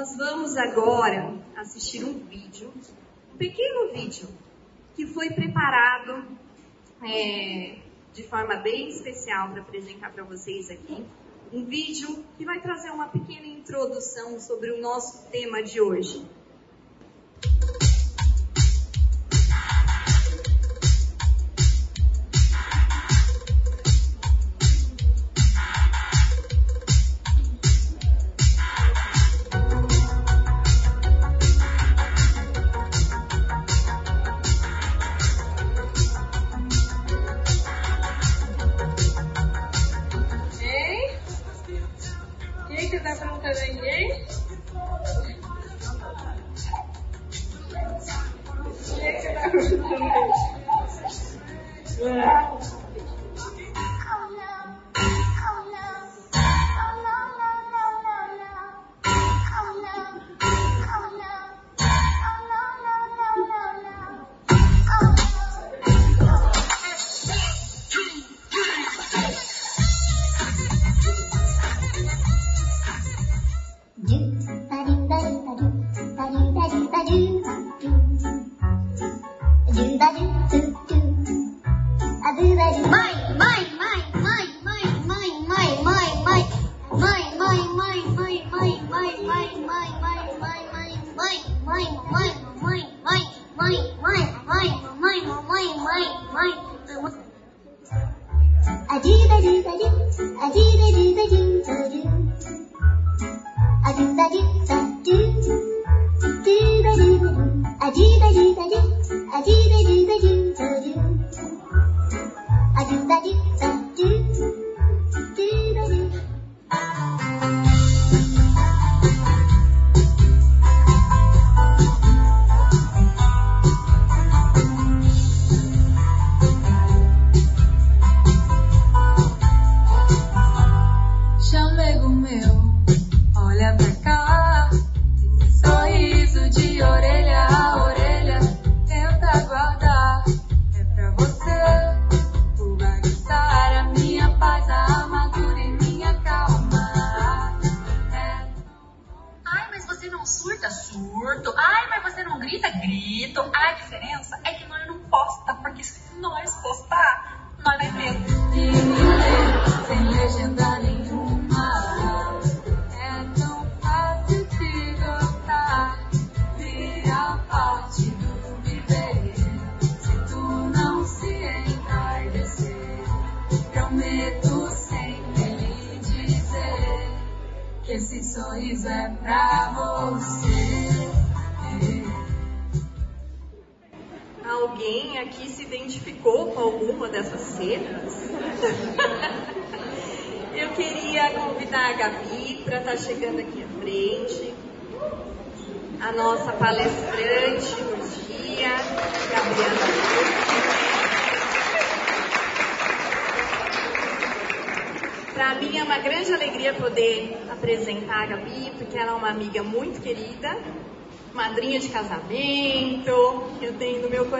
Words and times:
Nós 0.00 0.16
vamos 0.16 0.56
agora 0.56 1.34
assistir 1.54 2.02
um 2.02 2.20
vídeo, 2.20 2.72
um 3.34 3.36
pequeno 3.36 3.92
vídeo, 3.92 4.30
que 4.96 5.06
foi 5.06 5.28
preparado 5.28 6.24
é, 7.04 7.76
de 8.14 8.22
forma 8.22 8.56
bem 8.56 8.88
especial 8.88 9.50
para 9.50 9.60
apresentar 9.60 10.10
para 10.10 10.24
vocês 10.24 10.70
aqui. 10.70 11.04
Um 11.52 11.66
vídeo 11.66 12.24
que 12.38 12.46
vai 12.46 12.62
trazer 12.62 12.88
uma 12.88 13.08
pequena 13.08 13.46
introdução 13.46 14.40
sobre 14.40 14.70
o 14.70 14.80
nosso 14.80 15.28
tema 15.30 15.62
de 15.62 15.82
hoje. 15.82 16.24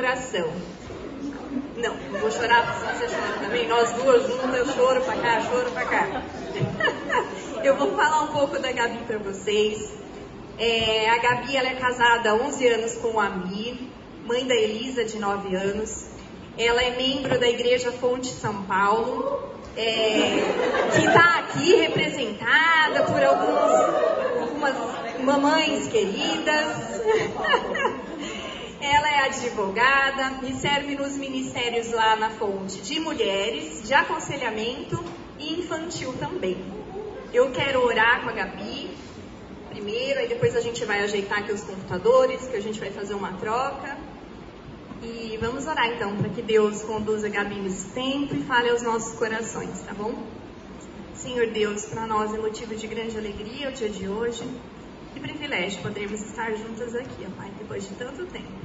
Coração. 0.01 0.51
Não, 1.77 1.95
vou 2.21 2.31
chorar, 2.31 2.75
se 2.75 2.87
você 2.87 3.15
chora 3.15 3.39
também. 3.45 3.69
Nós 3.69 3.93
duas 3.93 4.27
juntas, 4.27 4.55
eu 4.55 4.67
choro 4.67 5.03
pra 5.03 5.17
cá, 5.17 5.41
choro 5.43 5.71
pra 5.73 5.85
cá. 5.85 6.23
eu 7.63 7.77
vou 7.77 7.95
falar 7.95 8.23
um 8.23 8.29
pouco 8.29 8.59
da 8.59 8.73
Gabi 8.73 8.99
pra 9.07 9.19
vocês. 9.19 9.93
É, 10.59 11.11
a 11.11 11.19
Gabi 11.19 11.55
ela 11.55 11.69
é 11.69 11.75
casada 11.75 12.31
há 12.31 12.35
11 12.35 12.67
anos 12.67 12.95
com 12.95 13.09
o 13.09 13.21
Ami, 13.21 13.91
mãe 14.25 14.47
da 14.47 14.55
Elisa, 14.55 15.05
de 15.05 15.19
9 15.19 15.55
anos. 15.55 16.07
Ela 16.57 16.83
é 16.83 16.97
membro 16.97 17.39
da 17.39 17.49
Igreja 17.49 17.93
Fonte 17.93 18.29
São 18.29 18.63
Paulo, 18.63 19.51
é, 19.77 20.39
que 20.95 21.07
está 21.07 21.41
aqui 21.41 21.77
representada 21.77 23.05
por 23.05 23.23
alguns, 23.23 24.41
algumas 24.41 24.75
mamães 25.23 25.89
queridas. 25.89 27.01
Ela 28.81 29.09
é 29.11 29.27
advogada 29.27 30.47
e 30.47 30.55
serve 30.55 30.97
nos 30.97 31.17
ministérios 31.17 31.91
lá 31.93 32.17
na 32.17 32.31
fonte 32.31 32.81
de 32.81 32.99
mulheres, 32.99 33.87
de 33.87 33.93
aconselhamento 33.93 35.03
e 35.39 35.61
infantil 35.61 36.15
também. 36.15 36.57
Eu 37.33 37.51
quero 37.51 37.85
orar 37.85 38.23
com 38.23 38.31
a 38.31 38.33
Gabi 38.33 38.91
primeiro, 39.69 40.19
aí 40.19 40.29
depois 40.29 40.57
a 40.57 40.61
gente 40.61 40.85
vai 40.85 41.03
ajeitar 41.03 41.39
aqui 41.39 41.53
os 41.53 41.63
computadores, 41.63 42.47
que 42.49 42.57
a 42.57 42.61
gente 42.61 42.81
vai 42.81 42.91
fazer 42.91 43.15
uma 43.15 43.33
troca. 43.35 43.97
E 45.03 45.39
vamos 45.41 45.67
orar 45.67 45.87
então 45.89 46.17
para 46.17 46.29
que 46.29 46.43
Deus 46.43 46.83
conduza 46.83 47.27
a 47.27 47.31
Gabi 47.31 47.57
nesse 47.57 47.89
tempo 47.91 48.35
e 48.35 48.43
fale 48.43 48.69
aos 48.69 48.83
nossos 48.83 49.19
corações, 49.19 49.81
tá 49.81 49.95
bom? 49.95 50.15
Senhor 51.15 51.47
Deus, 51.49 51.85
para 51.87 52.07
nós 52.07 52.35
é 52.35 52.39
motivo 52.39 52.75
de 52.75 52.87
grande 52.87 53.17
alegria 53.17 53.69
o 53.69 53.73
dia 53.73 53.89
de 53.89 54.09
hoje. 54.09 54.43
Que 55.15 55.21
privilégio 55.21 55.83
podermos 55.83 56.21
estar 56.21 56.53
juntas 56.53 56.95
aqui, 56.95 57.27
ó 57.27 57.31
Pai, 57.37 57.51
depois 57.59 57.89
de 57.89 57.95
tanto 57.95 58.27
tempo. 58.27 58.60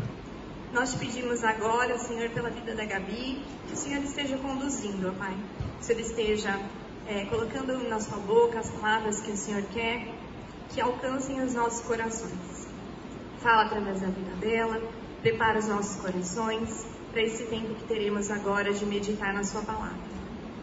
Nós 0.75 0.91
te 0.91 0.99
pedimos 0.99 1.41
agora, 1.41 1.97
Senhor, 1.97 2.29
pela 2.31 2.49
vida 2.49 2.75
da 2.75 2.83
Gabi, 2.83 3.41
que 3.65 3.73
o 3.73 3.77
Senhor 3.77 4.03
esteja 4.03 4.37
conduzindo, 4.37 5.07
ó 5.07 5.13
Pai. 5.13 5.33
Que 5.77 5.81
o 5.81 5.85
Senhor 5.85 6.01
esteja 6.01 6.59
é, 7.07 7.23
colocando 7.27 7.77
na 7.87 7.97
sua 8.01 8.17
boca 8.17 8.59
as 8.59 8.69
palavras 8.71 9.21
que 9.21 9.31
o 9.31 9.37
Senhor 9.37 9.63
quer 9.73 10.05
que 10.73 10.81
alcancem 10.81 11.41
os 11.41 11.53
nossos 11.53 11.79
corações. 11.85 12.67
Fala 13.41 13.67
através 13.67 14.01
da 14.01 14.07
vida 14.07 14.35
dela, 14.35 14.81
prepara 15.21 15.59
os 15.59 15.67
nossos 15.69 15.95
corações 16.01 16.85
para 17.09 17.21
esse 17.21 17.45
tempo 17.45 17.73
que 17.75 17.85
teremos 17.85 18.29
agora 18.29 18.73
de 18.73 18.85
meditar 18.85 19.33
na 19.33 19.45
Sua 19.45 19.61
palavra. 19.61 19.95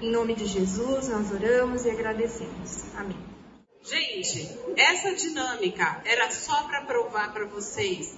Em 0.02 0.10
nome 0.10 0.34
de 0.34 0.44
Jesus, 0.44 1.08
nós 1.08 1.32
oramos 1.32 1.86
e 1.86 1.90
agradecemos. 1.90 2.94
Amém. 2.94 3.16
Gente, 3.82 4.58
essa 4.76 5.14
dinâmica 5.14 6.02
era 6.04 6.30
só 6.30 6.64
para 6.64 6.82
provar 6.82 7.32
para 7.32 7.46
vocês 7.46 8.14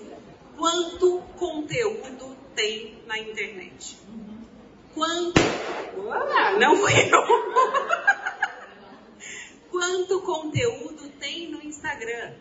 quanto 0.56 1.20
conteúdo 1.36 2.36
tem 2.54 3.02
na 3.06 3.18
internet. 3.18 3.96
Quanto. 4.94 5.40
Uau, 5.96 6.58
não 6.58 6.76
foi 6.76 6.92
eu! 6.92 7.24
quanto 9.70 10.20
conteúdo 10.22 11.08
tem 11.18 11.50
no 11.50 11.62
Instagram. 11.62 12.34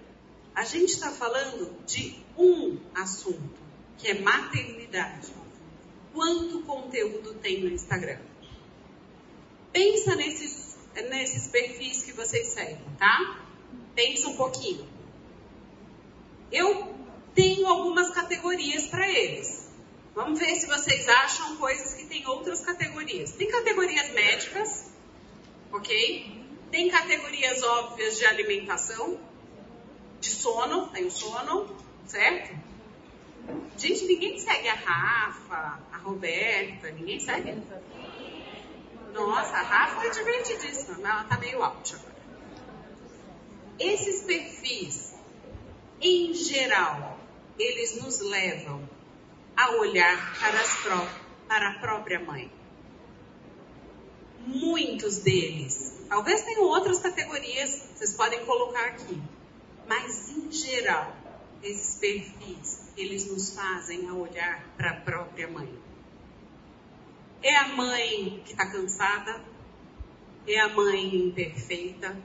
A 0.56 0.64
gente 0.64 0.92
está 0.92 1.10
falando 1.10 1.84
de 1.86 2.16
um 2.38 2.78
assunto, 2.94 3.60
que 3.98 4.08
é 4.08 4.20
maternidade. 4.22 5.34
Quanto 6.14 6.62
conteúdo 6.62 7.34
tem 7.36 7.64
no 7.64 7.70
Instagram? 7.72 8.20
Pensa 9.72 10.16
nesses, 10.16 10.78
nesses 11.10 11.48
perfis 11.48 12.04
que 12.04 12.12
vocês 12.14 12.50
seguem, 12.50 12.78
tá? 13.00 13.44
Pensa 13.96 14.28
um 14.28 14.38
pouquinho. 14.38 14.88
Eu 16.52 16.93
tenho 17.34 17.68
algumas 17.68 18.10
categorias 18.12 18.88
para 18.88 19.08
eles. 19.10 19.70
Vamos 20.16 20.40
ver 20.40 20.56
se 20.56 20.68
vocês 20.68 21.10
acham 21.10 21.58
coisas 21.58 21.94
que 21.96 22.06
tem 22.06 22.26
outras 22.28 22.62
categorias. 22.62 23.32
Tem 23.32 23.48
categorias 23.50 24.12
médicas, 24.12 24.92
ok? 25.72 26.44
Tem 26.70 26.90
categorias 26.90 27.64
óbvias 27.64 28.18
de 28.18 28.26
alimentação, 28.26 29.20
de 30.20 30.30
sono, 30.30 30.88
tem 30.88 31.06
o 31.06 31.12
sono, 31.12 31.76
certo? 32.06 32.56
Gente, 33.78 34.06
ninguém 34.06 34.38
segue 34.38 34.70
a 34.70 34.76
Rafa, 34.76 35.80
a 35.92 35.98
Roberta, 35.98 36.92
ninguém 36.92 37.20
segue. 37.20 37.62
Nossa, 39.14 39.56
a 39.56 39.62
Rafa 39.62 40.08
é 40.08 40.10
divertidíssima, 40.10 40.98
mas 41.00 41.12
ela 41.12 41.24
tá 41.24 41.38
meio 41.38 41.62
out 41.64 41.96
agora. 41.96 42.14
Esses 43.80 44.24
perfis, 44.24 45.16
em 46.00 46.34
geral, 46.34 47.13
eles 47.58 48.02
nos 48.02 48.20
levam 48.20 48.88
a 49.56 49.72
olhar 49.78 50.40
para, 50.40 50.60
para 51.48 51.70
a 51.70 51.80
própria 51.80 52.20
mãe. 52.20 52.52
Muitos 54.46 55.20
deles, 55.20 56.06
talvez 56.10 56.42
tenham 56.42 56.64
outras 56.64 57.00
categorias, 57.00 57.90
vocês 57.96 58.14
podem 58.14 58.46
colocar 58.46 58.88
aqui, 58.88 59.22
mas 59.88 60.30
em 60.30 60.52
geral, 60.52 61.16
esses 61.62 61.96
perfis, 61.96 62.92
eles 62.98 63.26
nos 63.32 63.56
fazem 63.56 64.10
a 64.10 64.14
olhar 64.14 64.68
para 64.76 64.92
a 64.92 64.96
própria 64.96 65.48
mãe. 65.48 65.74
É 67.42 67.56
a 67.56 67.70
mãe 67.70 68.42
que 68.46 68.52
está 68.52 68.70
cansada, 68.70 69.42
é 70.46 70.60
a 70.60 70.70
mãe 70.70 71.16
imperfeita, 71.16 72.18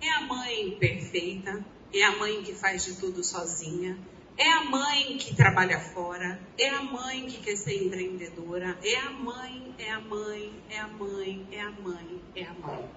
é 0.00 0.10
a 0.10 0.20
mãe 0.22 0.76
perfeita, 0.78 1.64
é 1.92 2.02
a 2.04 2.16
mãe 2.16 2.42
que 2.42 2.54
faz 2.54 2.84
de 2.84 2.96
tudo 2.98 3.22
sozinha, 3.22 3.98
é 4.38 4.52
a 4.52 4.64
mãe 4.64 5.18
que 5.18 5.34
trabalha 5.34 5.80
fora, 5.80 6.40
é 6.56 6.68
a 6.68 6.80
mãe 6.80 7.26
que 7.26 7.38
quer 7.38 7.56
ser 7.56 7.84
empreendedora, 7.84 8.78
é 8.84 8.96
a 9.00 9.10
mãe, 9.10 9.74
é 9.76 9.90
a 9.90 10.00
mãe, 10.00 10.62
é 10.70 10.78
a 10.78 10.86
mãe, 10.86 11.48
é 11.50 11.60
a 11.60 11.70
mãe, 11.72 12.22
é 12.36 12.44
a 12.44 12.54
mãe. 12.54 12.88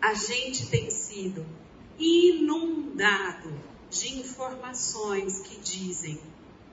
A 0.00 0.14
gente 0.14 0.70
tem 0.70 0.88
sido 0.92 1.44
inundado 1.98 3.52
de 3.90 4.20
informações 4.20 5.40
que 5.40 5.58
dizem: 5.58 6.20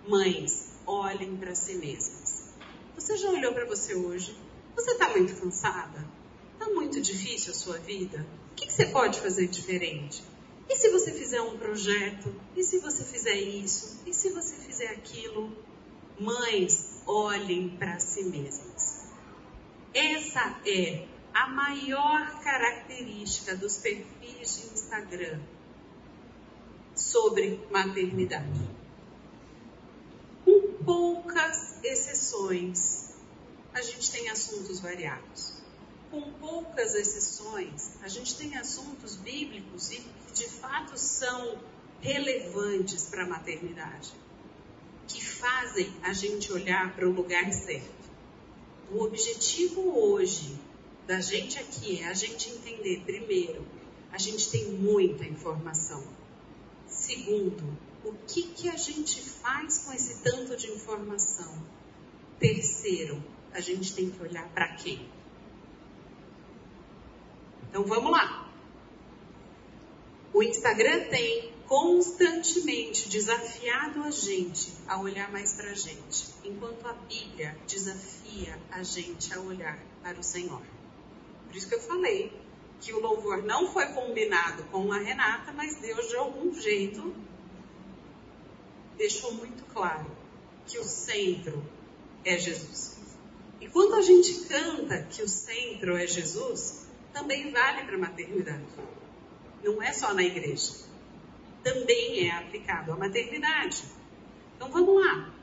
mães, 0.08 0.76
olhem 0.86 1.36
para 1.36 1.56
si 1.56 1.74
mesmas. 1.74 2.54
Você 2.94 3.18
já 3.18 3.32
olhou 3.32 3.52
para 3.52 3.66
você 3.66 3.96
hoje? 3.96 4.38
Você 4.76 4.92
está 4.92 5.10
muito 5.10 5.36
cansada? 5.42 6.08
Está 6.54 6.72
muito 6.72 7.02
difícil 7.02 7.52
a 7.52 7.56
sua 7.56 7.80
vida? 7.80 8.26
O 8.52 8.56
que, 8.56 8.68
que 8.68 8.74
você 8.74 8.86
pode 8.86 9.20
fazer 9.20 9.48
diferente? 9.48 10.24
E 10.68 10.76
se 10.76 10.90
você 10.90 11.12
fizer 11.12 11.42
um 11.42 11.58
projeto? 11.58 12.34
E 12.56 12.64
se 12.64 12.80
você 12.80 13.04
fizer 13.04 13.36
isso? 13.36 14.02
E 14.06 14.14
se 14.14 14.30
você 14.32 14.56
fizer 14.56 14.88
aquilo? 14.88 15.56
Mães, 16.20 17.02
olhem 17.06 17.70
para 17.78 18.00
si 18.00 18.24
mesmas. 18.24 19.06
Essa 19.94 20.60
é 20.66 21.06
a 21.34 21.48
maior 21.48 22.40
característica 22.42 23.56
dos 23.56 23.78
perfis 23.78 24.62
de 24.62 24.74
Instagram 24.74 25.40
sobre 26.96 27.60
maternidade. 27.70 28.70
Com 30.44 30.84
poucas 30.84 31.84
exceções, 31.84 33.14
a 33.74 33.82
gente 33.82 34.12
tem 34.12 34.30
assuntos 34.30 34.80
variados 34.80 35.65
com 36.16 36.32
poucas 36.40 36.96
exceções, 36.96 37.98
a 38.02 38.08
gente 38.08 38.38
tem 38.38 38.56
assuntos 38.56 39.18
bíblicos 39.18 39.92
e 39.92 39.98
que 39.98 40.34
de 40.34 40.48
fato 40.48 40.98
são 40.98 41.60
relevantes 42.00 43.06
para 43.06 43.24
a 43.24 43.28
maternidade, 43.28 44.14
que 45.10 45.24
fazem 45.24 45.94
a 46.04 46.14
gente 46.14 46.54
olhar 46.54 46.96
para 46.96 47.08
o 47.08 47.12
lugar 47.12 47.52
certo. 47.52 48.06
O 48.90 49.04
objetivo 49.04 49.82
hoje 50.00 50.58
da 51.06 51.20
gente 51.20 51.60
aqui 51.60 52.00
é 52.02 52.08
a 52.08 52.14
gente 52.14 52.50
entender, 52.50 53.02
primeiro, 53.06 53.66
a 54.12 54.18
gente 54.18 54.50
tem 54.50 54.72
muita 54.72 55.26
informação. 55.26 56.02
Segundo, 56.88 57.78
o 58.06 58.14
que, 58.26 58.44
que 58.44 58.70
a 58.70 58.78
gente 58.78 59.22
faz 59.22 59.80
com 59.80 59.92
esse 59.92 60.22
tanto 60.22 60.56
de 60.56 60.68
informação? 60.68 61.62
Terceiro, 62.40 63.22
a 63.52 63.60
gente 63.60 63.94
tem 63.94 64.10
que 64.10 64.22
olhar 64.22 64.48
para 64.54 64.76
quem? 64.76 65.15
Então 67.70 67.84
vamos 67.84 68.12
lá. 68.12 68.50
O 70.34 70.44
Instagram 70.44 71.06
tem 71.10 71.54
constantemente 71.68 73.10
desafiado 73.10 74.04
a 74.04 74.12
gente 74.12 74.72
a 74.88 75.00
olhar 75.00 75.32
mais 75.32 75.54
para 75.54 75.72
a 75.72 75.74
gente, 75.74 76.28
enquanto 76.44 76.86
a 76.86 76.94
Bíblia 76.94 77.58
desafia 77.68 78.60
a 78.72 78.84
gente 78.84 79.34
a 79.34 79.40
olhar 79.40 79.80
para 80.04 80.20
o 80.20 80.24
Senhor. 80.24 80.62
Por 81.48 81.56
isso 81.56 81.68
que 81.68 81.76
eu 81.76 81.82
falei 81.82 82.32
que 82.82 82.94
o 82.94 83.00
louvor 83.00 83.44
não 83.44 83.72
foi 83.72 83.88
combinado 83.88 84.64
com 84.66 84.92
a 84.92 85.00
Renata, 85.00 85.52
mas 85.54 85.76
Deus 85.76 86.08
de 86.10 86.16
algum 86.18 86.54
jeito 86.54 87.16
deixou 88.98 89.34
muito 89.34 89.64
claro 89.74 90.06
que 90.68 90.78
o 90.78 90.84
centro 90.84 91.64
é 92.24 92.38
Jesus. 92.38 92.98
E 93.62 93.68
quando 93.68 93.96
a 93.96 94.02
gente 94.02 94.34
canta 94.46 95.04
que 95.04 95.24
o 95.24 95.30
centro 95.30 95.96
é 95.96 96.06
Jesus, 96.06 96.85
também 97.16 97.50
vale 97.50 97.84
para 97.86 97.96
a 97.96 98.00
maternidade. 98.00 98.66
Não 99.64 99.82
é 99.82 99.94
só 99.94 100.14
na 100.14 100.22
igreja. 100.22 100.74
Também 101.64 102.28
é 102.28 102.32
aplicado 102.32 102.92
à 102.92 102.98
maternidade. 102.98 103.84
Então 104.56 104.69
vamos 104.69 105.02
lá. 105.02 105.34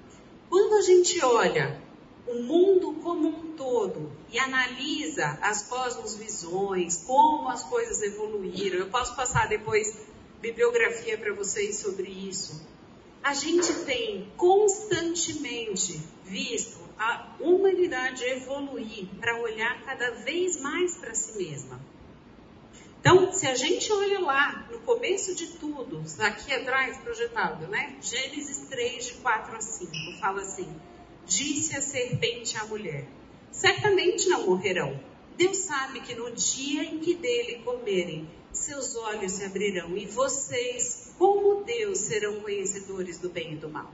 Quando 0.51 0.75
a 0.75 0.83
gente 0.83 1.25
olha 1.25 1.81
o 2.27 2.35
mundo 2.35 2.93
como 3.03 3.27
um 3.27 3.57
todo 3.57 4.13
e 4.31 4.39
analisa 4.39 5.39
as 5.41 5.63
cosmosvisões, 5.63 6.99
como 6.99 7.49
as 7.49 7.65
coisas 7.65 8.03
evoluíram, 8.03 8.79
eu 8.79 8.91
posso 8.91 9.17
passar 9.17 9.49
depois 9.49 9.99
bibliografia 10.41 11.17
para 11.17 11.33
vocês 11.33 11.77
sobre 11.77 12.09
isso. 12.09 12.61
A 13.23 13.35
gente 13.35 13.73
tem 13.85 14.31
constantemente 14.37 16.01
visto 16.25 16.81
a 16.99 17.37
humanidade 17.41 18.25
evoluir 18.25 19.07
para 19.21 19.41
olhar 19.41 19.83
cada 19.85 20.11
vez 20.11 20.61
mais 20.61 20.97
para 20.97 21.15
si 21.15 21.39
mesma. 21.39 21.81
Então, 23.01 23.33
se 23.33 23.47
a 23.49 23.55
gente 23.55 23.93
olha 23.93 24.21
lá, 24.21 24.69
no 24.71 24.79
começo 24.81 25.35
de 25.35 25.49
tudo, 25.59 26.03
aqui 26.21 26.53
atrás 26.55 26.99
projetado, 26.99 27.67
né? 27.67 27.97
Gênesis 28.01 28.69
3, 28.69 29.07
de 29.07 29.13
4 29.15 29.57
a 29.57 29.61
5, 29.61 29.93
fala 30.21 30.43
assim: 30.43 30.73
Disse 31.27 31.77
a 31.77 31.83
serpente 31.83 32.57
à 32.57 32.65
mulher: 32.65 33.07
Certamente 33.51 34.29
não 34.29 34.47
morrerão. 34.47 35.12
Deus 35.37 35.57
sabe 35.59 36.01
que 36.01 36.15
no 36.15 36.31
dia 36.33 36.85
em 36.85 36.99
que 36.99 37.15
dele 37.15 37.63
comerem, 37.65 38.29
seus 38.53 38.95
olhos 38.97 39.33
se 39.33 39.45
abrirão 39.45 39.97
e 39.97 40.07
vocês, 40.07 41.13
como 41.19 41.65
Deus, 41.65 41.99
serão 41.99 42.41
conhecedores 42.41 43.19
do 43.19 43.29
bem 43.31 43.55
e 43.55 43.57
do 43.57 43.69
mal 43.69 43.93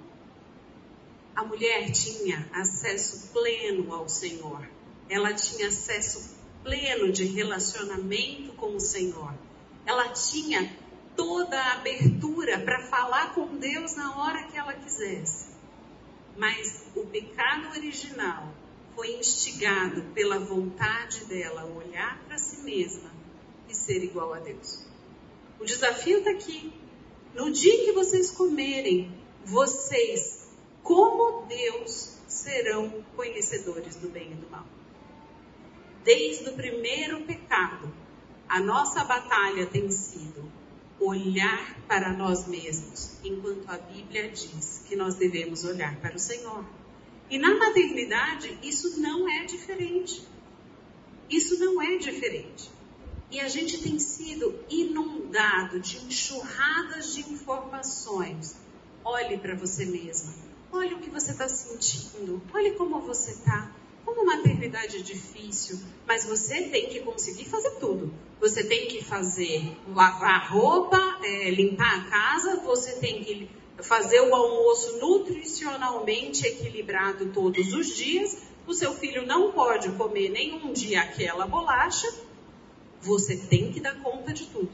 a 1.38 1.44
mulher 1.44 1.88
tinha 1.92 2.50
acesso 2.52 3.28
pleno 3.32 3.94
ao 3.94 4.08
Senhor. 4.08 4.68
Ela 5.08 5.32
tinha 5.34 5.68
acesso 5.68 6.36
pleno 6.64 7.12
de 7.12 7.26
relacionamento 7.26 8.54
com 8.54 8.74
o 8.74 8.80
Senhor. 8.80 9.32
Ela 9.86 10.08
tinha 10.08 10.68
toda 11.14 11.56
a 11.56 11.74
abertura 11.74 12.58
para 12.58 12.88
falar 12.88 13.34
com 13.34 13.56
Deus 13.56 13.94
na 13.94 14.18
hora 14.18 14.48
que 14.48 14.56
ela 14.58 14.72
quisesse. 14.72 15.50
Mas 16.36 16.86
o 16.96 17.06
pecado 17.06 17.68
original 17.68 18.52
foi 18.98 19.12
instigado 19.12 20.02
pela 20.12 20.40
vontade 20.40 21.24
dela 21.26 21.64
olhar 21.64 22.20
para 22.26 22.36
si 22.36 22.62
mesma 22.62 23.08
e 23.68 23.74
ser 23.74 24.02
igual 24.02 24.34
a 24.34 24.40
Deus. 24.40 24.84
O 25.60 25.64
desafio 25.64 26.18
está 26.18 26.30
aqui. 26.32 26.72
No 27.32 27.48
dia 27.52 27.84
que 27.84 27.92
vocês 27.92 28.32
comerem, 28.32 29.16
vocês 29.44 30.48
como 30.82 31.46
Deus 31.46 32.16
serão 32.26 33.04
conhecedores 33.14 33.94
do 33.94 34.08
bem 34.08 34.32
e 34.32 34.34
do 34.34 34.50
mal. 34.50 34.66
Desde 36.02 36.48
o 36.48 36.54
primeiro 36.54 37.22
pecado, 37.22 37.94
A 38.48 38.60
nossa 38.60 39.04
batalha 39.04 39.66
tem 39.66 39.90
sido 39.90 40.50
olhar 40.98 41.78
para 41.86 42.14
nós 42.14 42.48
mesmos, 42.48 43.18
enquanto 43.22 43.68
a 43.68 43.76
Bíblia 43.76 44.30
diz 44.30 44.84
que 44.88 44.96
nós 44.96 45.16
devemos 45.16 45.64
olhar 45.64 46.00
para 46.00 46.16
o 46.16 46.18
Senhor. 46.18 46.64
E 47.30 47.38
na 47.38 47.54
maternidade, 47.56 48.58
isso 48.62 49.00
não 49.00 49.28
é 49.28 49.44
diferente. 49.44 50.26
Isso 51.28 51.58
não 51.58 51.80
é 51.82 51.96
diferente. 51.98 52.70
E 53.30 53.38
a 53.40 53.48
gente 53.48 53.82
tem 53.82 53.98
sido 53.98 54.58
inundado 54.70 55.78
de 55.78 55.98
enxurradas 56.06 57.14
de 57.14 57.20
informações. 57.30 58.56
Olhe 59.04 59.36
para 59.36 59.54
você 59.54 59.84
mesma. 59.84 60.34
Olhe 60.72 60.94
o 60.94 60.98
que 60.98 61.10
você 61.10 61.32
está 61.32 61.48
sentindo. 61.48 62.40
Olhe 62.54 62.72
como 62.72 63.00
você 63.00 63.32
está. 63.32 63.70
Como 64.04 64.24
maternidade 64.24 64.96
é 64.96 65.00
difícil, 65.00 65.78
mas 66.06 66.24
você 66.24 66.62
tem 66.62 66.88
que 66.88 67.00
conseguir 67.00 67.44
fazer 67.44 67.72
tudo. 67.72 68.10
Você 68.40 68.64
tem 68.64 68.88
que 68.88 69.04
fazer 69.04 69.76
lavar 69.94 70.50
roupa, 70.50 71.18
é, 71.22 71.50
limpar 71.50 71.94
a 71.94 72.04
casa, 72.04 72.56
você 72.60 72.92
tem 72.92 73.22
que 73.22 73.50
fazer 73.82 74.20
o 74.20 74.34
almoço 74.34 74.98
nutricionalmente 74.98 76.46
equilibrado 76.46 77.26
todos 77.32 77.72
os 77.72 77.96
dias. 77.96 78.48
O 78.66 78.74
seu 78.74 78.92
filho 78.92 79.26
não 79.26 79.52
pode 79.52 79.90
comer 79.92 80.28
nenhum 80.28 80.72
dia 80.72 81.02
aquela 81.02 81.46
bolacha. 81.46 82.06
Você 83.00 83.36
tem 83.36 83.72
que 83.72 83.80
dar 83.80 84.00
conta 84.00 84.32
de 84.32 84.46
tudo. 84.46 84.72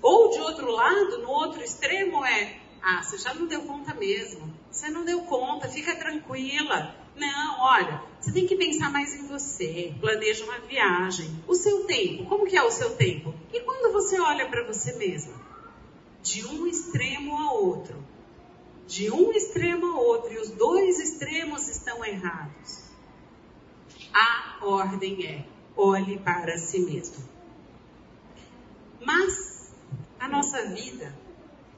Ou 0.00 0.30
de 0.30 0.40
outro 0.40 0.70
lado, 0.70 1.18
no 1.18 1.30
outro 1.30 1.62
extremo 1.62 2.24
é, 2.24 2.58
ah, 2.82 3.02
você 3.02 3.18
já 3.18 3.34
não 3.34 3.46
deu 3.46 3.62
conta 3.62 3.94
mesmo. 3.94 4.52
Você 4.70 4.88
não 4.88 5.04
deu 5.04 5.20
conta, 5.22 5.68
fica 5.68 5.94
tranquila. 5.96 6.94
Não, 7.16 7.60
olha, 7.60 8.02
você 8.20 8.32
tem 8.32 8.46
que 8.46 8.56
pensar 8.56 8.90
mais 8.90 9.12
em 9.14 9.26
você, 9.26 9.92
planeja 10.00 10.44
uma 10.44 10.58
viagem. 10.60 11.42
O 11.48 11.54
seu 11.54 11.84
tempo, 11.84 12.26
como 12.26 12.46
que 12.46 12.56
é 12.56 12.62
o 12.62 12.70
seu 12.70 12.94
tempo? 12.94 13.34
E 13.52 13.60
quando 13.60 13.92
você 13.92 14.20
olha 14.20 14.48
para 14.48 14.64
você 14.64 14.92
mesma? 14.92 15.34
De 16.22 16.46
um 16.46 16.66
extremo 16.66 17.36
a 17.36 17.52
outro. 17.52 17.96
De 18.88 19.10
um 19.10 19.30
extremo 19.32 19.86
a 19.86 20.00
outro, 20.00 20.32
e 20.32 20.38
os 20.38 20.48
dois 20.50 20.98
extremos 20.98 21.68
estão 21.68 22.02
errados. 22.02 22.84
A 24.14 24.64
ordem 24.64 25.26
é: 25.26 25.44
olhe 25.76 26.18
para 26.18 26.58
si 26.58 26.80
mesmo. 26.80 27.22
Mas 29.00 29.70
a 30.18 30.26
nossa 30.26 30.70
vida 30.70 31.14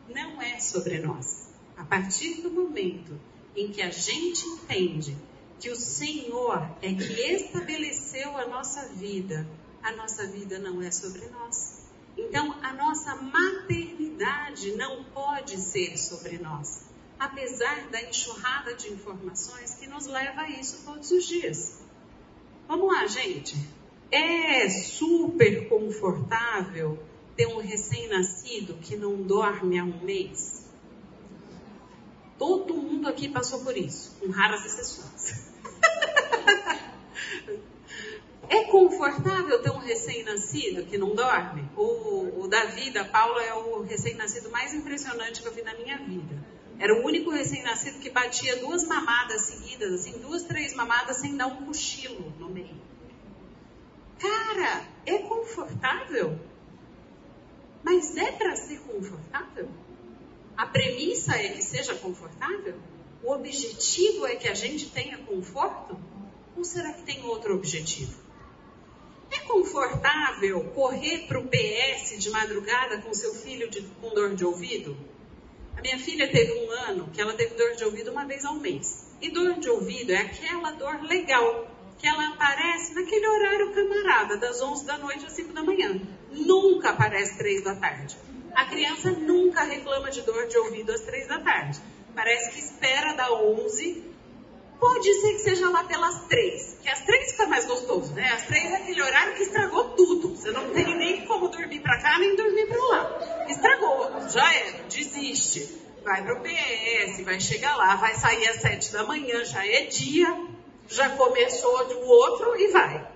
não 0.08 0.40
é 0.40 0.60
sobre 0.60 1.00
nós. 1.00 1.48
A 1.76 1.84
partir 1.84 2.42
do 2.42 2.50
momento 2.50 3.20
em 3.56 3.72
que 3.72 3.82
a 3.82 3.90
gente 3.90 4.46
entende 4.46 5.16
que 5.58 5.68
o 5.68 5.76
Senhor 5.76 6.62
é 6.80 6.94
que 6.94 7.12
estabeleceu 7.34 8.36
a 8.38 8.46
nossa 8.46 8.86
vida, 8.94 9.46
a 9.82 9.92
nossa 9.92 10.26
vida 10.28 10.58
não 10.58 10.80
é 10.80 10.90
sobre 10.92 11.26
nós. 11.26 11.80
Então, 12.16 12.54
a 12.62 12.72
nossa 12.72 13.16
maternidade 13.16 14.72
não 14.76 15.04
pode 15.04 15.56
ser 15.56 15.96
sobre 15.98 16.38
nós, 16.38 16.89
apesar 17.20 17.88
da 17.90 18.02
enxurrada 18.02 18.74
de 18.74 18.88
informações 18.88 19.74
que 19.74 19.86
nos 19.86 20.06
leva 20.06 20.40
a 20.40 20.50
isso 20.50 20.82
todos 20.86 21.10
os 21.10 21.24
dias. 21.26 21.82
Vamos 22.66 22.88
lá, 22.90 23.06
gente. 23.06 23.54
É 24.10 24.68
super 24.70 25.68
confortável 25.68 26.98
ter 27.36 27.46
um 27.46 27.58
recém-nascido 27.58 28.74
que 28.78 28.96
não 28.96 29.22
dorme 29.22 29.78
há 29.78 29.84
um 29.84 30.02
mês? 30.02 30.66
Todo 32.38 32.72
mundo 32.74 33.06
aqui 33.06 33.28
passou 33.28 33.60
por 33.60 33.76
isso, 33.76 34.16
com 34.18 34.30
raras 34.30 34.64
exceções. 34.64 35.50
É 38.52 38.64
confortável 38.64 39.62
ter 39.62 39.70
um 39.70 39.78
recém-nascido 39.78 40.84
que 40.84 40.98
não 40.98 41.14
dorme? 41.14 41.70
O, 41.76 42.42
o 42.42 42.48
Davi 42.48 42.90
da 42.90 43.04
Paula 43.04 43.40
é 43.44 43.54
o 43.54 43.82
recém-nascido 43.82 44.50
mais 44.50 44.74
impressionante 44.74 45.40
que 45.40 45.46
eu 45.46 45.54
vi 45.54 45.62
na 45.62 45.72
minha 45.74 45.96
vida. 45.98 46.59
Era 46.80 46.94
o 46.94 47.04
único 47.04 47.28
recém-nascido 47.28 47.98
que 47.98 48.08
batia 48.08 48.56
duas 48.56 48.88
mamadas 48.88 49.42
seguidas, 49.42 49.92
assim, 49.92 50.18
duas, 50.18 50.44
três 50.44 50.72
mamadas 50.72 51.18
sem 51.18 51.36
dar 51.36 51.46
um 51.46 51.66
cochilo 51.66 52.32
no 52.38 52.48
meio. 52.48 52.74
Cara, 54.18 54.88
é 55.04 55.18
confortável? 55.18 56.40
Mas 57.84 58.16
é 58.16 58.32
para 58.32 58.56
ser 58.56 58.80
confortável? 58.80 59.68
A 60.56 60.64
premissa 60.64 61.36
é 61.36 61.50
que 61.50 61.62
seja 61.62 61.94
confortável? 61.96 62.80
O 63.22 63.30
objetivo 63.32 64.26
é 64.26 64.34
que 64.36 64.48
a 64.48 64.54
gente 64.54 64.88
tenha 64.90 65.18
conforto? 65.18 66.00
Ou 66.56 66.64
será 66.64 66.94
que 66.94 67.02
tem 67.02 67.22
outro 67.24 67.56
objetivo? 67.56 68.18
É 69.30 69.40
confortável 69.40 70.64
correr 70.70 71.26
para 71.26 71.38
o 71.38 71.46
PS 71.46 72.18
de 72.18 72.30
madrugada 72.30 73.02
com 73.02 73.12
seu 73.12 73.34
filho 73.34 73.68
de, 73.68 73.82
com 74.00 74.14
dor 74.14 74.34
de 74.34 74.46
ouvido? 74.46 75.09
A 75.76 75.80
minha 75.80 75.98
filha 75.98 76.30
teve 76.30 76.52
um 76.52 76.70
ano 76.70 77.10
que 77.10 77.20
ela 77.20 77.34
teve 77.34 77.54
dor 77.54 77.74
de 77.74 77.84
ouvido 77.84 78.10
uma 78.10 78.24
vez 78.26 78.44
ao 78.44 78.56
mês. 78.56 79.06
E 79.20 79.30
dor 79.30 79.58
de 79.58 79.68
ouvido 79.68 80.12
é 80.12 80.18
aquela 80.18 80.72
dor 80.72 81.02
legal, 81.02 81.66
que 81.98 82.06
ela 82.06 82.28
aparece 82.28 82.94
naquele 82.94 83.26
horário 83.26 83.72
camarada, 83.72 84.36
das 84.38 84.60
11 84.60 84.86
da 84.86 84.98
noite 84.98 85.26
às 85.26 85.32
5 85.32 85.52
da 85.52 85.62
manhã. 85.62 86.00
Nunca 86.30 86.90
aparece 86.90 87.36
3 87.36 87.62
da 87.62 87.74
tarde. 87.74 88.18
A 88.54 88.64
criança 88.66 89.10
nunca 89.10 89.62
reclama 89.62 90.10
de 90.10 90.22
dor 90.22 90.46
de 90.46 90.56
ouvido 90.58 90.92
às 90.92 91.00
3 91.00 91.28
da 91.28 91.38
tarde. 91.38 91.80
Parece 92.14 92.50
que 92.50 92.58
espera 92.58 93.14
da 93.14 93.32
11 93.32 94.09
Pode 94.80 95.12
ser 95.20 95.34
que 95.34 95.40
seja 95.40 95.68
lá 95.68 95.84
pelas 95.84 96.24
três, 96.24 96.78
que 96.82 96.88
às 96.88 97.02
três 97.02 97.32
fica 97.32 97.46
mais 97.46 97.66
gostoso, 97.66 98.14
né? 98.14 98.30
Às 98.32 98.46
três 98.46 98.64
é 98.64 98.76
aquele 98.76 99.02
horário 99.02 99.34
que 99.34 99.42
estragou 99.42 99.90
tudo. 99.90 100.34
Você 100.34 100.50
não 100.52 100.70
tem 100.70 100.96
nem 100.96 101.26
como 101.26 101.48
dormir 101.48 101.80
para 101.80 102.00
cá, 102.00 102.18
nem 102.18 102.34
dormir 102.34 102.66
para 102.66 102.82
lá. 102.84 103.46
Estragou, 103.46 104.10
já 104.30 104.54
era, 104.54 104.82
desiste. 104.84 105.78
Vai 106.02 106.24
pro 106.24 106.40
PS, 106.40 107.22
vai 107.26 107.38
chegar 107.38 107.76
lá, 107.76 107.94
vai 107.96 108.14
sair 108.14 108.48
às 108.48 108.62
sete 108.62 108.90
da 108.90 109.04
manhã, 109.04 109.44
já 109.44 109.66
é 109.66 109.84
dia, 109.84 110.48
já 110.88 111.10
começou 111.10 111.86
do 111.86 112.00
outro 112.00 112.58
e 112.58 112.68
vai. 112.68 113.06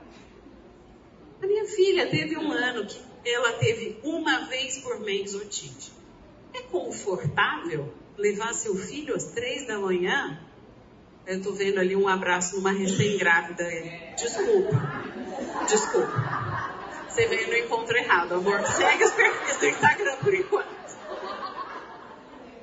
A 1.43 1.47
minha 1.47 1.65
filha 1.65 2.11
teve 2.11 2.37
um 2.37 2.53
ano 2.53 2.85
que 2.85 3.01
ela 3.25 3.55
teve 3.55 3.99
uma 4.05 4.41
vez 4.49 4.79
por 4.79 5.01
mês 5.01 5.35
otite. 5.35 5.93
É 6.53 6.61
confortável 6.61 7.91
levar 8.19 8.53
seu 8.53 8.77
filho 8.77 9.17
às 9.17 9.25
três 9.33 9.67
da 9.67 9.79
manhã 9.79 10.44
eu 11.27 11.43
tô 11.43 11.53
vendo 11.53 11.79
ali 11.79 11.97
um 11.97 12.09
abraço 12.09 12.57
numa 12.57 12.73
recém-grávida. 12.73 13.65
Desculpa. 14.17 15.05
Desculpa. 15.67 16.75
Você 17.09 17.27
veio 17.27 17.49
no 17.49 17.57
encontro 17.57 17.97
errado, 17.97 18.35
amor. 18.35 18.61
Segue 18.67 19.05
os 19.05 19.13
perfis 19.13 19.57
do 19.57 19.67
Instagram 19.67 20.17
por 20.17 20.35
enquanto. 20.35 20.75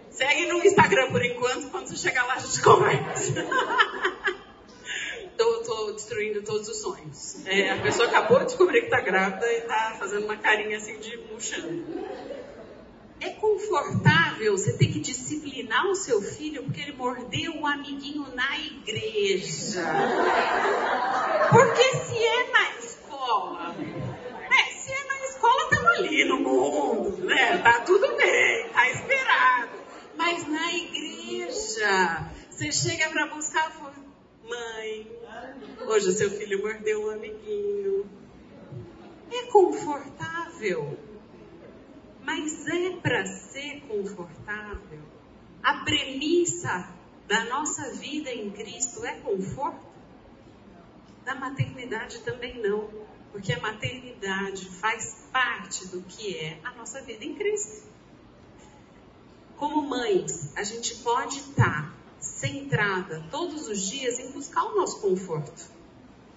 Segue 0.10 0.46
no 0.48 0.64
Instagram 0.64 1.12
por 1.12 1.26
enquanto, 1.26 1.70
quando 1.70 1.88
você 1.88 1.96
chegar 1.96 2.26
lá 2.26 2.34
a 2.34 2.40
gente 2.40 2.62
conversa. 2.62 3.34
tô, 5.38 5.64
tô, 5.64 5.92
destruindo 5.94 6.44
todos 6.44 6.68
os 6.68 6.82
sonhos. 6.82 7.46
É, 7.48 7.72
a 7.72 7.82
pessoa 7.82 8.08
acabou 8.08 8.40
de 8.40 8.46
descobrir 8.46 8.82
que 8.82 8.90
tá 8.90 9.00
grávida 9.00 9.52
e 9.52 9.62
tá 9.62 9.96
fazendo 9.98 10.26
uma 10.26 10.38
carinha 10.38 10.78
assim 10.78 11.00
de 11.00 11.18
murchando. 11.32 11.84
É 13.22 13.30
confortável 13.30 14.58
você 14.58 14.74
ter 14.74 14.88
que 14.88 15.00
disciplinar 15.00 15.86
o 15.86 15.94
seu 15.94 16.20
filho 16.24 16.64
porque 16.64 16.82
ele 16.82 16.94
mordeu 16.94 17.54
um 17.54 17.68
amiguinho 17.68 18.26
na 18.34 18.58
igreja. 18.58 19.86
Porque 21.52 21.84
se 21.98 22.18
é 22.18 22.52
na 22.52 22.80
escola, 22.80 23.74
né? 23.74 24.64
Se 24.76 24.92
é 24.92 25.04
na 25.06 25.26
escola, 25.26 25.64
estamos 25.64 25.92
ali 26.00 26.26
no 26.26 26.40
mundo, 26.40 27.24
né? 27.26 27.60
Tá 27.60 27.82
tudo 27.82 28.18
bem, 28.18 28.70
tá 28.70 28.90
esperado. 28.90 29.70
Mas 30.18 30.48
na 30.48 30.74
igreja, 30.74 32.28
você 32.50 32.72
chega 32.72 33.08
para 33.10 33.28
buscar 33.28 33.72
fala, 33.72 33.94
mãe, 34.50 35.08
hoje 35.88 36.10
o 36.10 36.12
seu 36.12 36.32
filho 36.32 36.60
mordeu 36.64 37.06
um 37.06 37.12
amiguinho. 37.12 38.10
É 39.32 39.44
confortável 39.44 40.98
mas 42.32 42.66
é 42.66 42.96
para 42.96 43.26
ser 43.26 43.82
confortável. 43.82 45.02
A 45.62 45.84
premissa 45.84 46.88
da 47.28 47.44
nossa 47.46 47.92
vida 47.96 48.32
em 48.32 48.50
Cristo 48.52 49.04
é 49.06 49.20
conforto? 49.20 49.92
Da 51.26 51.36
maternidade 51.36 52.20
também 52.20 52.62
não, 52.62 52.90
porque 53.34 53.52
a 53.52 53.60
maternidade 53.60 54.66
faz 54.80 55.28
parte 55.30 55.86
do 55.88 56.02
que 56.04 56.38
é 56.38 56.58
a 56.64 56.72
nossa 56.72 57.02
vida 57.02 57.26
em 57.26 57.36
Cristo. 57.36 57.86
Como 59.58 59.82
mães, 59.82 60.56
a 60.56 60.64
gente 60.64 60.96
pode 61.04 61.38
estar 61.38 61.94
centrada 62.18 63.26
todos 63.30 63.68
os 63.68 63.82
dias 63.90 64.20
em 64.20 64.32
buscar 64.32 64.64
o 64.64 64.76
nosso 64.78 65.02
conforto 65.02 65.81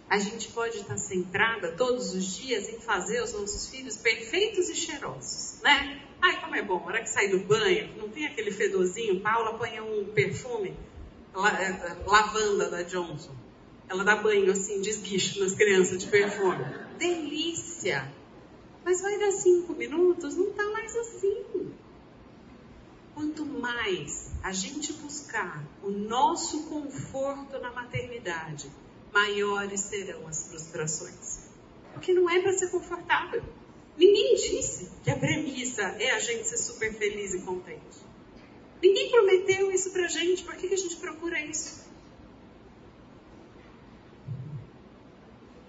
a 0.08 0.18
gente 0.18 0.49
pode 0.49 0.78
estar 0.78 0.96
centrada 0.96 1.73
todos 1.73 2.14
os 2.14 2.37
dias 2.37 2.68
em 2.68 2.78
fazer 2.78 3.23
os 3.23 3.32
nossos 3.32 3.68
filhos 3.68 3.96
perfeitos 3.96 4.68
e 4.68 4.75
cheirosos, 4.75 5.61
né? 5.62 6.02
Ai, 6.20 6.40
como 6.40 6.54
é 6.54 6.62
bom, 6.62 6.80
na 6.80 6.87
hora 6.87 7.00
que 7.02 7.11
sai 7.11 7.28
do 7.28 7.40
banho, 7.40 7.96
não 7.96 8.08
tem 8.08 8.26
aquele 8.26 8.50
fedorzinho, 8.50 9.20
Paula 9.20 9.58
põe 9.58 9.80
um 9.80 10.06
perfume, 10.06 10.76
é, 11.34 11.96
lavanda 12.06 12.70
da 12.70 12.82
Johnson. 12.82 13.34
Ela 13.88 14.04
dá 14.04 14.16
banho 14.16 14.50
assim, 14.50 14.80
de 14.80 14.90
esguicho 14.90 15.40
nas 15.40 15.54
crianças 15.54 15.99
de 15.99 16.06
perfume. 16.06 16.64
Delícia! 16.99 18.11
Mas 18.84 19.00
vai 19.00 19.18
dar 19.18 19.32
cinco 19.32 19.75
minutos? 19.75 20.37
Não 20.37 20.49
está 20.49 20.64
mais 20.70 20.94
assim. 20.96 21.73
Quanto 23.14 23.44
mais 23.44 24.30
a 24.42 24.52
gente 24.52 24.92
buscar 24.94 25.62
o 25.82 25.90
nosso 25.90 26.64
conforto 26.64 27.58
na 27.58 27.70
maternidade, 27.73 28.70
maiores 29.14 29.80
serão 29.80 30.26
as 30.26 30.49
frustrações. 30.49 31.49
Porque 31.92 32.12
não 32.12 32.28
é 32.28 32.42
para 32.42 32.52
ser 32.52 32.68
confortável. 32.71 33.44
Ninguém 33.97 34.35
disse 34.35 34.90
que 35.04 35.11
a 35.11 35.16
premissa 35.16 35.83
é 35.83 36.11
a 36.11 36.18
gente 36.18 36.49
ser 36.49 36.56
super 36.56 36.92
feliz 36.92 37.33
e 37.33 37.40
contente. 37.42 38.04
Ninguém 38.83 39.11
prometeu 39.11 39.71
isso 39.71 39.92
pra 39.92 40.09
gente, 40.09 40.42
por 40.42 40.56
que, 40.56 40.66
que 40.66 40.75
a 40.75 40.78
gente 40.78 40.97
procura 40.97 41.40
isso? 41.40 41.85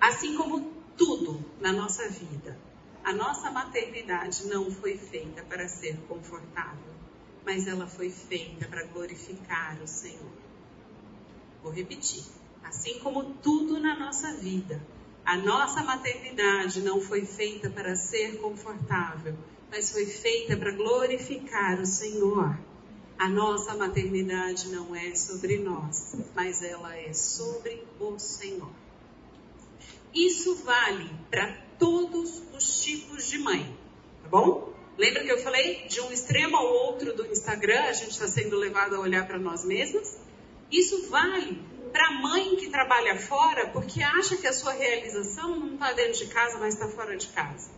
Assim 0.01 0.35
como 0.35 0.73
tudo 0.97 1.45
na 1.61 1.71
nossa 1.71 2.09
vida, 2.09 2.57
a 3.03 3.13
nossa 3.13 3.51
maternidade 3.51 4.47
não 4.47 4.71
foi 4.71 4.97
feita 4.97 5.43
para 5.43 5.67
ser 5.67 5.97
confortável, 6.07 6.93
mas 7.45 7.67
ela 7.67 7.85
foi 7.85 8.09
feita 8.09 8.67
para 8.67 8.83
glorificar 8.85 9.79
o 9.81 9.87
Senhor. 9.87 10.31
Vou 11.61 11.71
repetir. 11.71 12.23
Assim 12.65 12.99
como 12.99 13.23
tudo 13.43 13.79
na 13.79 13.97
nossa 13.97 14.33
vida, 14.33 14.81
a 15.23 15.37
nossa 15.37 15.83
maternidade 15.83 16.81
não 16.81 16.99
foi 16.99 17.25
feita 17.25 17.69
para 17.69 17.95
ser 17.95 18.37
confortável, 18.39 19.35
mas 19.71 19.91
foi 19.91 20.05
feita 20.05 20.57
para 20.57 20.71
glorificar 20.71 21.79
o 21.79 21.85
Senhor. 21.85 22.57
A 23.17 23.29
nossa 23.29 23.75
maternidade 23.75 24.67
não 24.69 24.95
é 24.95 25.15
sobre 25.15 25.59
nós, 25.59 26.15
mas 26.35 26.61
ela 26.61 26.95
é 26.97 27.13
sobre 27.13 27.83
o 27.99 28.17
Senhor. 28.19 28.71
Isso 30.13 30.55
vale 30.63 31.09
para 31.29 31.51
todos 31.77 32.41
os 32.55 32.81
tipos 32.81 33.29
de 33.29 33.37
mãe, 33.37 33.77
tá 34.23 34.29
bom? 34.29 34.73
Lembra 34.97 35.23
que 35.23 35.31
eu 35.31 35.37
falei 35.39 35.87
de 35.87 36.01
um 36.01 36.11
extremo 36.11 36.55
ao 36.55 36.65
outro 36.65 37.15
do 37.15 37.25
Instagram, 37.27 37.83
a 37.83 37.93
gente 37.93 38.11
está 38.11 38.27
sendo 38.27 38.55
levado 38.55 38.95
a 38.95 38.99
olhar 38.99 39.27
para 39.27 39.37
nós 39.37 39.63
mesmas? 39.65 40.17
Isso 40.71 41.09
vale 41.09 41.61
para 41.95 42.07
a 42.07 42.11
mãe 42.11 42.57
que 42.57 42.69
trabalha 42.69 43.17
fora 43.17 43.67
porque 43.67 44.03
acha 44.03 44.35
que 44.35 44.45
a 44.45 44.51
sua 44.51 44.73
realização 44.73 45.57
não 45.57 45.75
está 45.75 45.93
dentro 45.93 46.25
de 46.25 46.27
casa, 46.27 46.57
mas 46.59 46.73
está 46.73 46.89
fora 46.89 47.15
de 47.15 47.27
casa. 47.27 47.71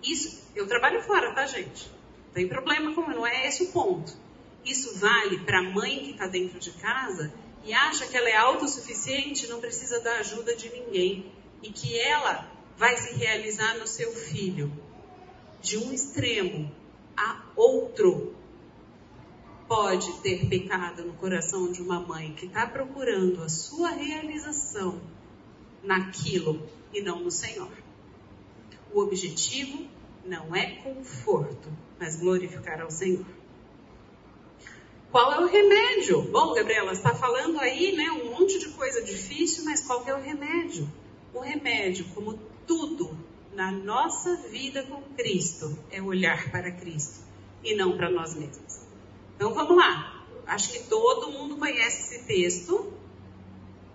Isso, 0.00 0.40
eu 0.54 0.68
trabalho 0.68 1.02
fora, 1.02 1.34
tá, 1.34 1.44
gente? 1.44 1.90
Não 2.26 2.34
tem 2.34 2.46
problema 2.46 2.94
com 2.94 3.00
não 3.10 3.26
é 3.26 3.48
esse 3.48 3.64
o 3.64 3.72
ponto. 3.72 4.16
Isso 4.64 4.96
vale 5.00 5.40
para 5.40 5.58
a 5.58 5.62
mãe 5.62 6.04
que 6.04 6.10
está 6.12 6.28
dentro 6.28 6.60
de 6.60 6.70
casa 6.70 7.34
e 7.64 7.74
acha 7.74 8.06
que 8.06 8.16
ela 8.16 8.28
é 8.28 8.36
autossuficiente, 8.36 9.48
não 9.48 9.60
precisa 9.60 9.98
da 10.00 10.18
ajuda 10.18 10.54
de 10.54 10.68
ninguém 10.70 11.32
e 11.60 11.70
que 11.72 11.98
ela 11.98 12.48
vai 12.76 12.96
se 12.96 13.12
realizar 13.16 13.76
no 13.78 13.88
seu 13.88 14.12
filho. 14.12 14.72
De 15.60 15.78
um 15.78 15.92
extremo 15.92 16.72
a 17.16 17.42
outro, 17.56 18.36
pode 19.68 20.20
ter 20.20 20.46
pecado 20.48 21.04
no 21.04 21.14
coração 21.14 21.70
de 21.72 21.80
uma 21.82 22.00
mãe 22.00 22.34
que 22.34 22.46
está 22.46 22.66
procurando 22.66 23.42
a 23.42 23.48
sua 23.48 23.90
realização 23.90 25.00
naquilo 25.82 26.68
e 26.92 27.00
não 27.00 27.20
no 27.20 27.30
Senhor. 27.30 27.70
O 28.92 29.00
objetivo 29.00 29.86
não 30.24 30.54
é 30.54 30.76
conforto, 30.76 31.68
mas 31.98 32.16
glorificar 32.16 32.80
ao 32.80 32.90
Senhor. 32.90 33.24
Qual 35.10 35.32
é 35.32 35.38
o 35.38 35.46
remédio? 35.46 36.22
Bom, 36.22 36.54
Gabriela, 36.54 36.92
está 36.92 37.14
falando 37.14 37.60
aí, 37.60 37.94
né, 37.94 38.10
um 38.10 38.32
monte 38.32 38.58
de 38.58 38.68
coisa 38.70 39.02
difícil, 39.02 39.64
mas 39.64 39.80
qual 39.80 40.04
é 40.06 40.14
o 40.14 40.20
remédio? 40.20 40.90
O 41.32 41.40
remédio, 41.40 42.06
como 42.14 42.38
tudo 42.66 43.16
na 43.54 43.70
nossa 43.70 44.36
vida 44.48 44.82
com 44.82 45.00
Cristo, 45.16 45.78
é 45.90 46.02
olhar 46.02 46.50
para 46.50 46.70
Cristo 46.72 47.20
e 47.62 47.76
não 47.76 47.96
para 47.96 48.10
nós 48.10 48.34
mesmos. 48.34 48.83
Então 49.36 49.52
vamos 49.52 49.76
lá. 49.76 50.24
Acho 50.46 50.72
que 50.72 50.80
todo 50.84 51.30
mundo 51.30 51.56
conhece 51.56 52.14
esse 52.14 52.24
texto. 52.24 52.92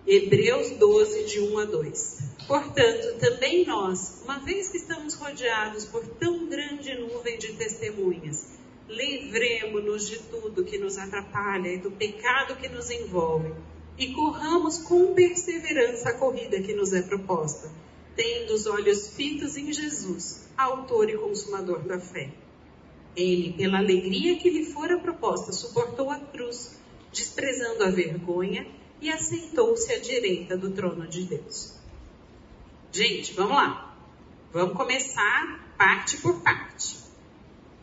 Hebreus 0.06 0.70
12, 0.70 1.24
de 1.24 1.40
1 1.40 1.58
a 1.58 1.64
2. 1.64 2.18
Portanto, 2.48 3.18
também 3.20 3.64
nós, 3.64 4.22
uma 4.24 4.38
vez 4.40 4.68
que 4.68 4.78
estamos 4.78 5.14
rodeados 5.14 5.84
por 5.84 6.04
tão 6.04 6.48
grande 6.48 6.94
nuvem 6.94 7.38
de 7.38 7.52
testemunhas, 7.52 8.58
livremos-nos 8.88 10.08
de 10.08 10.18
tudo 10.18 10.64
que 10.64 10.78
nos 10.78 10.98
atrapalha 10.98 11.68
e 11.68 11.78
do 11.78 11.92
pecado 11.92 12.56
que 12.56 12.68
nos 12.68 12.90
envolve, 12.90 13.54
e 13.96 14.12
corramos 14.12 14.78
com 14.78 15.14
perseverança 15.14 16.08
a 16.08 16.14
corrida 16.14 16.60
que 16.60 16.74
nos 16.74 16.92
é 16.92 17.02
proposta, 17.02 17.70
tendo 18.16 18.54
os 18.54 18.66
olhos 18.66 19.14
fitos 19.14 19.56
em 19.56 19.72
Jesus, 19.72 20.48
autor 20.56 21.08
e 21.08 21.16
consumador 21.16 21.80
da 21.80 22.00
fé 22.00 22.30
ele, 23.16 23.52
pela 23.52 23.78
alegria 23.78 24.36
que 24.36 24.50
lhe 24.50 24.64
fora 24.66 24.98
proposta, 24.98 25.52
suportou 25.52 26.10
a 26.10 26.18
cruz, 26.18 26.78
desprezando 27.12 27.84
a 27.84 27.90
vergonha 27.90 28.66
e 29.00 29.10
aceitou-se 29.10 29.92
à 29.92 29.98
direita 29.98 30.56
do 30.56 30.70
trono 30.70 31.06
de 31.06 31.24
Deus. 31.24 31.74
Gente, 32.92 33.32
vamos 33.34 33.56
lá. 33.56 33.96
Vamos 34.52 34.76
começar 34.76 35.74
parte 35.78 36.16
por 36.18 36.42
parte. 36.42 36.98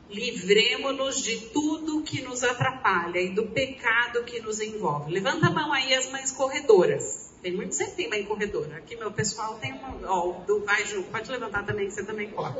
Livremos-nos 0.09 1.21
de 1.21 1.37
tudo 1.47 2.03
que 2.03 2.21
nos 2.21 2.43
atrapalha 2.43 3.19
e 3.19 3.33
do 3.33 3.47
pecado 3.47 4.23
que 4.23 4.39
nos 4.41 4.61
envolve. 4.61 5.11
Levanta 5.11 5.47
a 5.47 5.49
mão 5.49 5.73
aí 5.73 5.93
as 5.93 6.09
mães 6.11 6.31
corredoras. 6.31 7.33
Tem 7.41 7.51
muito, 7.51 7.75
sempre 7.75 7.95
tem 7.95 8.09
mãe 8.09 8.23
corredora. 8.23 8.77
Aqui 8.77 8.95
meu 8.95 9.11
pessoal 9.11 9.55
tem 9.55 9.73
uma. 9.73 9.97
Ó, 10.05 10.31
do 10.45 10.63
Vai 10.65 10.85
Ju, 10.85 11.03
pode 11.03 11.29
levantar 11.29 11.65
também, 11.65 11.87
que 11.87 11.93
você 11.93 12.05
também 12.05 12.29
corre. 12.29 12.59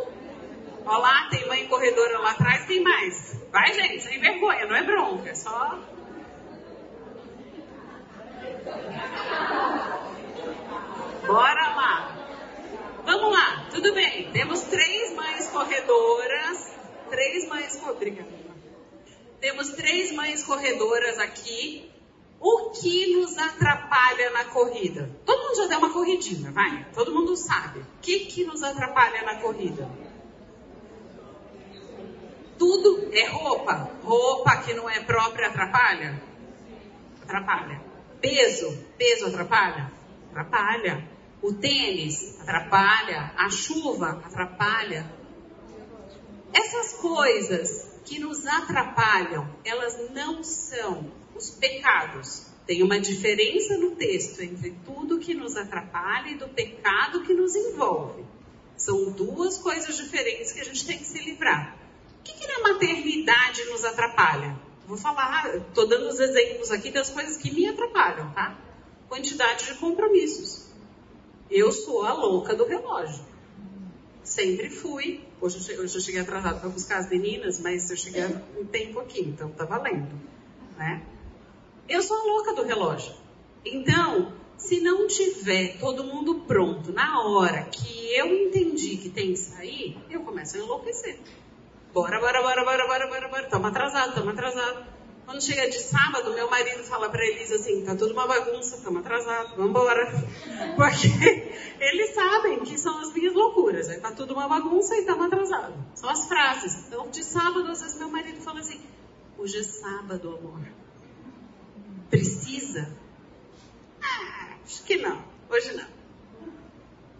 Olha 0.89 0.97
lá, 0.99 1.27
tem 1.29 1.45
mãe 1.49 1.67
corredora 1.67 2.17
lá 2.19 2.31
atrás, 2.31 2.65
quem 2.65 2.81
mais? 2.81 3.37
Vai, 3.51 3.73
gente, 3.73 4.03
sem 4.03 4.21
vergonha, 4.21 4.65
não 4.65 4.75
é 4.75 4.83
bronca, 4.83 5.29
é 5.29 5.35
só. 5.35 5.77
Bora 11.25 11.75
lá. 11.75 12.15
Vamos 13.03 13.33
lá, 13.33 13.67
tudo 13.69 13.93
bem. 13.93 14.31
Temos 14.31 14.61
três 14.61 15.13
mães 15.13 15.47
corredoras. 15.49 16.77
Três 17.09 17.49
mães. 17.49 17.81
Obrigada. 17.85 18.29
Temos 19.41 19.69
três 19.71 20.13
mães 20.13 20.43
corredoras 20.43 21.19
aqui. 21.19 21.91
O 22.39 22.69
que 22.69 23.13
nos 23.13 23.37
atrapalha 23.37 24.29
na 24.29 24.45
corrida? 24.45 25.09
Todo 25.25 25.43
mundo 25.43 25.55
já 25.57 25.67
deu 25.67 25.79
uma 25.79 25.91
corridinha, 25.91 26.51
vai? 26.51 26.85
Todo 26.93 27.13
mundo 27.13 27.35
sabe. 27.35 27.79
O 27.79 27.85
que, 28.01 28.19
que 28.19 28.45
nos 28.45 28.63
atrapalha 28.63 29.23
na 29.23 29.41
corrida? 29.41 30.06
Tudo 32.57 33.09
é 33.13 33.27
roupa. 33.27 33.91
Roupa 34.03 34.57
que 34.57 34.73
não 34.73 34.89
é 34.89 34.99
própria 35.01 35.47
atrapalha? 35.47 36.21
Atrapalha. 37.23 37.81
Peso, 38.19 38.77
peso 38.97 39.27
atrapalha? 39.27 39.91
Atrapalha. 40.31 41.07
O 41.41 41.53
tênis 41.53 42.39
atrapalha. 42.41 43.31
A 43.37 43.49
chuva 43.49 44.21
atrapalha. 44.25 45.05
Essas 46.53 46.93
coisas 46.93 48.01
que 48.05 48.19
nos 48.19 48.45
atrapalham, 48.47 49.47
elas 49.63 50.09
não 50.11 50.41
são 50.43 51.11
os 51.35 51.51
pecados. 51.51 52.47
Tem 52.65 52.81
uma 52.81 52.99
diferença 52.99 53.77
no 53.77 53.91
texto 53.91 54.41
entre 54.41 54.71
tudo 54.85 55.19
que 55.19 55.33
nos 55.33 55.55
atrapalha 55.55 56.29
e 56.29 56.35
do 56.35 56.49
pecado 56.49 57.23
que 57.23 57.33
nos 57.33 57.55
envolve. 57.55 58.25
São 58.75 59.11
duas 59.11 59.57
coisas 59.57 59.95
diferentes 59.95 60.51
que 60.51 60.61
a 60.61 60.63
gente 60.63 60.85
tem 60.85 60.97
que 60.97 61.05
se 61.05 61.19
livrar 61.23 61.86
que, 62.27 62.33
que 62.33 62.47
na 62.47 62.73
maternidade 62.73 63.63
nos 63.65 63.85
atrapalha? 63.85 64.59
Vou 64.85 64.97
falar, 64.97 65.55
estou 65.55 65.87
dando 65.87 66.07
os 66.07 66.19
exemplos 66.19 66.71
aqui 66.71 66.91
das 66.91 67.09
coisas 67.09 67.37
que 67.37 67.53
me 67.53 67.67
atrapalham, 67.67 68.31
tá? 68.31 68.57
Quantidade 69.07 69.65
de 69.65 69.75
compromissos. 69.75 70.67
Eu 71.49 71.71
sou 71.71 72.03
a 72.05 72.13
louca 72.13 72.55
do 72.55 72.65
relógio. 72.65 73.23
Sempre 74.23 74.69
fui. 74.69 75.21
Hoje, 75.39 75.71
eu 75.71 75.87
cheguei 75.87 76.19
atrasado 76.19 76.59
para 76.59 76.69
buscar 76.69 76.97
as 76.97 77.09
meninas, 77.09 77.59
mas 77.59 77.89
eu 77.89 77.95
cheguei 77.95 78.25
um 78.59 78.65
tempo 78.65 78.99
aqui, 78.99 79.21
então 79.21 79.49
tá 79.51 79.63
valendo. 79.63 80.19
Né? 80.77 81.05
Eu 81.87 82.01
sou 82.01 82.17
a 82.17 82.23
louca 82.23 82.53
do 82.53 82.63
relógio. 82.63 83.13
Então, 83.63 84.33
se 84.57 84.81
não 84.81 85.07
tiver 85.07 85.77
todo 85.79 86.03
mundo 86.03 86.41
pronto 86.41 86.91
na 86.91 87.21
hora 87.27 87.63
que 87.65 88.13
eu 88.15 88.27
entendi 88.33 88.97
que 88.97 89.09
tem 89.09 89.31
que 89.31 89.39
sair, 89.39 89.97
eu 90.09 90.21
começo 90.21 90.57
a 90.57 90.59
enlouquecer. 90.59 91.19
Bora, 91.97 92.19
bora, 92.19 92.43
bora, 92.43 92.63
bora, 92.63 92.85
bora, 92.85 93.07
bora, 93.07 93.27
bora. 93.27 93.43
Estamos 93.45 93.69
atrasados, 93.69 94.09
estamos 94.09 94.33
atrasados. 94.33 94.85
Quando 95.25 95.41
chega 95.41 95.67
de 95.67 95.79
sábado, 95.79 96.31
meu 96.31 96.47
marido 96.47 96.83
fala 96.83 97.09
para 97.09 97.25
Elisa 97.25 97.55
assim: 97.55 97.83
tá 97.83 97.95
tudo 97.95 98.13
uma 98.13 98.27
bagunça, 98.27 98.75
estamos 98.75 98.99
atrasados, 98.99 99.53
vamos 99.55 99.71
embora. 99.71 100.05
Porque 100.77 101.07
eles 101.79 102.13
sabem 102.13 102.59
que 102.59 102.77
são 102.77 102.99
as 102.99 103.11
minhas 103.15 103.33
loucuras. 103.33 103.87
Tá 103.99 104.11
tudo 104.11 104.35
uma 104.35 104.47
bagunça 104.47 104.95
e 104.95 104.99
estamos 104.99 105.25
atrasados. 105.25 105.75
São 105.95 106.07
as 106.07 106.27
frases. 106.27 106.85
Então, 106.85 107.09
de 107.09 107.23
sábado, 107.23 107.65
às 107.71 107.81
vezes 107.81 107.97
meu 107.97 108.09
marido 108.09 108.41
fala 108.41 108.59
assim: 108.59 108.79
hoje 109.35 109.57
é 109.57 109.63
sábado, 109.63 110.37
amor. 110.37 110.61
Precisa? 112.11 112.95
Ah, 114.03 114.49
acho 114.63 114.83
que 114.83 114.97
não. 114.97 115.19
Hoje 115.49 115.73
não. 115.75 115.87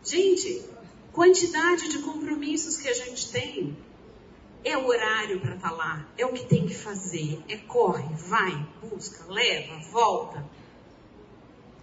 Gente, 0.04 0.70
quantidade 1.12 1.90
de 1.90 1.98
compromissos 2.04 2.78
que 2.78 2.88
a 2.88 2.94
gente 2.94 3.32
tem. 3.32 3.87
É 4.64 4.78
o 4.78 4.88
horário 4.88 5.40
para 5.40 5.56
estar 5.56 5.70
tá 5.70 5.76
lá, 5.76 6.08
é 6.18 6.26
o 6.26 6.34
que 6.34 6.46
tem 6.46 6.66
que 6.66 6.74
fazer, 6.74 7.42
é 7.48 7.58
corre, 7.58 8.14
vai, 8.16 8.68
busca, 8.82 9.26
leva, 9.32 9.78
volta. 9.92 10.46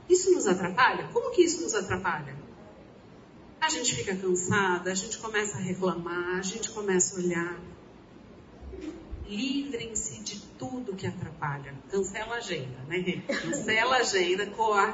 Isso 0.08 0.32
nos 0.32 0.46
atrapalha? 0.46 1.08
Como 1.12 1.30
que 1.30 1.42
isso 1.42 1.62
nos 1.62 1.74
atrapalha? 1.74 2.36
A 3.60 3.70
gente 3.70 3.94
fica 3.94 4.14
cansada, 4.14 4.92
a 4.92 4.94
gente 4.94 5.16
começa 5.18 5.56
a 5.56 5.60
reclamar, 5.60 6.38
a 6.38 6.42
gente 6.42 6.70
começa 6.70 7.16
a 7.16 7.24
olhar. 7.24 7.60
Livrem-se 9.26 10.22
de 10.22 10.40
tudo 10.58 10.94
que 10.94 11.06
atrapalha. 11.06 11.74
Cancela 11.90 12.34
a 12.34 12.38
agenda, 12.38 12.78
né? 12.86 13.22
Cancela 13.26 13.96
a 13.96 14.00
agenda, 14.00 14.46
corre 14.48 14.92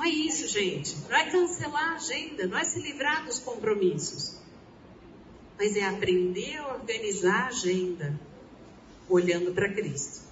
não 0.00 0.06
é 0.06 0.08
isso, 0.08 0.48
gente. 0.48 0.96
Não 1.10 1.14
é 1.14 1.30
cancelar 1.30 1.92
a 1.92 1.94
agenda, 1.96 2.46
não 2.46 2.56
é 2.56 2.64
se 2.64 2.80
livrar 2.80 3.26
dos 3.26 3.38
compromissos. 3.38 4.39
Mas 5.60 5.76
é 5.76 5.84
aprender 5.84 6.56
a 6.56 6.72
organizar 6.72 7.42
a 7.42 7.46
agenda 7.48 8.18
olhando 9.06 9.52
para 9.52 9.68
Cristo. 9.68 10.22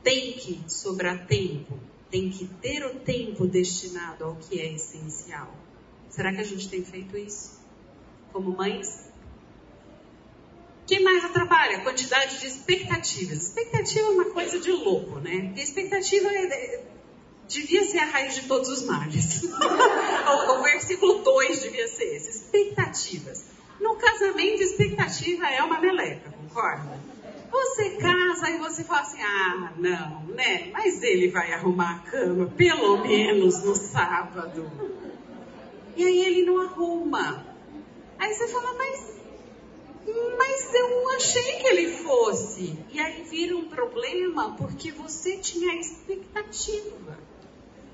Tem 0.00 0.34
que 0.34 0.62
sobrar 0.68 1.26
tempo, 1.26 1.76
tem 2.08 2.30
que 2.30 2.46
ter 2.62 2.86
o 2.86 3.00
tempo 3.00 3.48
destinado 3.48 4.22
ao 4.22 4.36
que 4.36 4.60
é 4.60 4.72
essencial. 4.72 5.52
Será 6.08 6.32
que 6.32 6.40
a 6.40 6.44
gente 6.44 6.68
tem 6.68 6.84
feito 6.84 7.18
isso? 7.18 7.58
Como 8.32 8.56
mães? 8.56 9.10
O 10.84 10.86
que 10.86 11.00
mais 11.00 11.24
atrapalha? 11.24 11.80
Quantidade 11.80 12.38
de 12.38 12.46
expectativas. 12.46 13.48
Expectativa 13.48 14.06
é 14.06 14.10
uma 14.10 14.30
coisa 14.30 14.60
de 14.60 14.70
louco, 14.70 15.18
né? 15.18 15.46
Porque 15.46 15.62
expectativa 15.62 16.28
é, 16.28 16.84
devia 17.48 17.84
ser 17.84 17.98
a 17.98 18.04
raiz 18.04 18.36
de 18.36 18.42
todos 18.42 18.68
os 18.68 18.82
males. 18.84 19.42
o, 19.50 20.52
o 20.52 20.62
versículo 20.62 21.24
2 21.24 21.62
devia 21.62 21.88
ser 21.88 22.14
esse: 22.14 22.30
expectativas. 22.30 23.50
No 23.80 23.96
casamento, 23.96 24.62
expectativa 24.62 25.48
é 25.48 25.62
uma 25.62 25.80
meleca, 25.80 26.30
concorda? 26.30 27.00
Você 27.50 27.90
casa 27.96 28.50
e 28.50 28.58
você 28.58 28.84
fala 28.84 29.00
assim: 29.00 29.22
ah, 29.22 29.72
não, 29.76 30.22
né? 30.34 30.70
Mas 30.72 31.02
ele 31.02 31.28
vai 31.28 31.52
arrumar 31.52 31.96
a 31.96 32.10
cama 32.10 32.46
pelo 32.56 32.98
menos 32.98 33.62
no 33.64 33.74
sábado. 33.74 34.70
E 35.96 36.04
aí 36.04 36.24
ele 36.24 36.42
não 36.44 36.60
arruma. 36.60 37.44
Aí 38.18 38.32
você 38.32 38.48
fala: 38.48 38.72
mas 38.74 39.20
mas 40.38 40.74
eu 40.74 41.08
achei 41.10 41.58
que 41.58 41.66
ele 41.68 41.88
fosse. 41.98 42.78
E 42.90 43.00
aí 43.00 43.22
vira 43.22 43.56
um 43.56 43.68
problema 43.68 44.54
porque 44.56 44.90
você 44.92 45.36
tinha 45.38 45.78
expectativa. 45.78 47.18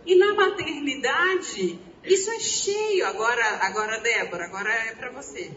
E 0.05 0.15
na 0.15 0.35
maternidade, 0.35 1.79
isso 2.05 2.31
é 2.31 2.39
cheio. 2.39 3.07
Agora, 3.07 3.45
agora 3.63 4.01
Débora, 4.01 4.45
agora 4.45 4.73
é 4.73 4.95
para 4.95 5.11
você. 5.11 5.51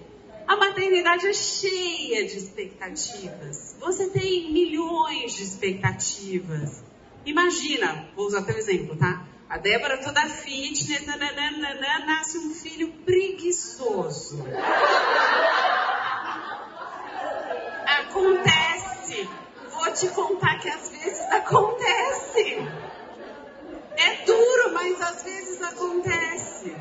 A 0.49 0.55
maternidade 0.55 1.27
é 1.27 1.33
cheia 1.33 2.25
de 2.25 2.39
expectativas. 2.39 3.77
Você 3.79 4.09
tem 4.09 4.51
milhões 4.51 5.35
de 5.35 5.43
expectativas. 5.43 6.83
Imagina, 7.23 8.09
vou 8.15 8.25
usar 8.25 8.41
teu 8.41 8.57
exemplo, 8.57 8.95
tá? 8.97 9.27
A 9.47 9.59
Débora 9.59 9.99
toda 9.99 10.27
fitness, 10.27 11.05
nananana, 11.05 12.03
nasce 12.03 12.39
um 12.39 12.49
filho 12.49 12.91
preguiçoso. 13.05 14.43
Acontece. 17.85 19.29
Vou 19.71 19.93
te 19.93 20.07
contar 20.07 20.57
que 20.57 20.69
às 20.69 20.89
vezes 20.89 21.31
acontece. 21.31 22.57
É 23.97 24.25
duro, 24.25 24.73
mas 24.73 24.99
às 24.99 25.21
vezes 25.21 25.61
acontece. 25.61 26.75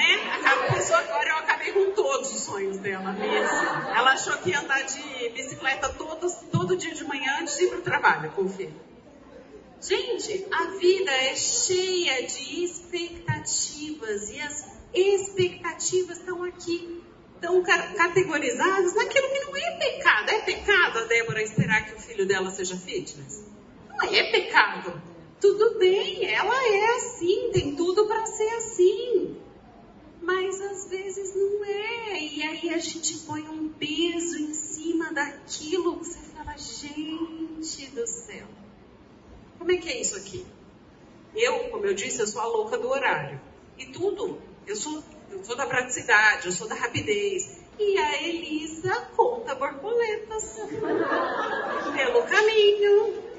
Né? 0.00 0.40
A 0.46 0.72
pessoa 0.72 0.98
agora 0.98 1.28
eu 1.28 1.36
acabei 1.36 1.72
com 1.72 1.92
todos 1.92 2.34
os 2.34 2.40
sonhos 2.42 2.78
dela 2.78 3.12
mesmo. 3.12 3.56
Ela 3.94 4.12
achou 4.12 4.36
que 4.38 4.48
ia 4.50 4.60
andar 4.60 4.82
de 4.82 5.28
bicicleta 5.30 5.90
todo, 5.90 6.26
todo 6.50 6.76
dia 6.76 6.94
de 6.94 7.04
manhã 7.04 7.38
antes 7.40 7.58
de 7.58 7.64
ir 7.64 7.68
para 7.68 7.78
o 7.78 7.82
trabalho 7.82 8.30
com. 8.30 8.48
Gente, 9.82 10.46
a 10.50 10.64
vida 10.78 11.10
é 11.10 11.34
cheia 11.36 12.26
de 12.26 12.64
expectativas 12.64 14.30
e 14.30 14.40
as 14.40 14.80
expectativas 14.92 16.18
estão 16.18 16.44
aqui, 16.44 17.02
estão 17.34 17.62
categorizadas 17.62 18.94
naquilo 18.94 19.28
que 19.30 19.40
não 19.40 19.56
é 19.56 19.70
pecado. 19.78 20.30
É 20.30 20.40
pecado 20.40 20.98
a 20.98 21.04
Débora 21.04 21.42
esperar 21.42 21.84
que 21.86 21.94
o 21.94 22.00
filho 22.00 22.26
dela 22.26 22.50
seja 22.50 22.76
fitness? 22.76 23.50
não 24.02 24.14
é 24.14 24.30
pecado. 24.30 25.00
Tudo 25.40 25.78
bem, 25.78 26.24
ela 26.26 26.66
é 26.66 26.96
assim, 26.96 27.50
tem 27.52 27.74
tudo 27.74 28.06
para 28.06 28.26
ser 28.26 28.48
assim. 28.56 29.36
Mas 30.20 30.60
às 30.60 30.88
vezes 30.88 31.34
não 31.34 31.64
é. 31.64 32.22
E 32.22 32.42
aí 32.42 32.74
a 32.74 32.78
gente 32.78 33.18
põe 33.18 33.42
um 33.48 33.68
peso 33.70 34.38
em 34.38 34.52
cima 34.52 35.12
daquilo 35.12 35.98
que 35.98 36.06
você 36.06 36.18
fala, 36.34 36.56
gente 36.56 37.86
do 37.90 38.06
céu. 38.06 38.46
Como 39.58 39.72
é 39.72 39.76
que 39.76 39.88
é 39.88 40.00
isso 40.00 40.16
aqui? 40.16 40.46
Eu, 41.34 41.70
como 41.70 41.86
eu 41.86 41.94
disse, 41.94 42.20
eu 42.20 42.26
sou 42.26 42.40
a 42.40 42.46
louca 42.46 42.76
do 42.76 42.88
horário. 42.88 43.40
E 43.78 43.86
tudo, 43.86 44.40
eu 44.66 44.76
sou, 44.76 45.02
eu 45.30 45.44
sou 45.44 45.56
da 45.56 45.66
praticidade, 45.66 46.46
eu 46.46 46.52
sou 46.52 46.68
da 46.68 46.74
rapidez. 46.74 47.58
E 47.78 47.96
a 47.98 48.22
Elisa 48.22 49.08
conta 49.16 49.54
borboletas 49.54 50.56
pelo 51.96 52.22
caminho. 52.24 53.29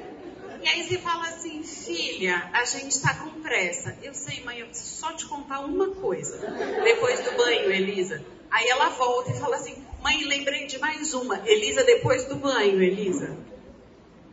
E 0.61 0.67
aí 0.67 0.87
você 0.87 0.99
fala 0.99 1.27
assim, 1.27 1.63
filha, 1.63 2.51
a 2.53 2.63
gente 2.65 2.91
está 2.91 3.15
com 3.15 3.41
pressa. 3.41 3.97
Eu 4.03 4.13
sei, 4.13 4.43
mãe, 4.43 4.59
eu 4.59 4.67
preciso 4.67 4.95
só 4.95 5.11
te 5.11 5.25
contar 5.25 5.59
uma 5.61 5.89
coisa. 5.89 6.37
Depois 6.83 7.19
do 7.21 7.35
banho, 7.35 7.71
Elisa. 7.71 8.23
Aí 8.51 8.67
ela 8.67 8.89
volta 8.89 9.31
e 9.31 9.39
fala 9.39 9.55
assim, 9.55 9.83
mãe, 10.03 10.23
lembrei 10.23 10.67
de 10.67 10.77
mais 10.77 11.15
uma. 11.15 11.41
Elisa, 11.49 11.83
depois 11.83 12.25
do 12.25 12.35
banho, 12.35 12.79
Elisa. 12.79 13.35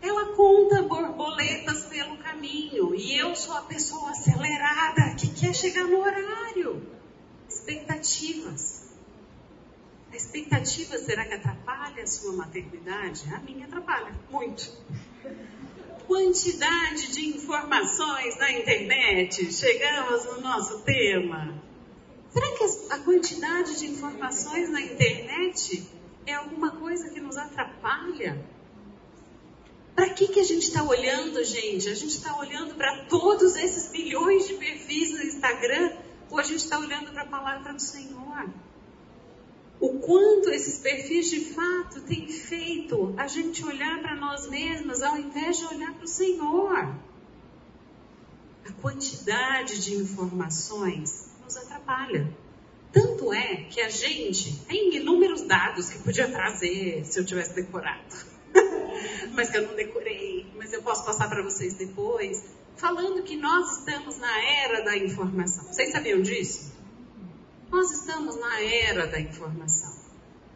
Ela 0.03 0.27
conta 0.37 0.83
borboletas 0.83 1.87
pelo 1.87 2.19
caminho. 2.19 2.95
E 2.95 3.17
eu 3.19 3.35
sou 3.35 3.57
a 3.57 3.63
pessoa 3.63 4.11
acelerada 4.11 5.15
que 5.15 5.29
quer 5.29 5.55
chegar 5.55 5.85
no 5.85 5.99
horário. 5.99 6.87
Expectativas. 7.49 8.87
A 10.13 10.17
expectativa 10.17 10.99
será 10.99 11.25
que 11.25 11.35
atrapalha 11.35 12.03
a 12.03 12.07
sua 12.07 12.35
maternidade? 12.35 13.25
A 13.33 13.39
minha 13.39 13.65
atrapalha, 13.65 14.15
muito 14.31 14.77
quantidade 16.09 17.13
de 17.13 17.29
informações 17.29 18.39
na 18.39 18.51
internet. 18.51 19.53
Chegamos 19.53 20.25
no 20.25 20.41
nosso 20.41 20.81
tema. 20.81 21.63
Será 22.31 22.51
que 22.57 22.65
a 22.91 22.99
quantidade 23.01 23.79
de 23.79 23.87
informações 23.87 24.71
na 24.71 24.81
internet 24.81 25.87
é 26.27 26.33
alguma 26.33 26.71
coisa 26.71 27.11
que 27.11 27.21
nos 27.21 27.37
atrapalha? 27.37 28.43
Para 29.95 30.11
que, 30.11 30.29
que 30.29 30.41
a 30.41 30.45
gente 30.45 30.63
está 30.63 30.83
olhando, 30.83 31.45
gente? 31.45 31.91
A 31.91 31.95
gente 31.95 32.17
está 32.17 32.39
olhando 32.39 32.75
para 32.75 33.05
todos 33.05 33.55
esses 33.57 33.91
milhões 33.93 34.49
de 34.49 34.55
perfis 34.55 35.11
no 35.11 35.23
Instagram 35.23 35.93
ou 36.31 36.39
a 36.39 36.43
gente 36.43 36.61
está 36.61 36.79
olhando 36.79 37.13
para 37.13 37.23
a 37.23 37.27
palavra 37.27 37.75
do 37.75 37.83
Senhor? 37.83 38.49
O 39.81 40.01
quanto 40.01 40.51
esses 40.51 40.79
perfis 40.79 41.31
de 41.31 41.41
fato 41.55 42.01
têm 42.03 42.27
feito 42.29 43.15
a 43.17 43.27
gente 43.29 43.65
olhar 43.65 44.01
para 44.01 44.17
nós 44.17 44.49
mesmas 44.49 45.03
ao 45.03 45.17
invés 45.17 45.59
de 45.59 45.67
olhar 45.67 45.95
para 45.95 46.05
o 46.05 46.09
Senhor. 46.09 46.95
A 48.67 48.73
quantidade 48.83 49.81
de 49.81 49.95
informações 49.95 51.31
nos 51.45 51.57
atrapalha. 51.57 52.29
Tanto 52.93 53.33
é 53.33 53.65
que 53.71 53.81
a 53.81 53.89
gente 53.89 54.61
tem 54.67 54.97
inúmeros 54.97 55.43
dados 55.43 55.89
que 55.91 55.99
podia 55.99 56.29
trazer 56.29 57.05
se 57.05 57.21
eu 57.21 57.25
tivesse 57.25 57.55
decorado, 57.55 58.17
mas 59.35 59.51
que 59.51 59.59
eu 59.59 59.69
não 59.69 59.77
decorei, 59.77 60.47
mas 60.57 60.73
eu 60.73 60.83
posso 60.83 61.05
passar 61.05 61.29
para 61.29 61.43
vocês 61.43 61.75
depois, 61.75 62.45
falando 62.77 63.23
que 63.23 63.37
nós 63.37 63.79
estamos 63.79 64.19
na 64.19 64.43
era 64.43 64.83
da 64.83 64.97
informação. 64.97 65.65
Vocês 65.67 65.93
sabiam 65.93 66.21
disso? 66.23 66.78
Nós 67.71 67.91
estamos 67.91 68.37
na 68.37 68.61
era 68.61 69.07
da 69.07 69.21
informação. 69.21 69.95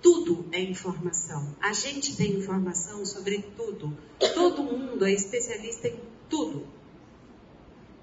Tudo 0.01 0.46
é 0.51 0.61
informação. 0.61 1.55
A 1.61 1.72
gente 1.72 2.16
tem 2.16 2.33
informação 2.33 3.05
sobre 3.05 3.44
tudo. 3.57 3.96
Todo 4.35 4.62
mundo 4.62 5.05
é 5.05 5.12
especialista 5.12 5.88
em 5.88 6.01
tudo. 6.29 6.66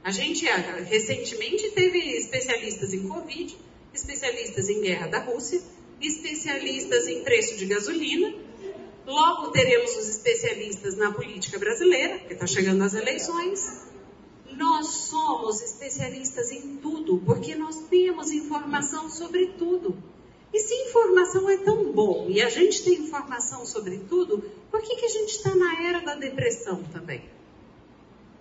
A 0.03 0.11
gente 0.11 0.47
ah, 0.47 0.81
recentemente 0.83 1.71
teve 1.71 1.99
especialistas 2.17 2.93
em 2.93 3.07
Covid, 3.07 3.57
especialistas 3.93 4.69
em 4.69 4.81
guerra 4.81 5.07
da 5.07 5.19
Rússia, 5.19 5.61
especialistas 5.99 7.07
em 7.07 7.23
preço 7.23 7.57
de 7.57 7.65
gasolina. 7.65 8.33
Logo 9.05 9.51
teremos 9.51 9.97
os 9.97 10.07
especialistas 10.07 10.95
na 10.95 11.11
política 11.11 11.57
brasileira, 11.57 12.19
porque 12.19 12.33
está 12.33 12.47
chegando 12.47 12.83
as 12.83 12.93
eleições. 12.93 13.88
Nós 14.59 14.87
somos 14.87 15.61
especialistas 15.61 16.51
em 16.51 16.75
tudo, 16.77 17.17
porque 17.25 17.55
nós 17.55 17.77
temos 17.89 18.29
informação 18.29 19.09
sobre 19.09 19.53
tudo. 19.57 19.97
E 20.53 20.59
se 20.59 20.73
informação 20.73 21.49
é 21.49 21.57
tão 21.57 21.91
bom 21.91 22.27
e 22.27 22.41
a 22.41 22.49
gente 22.49 22.83
tem 22.83 22.95
informação 22.95 23.65
sobre 23.65 23.99
tudo, 23.99 24.43
por 24.69 24.81
que, 24.81 24.95
que 24.97 25.05
a 25.05 25.09
gente 25.09 25.29
está 25.29 25.55
na 25.55 25.83
era 25.83 26.01
da 26.01 26.15
depressão 26.15 26.83
também? 26.91 27.23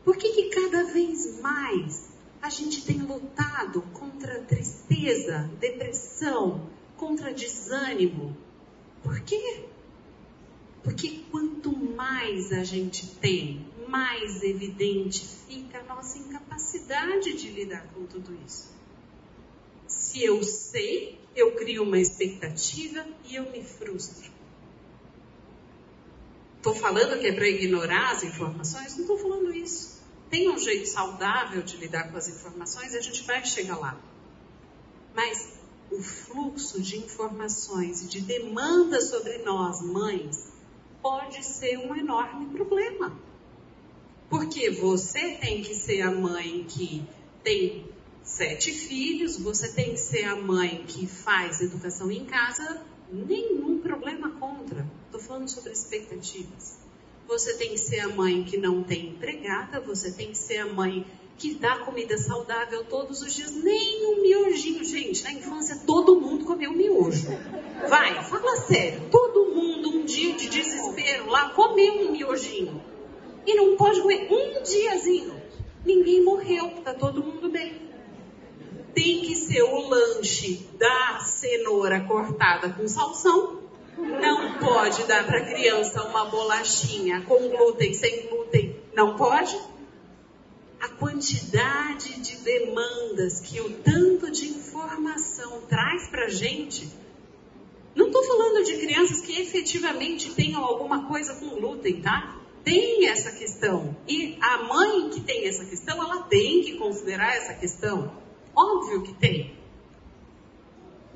Por 0.04 0.16
que, 0.16 0.30
que 0.30 0.48
cada 0.48 0.84
vez 0.84 1.40
mais 1.40 2.08
a 2.40 2.48
gente 2.48 2.84
tem 2.84 2.98
lutado 3.02 3.82
contra 3.92 4.40
tristeza, 4.42 5.50
depressão, 5.60 6.68
contra 6.96 7.32
desânimo. 7.32 8.36
Por 9.02 9.20
quê? 9.20 9.64
Porque 10.82 11.22
quanto 11.30 11.76
mais 11.76 12.52
a 12.52 12.64
gente 12.64 13.06
tem, 13.16 13.66
mais 13.88 14.42
evidente 14.42 15.26
fica 15.48 15.80
a 15.80 15.82
nossa 15.94 16.18
incapacidade 16.18 17.32
de 17.34 17.50
lidar 17.50 17.86
com 17.94 18.04
tudo 18.06 18.36
isso. 18.46 18.70
Se 19.86 20.22
eu 20.22 20.42
sei, 20.42 21.18
eu 21.34 21.54
crio 21.56 21.82
uma 21.82 21.98
expectativa 21.98 23.06
e 23.24 23.36
eu 23.36 23.50
me 23.50 23.62
frustro. 23.64 24.30
Estou 26.56 26.74
falando 26.74 27.18
que 27.18 27.26
é 27.26 27.32
para 27.32 27.48
ignorar 27.48 28.10
as 28.10 28.24
informações? 28.24 28.94
Não 28.96 29.02
estou 29.02 29.18
falando 29.18 29.54
isso. 29.54 30.02
Tem 30.28 30.50
um 30.50 30.58
jeito 30.58 30.86
saudável 30.86 31.62
de 31.62 31.76
lidar 31.78 32.10
com 32.10 32.18
as 32.18 32.28
informações 32.28 32.92
e 32.92 32.98
a 32.98 33.00
gente 33.00 33.22
vai 33.22 33.44
chegar 33.44 33.78
lá. 33.78 33.98
Mas 35.14 35.58
o 35.90 36.02
fluxo 36.02 36.82
de 36.82 36.98
informações 36.98 38.02
e 38.02 38.08
de 38.08 38.20
demanda 38.20 39.00
sobre 39.00 39.38
nós, 39.38 39.80
mães, 39.80 40.52
pode 41.00 41.42
ser 41.44 41.78
um 41.78 41.96
enorme 41.96 42.46
problema. 42.46 43.27
Porque 44.28 44.70
você 44.70 45.36
tem 45.40 45.62
que 45.62 45.74
ser 45.74 46.02
a 46.02 46.10
mãe 46.10 46.64
que 46.68 47.02
tem 47.42 47.86
sete 48.22 48.72
filhos, 48.72 49.38
você 49.38 49.68
tem 49.72 49.92
que 49.92 50.00
ser 50.00 50.24
a 50.24 50.36
mãe 50.36 50.84
que 50.86 51.06
faz 51.06 51.60
educação 51.60 52.10
em 52.10 52.24
casa, 52.26 52.82
nenhum 53.10 53.78
problema 53.78 54.30
contra. 54.32 54.86
Estou 55.06 55.20
falando 55.20 55.48
sobre 55.48 55.72
expectativas. 55.72 56.78
Você 57.26 57.54
tem 57.54 57.70
que 57.70 57.78
ser 57.78 58.00
a 58.00 58.08
mãe 58.08 58.44
que 58.44 58.58
não 58.58 58.82
tem 58.82 59.10
empregada, 59.10 59.80
você 59.80 60.12
tem 60.12 60.28
que 60.28 60.38
ser 60.38 60.58
a 60.58 60.66
mãe 60.66 61.06
que 61.38 61.54
dá 61.54 61.78
comida 61.78 62.18
saudável 62.18 62.84
todos 62.84 63.22
os 63.22 63.32
dias, 63.32 63.54
nem 63.54 64.06
um 64.06 64.22
miojinho. 64.22 64.84
Gente, 64.84 65.22
na 65.22 65.32
infância 65.32 65.80
todo 65.86 66.20
mundo 66.20 66.44
comeu 66.44 66.72
miojo. 66.72 67.28
Vai, 67.88 68.24
fala 68.24 68.56
sério. 68.56 69.08
Todo 69.10 69.54
mundo, 69.54 69.90
um 69.90 70.04
dia 70.04 70.34
de 70.34 70.48
desespero 70.48 71.30
lá, 71.30 71.50
comeu 71.50 72.08
um 72.08 72.12
miojinho. 72.12 72.82
E 73.48 73.54
não 73.54 73.76
pode 73.76 74.02
comer 74.02 74.28
um 74.30 74.62
diazinho. 74.62 75.40
Ninguém 75.82 76.22
morreu, 76.22 76.68
tá 76.84 76.92
todo 76.92 77.24
mundo 77.24 77.48
bem. 77.48 77.80
Tem 78.94 79.22
que 79.22 79.34
ser 79.34 79.62
o 79.62 79.88
lanche 79.88 80.68
da 80.78 81.20
cenoura 81.20 82.00
cortada 82.00 82.68
com 82.68 82.86
salsão. 82.86 83.62
Não 83.96 84.58
pode 84.58 85.02
dar 85.04 85.24
para 85.24 85.46
criança 85.46 86.02
uma 86.04 86.26
bolachinha 86.26 87.22
com 87.22 87.48
glúten, 87.48 87.94
sem 87.94 88.26
glúten. 88.26 88.76
Não 88.94 89.16
pode 89.16 89.58
a 90.78 90.88
quantidade 90.90 92.20
de 92.20 92.36
demandas 92.36 93.40
que 93.40 93.62
o 93.62 93.70
tanto 93.78 94.30
de 94.30 94.46
informação 94.48 95.62
traz 95.62 96.06
para 96.10 96.28
gente. 96.28 96.86
Não 97.94 98.08
estou 98.08 98.22
falando 98.24 98.62
de 98.62 98.76
crianças 98.76 99.22
que 99.22 99.40
efetivamente 99.40 100.34
tenham 100.34 100.62
alguma 100.62 101.08
coisa 101.08 101.34
com 101.36 101.48
glúten, 101.48 102.02
tá? 102.02 102.37
Tem 102.68 103.08
essa 103.08 103.32
questão. 103.32 103.96
E 104.06 104.36
a 104.42 104.62
mãe 104.64 105.08
que 105.08 105.22
tem 105.22 105.48
essa 105.48 105.64
questão, 105.64 106.02
ela 106.02 106.24
tem 106.24 106.60
que 106.60 106.76
considerar 106.76 107.34
essa 107.34 107.54
questão. 107.54 108.12
Óbvio 108.54 109.04
que 109.04 109.14
tem. 109.14 109.56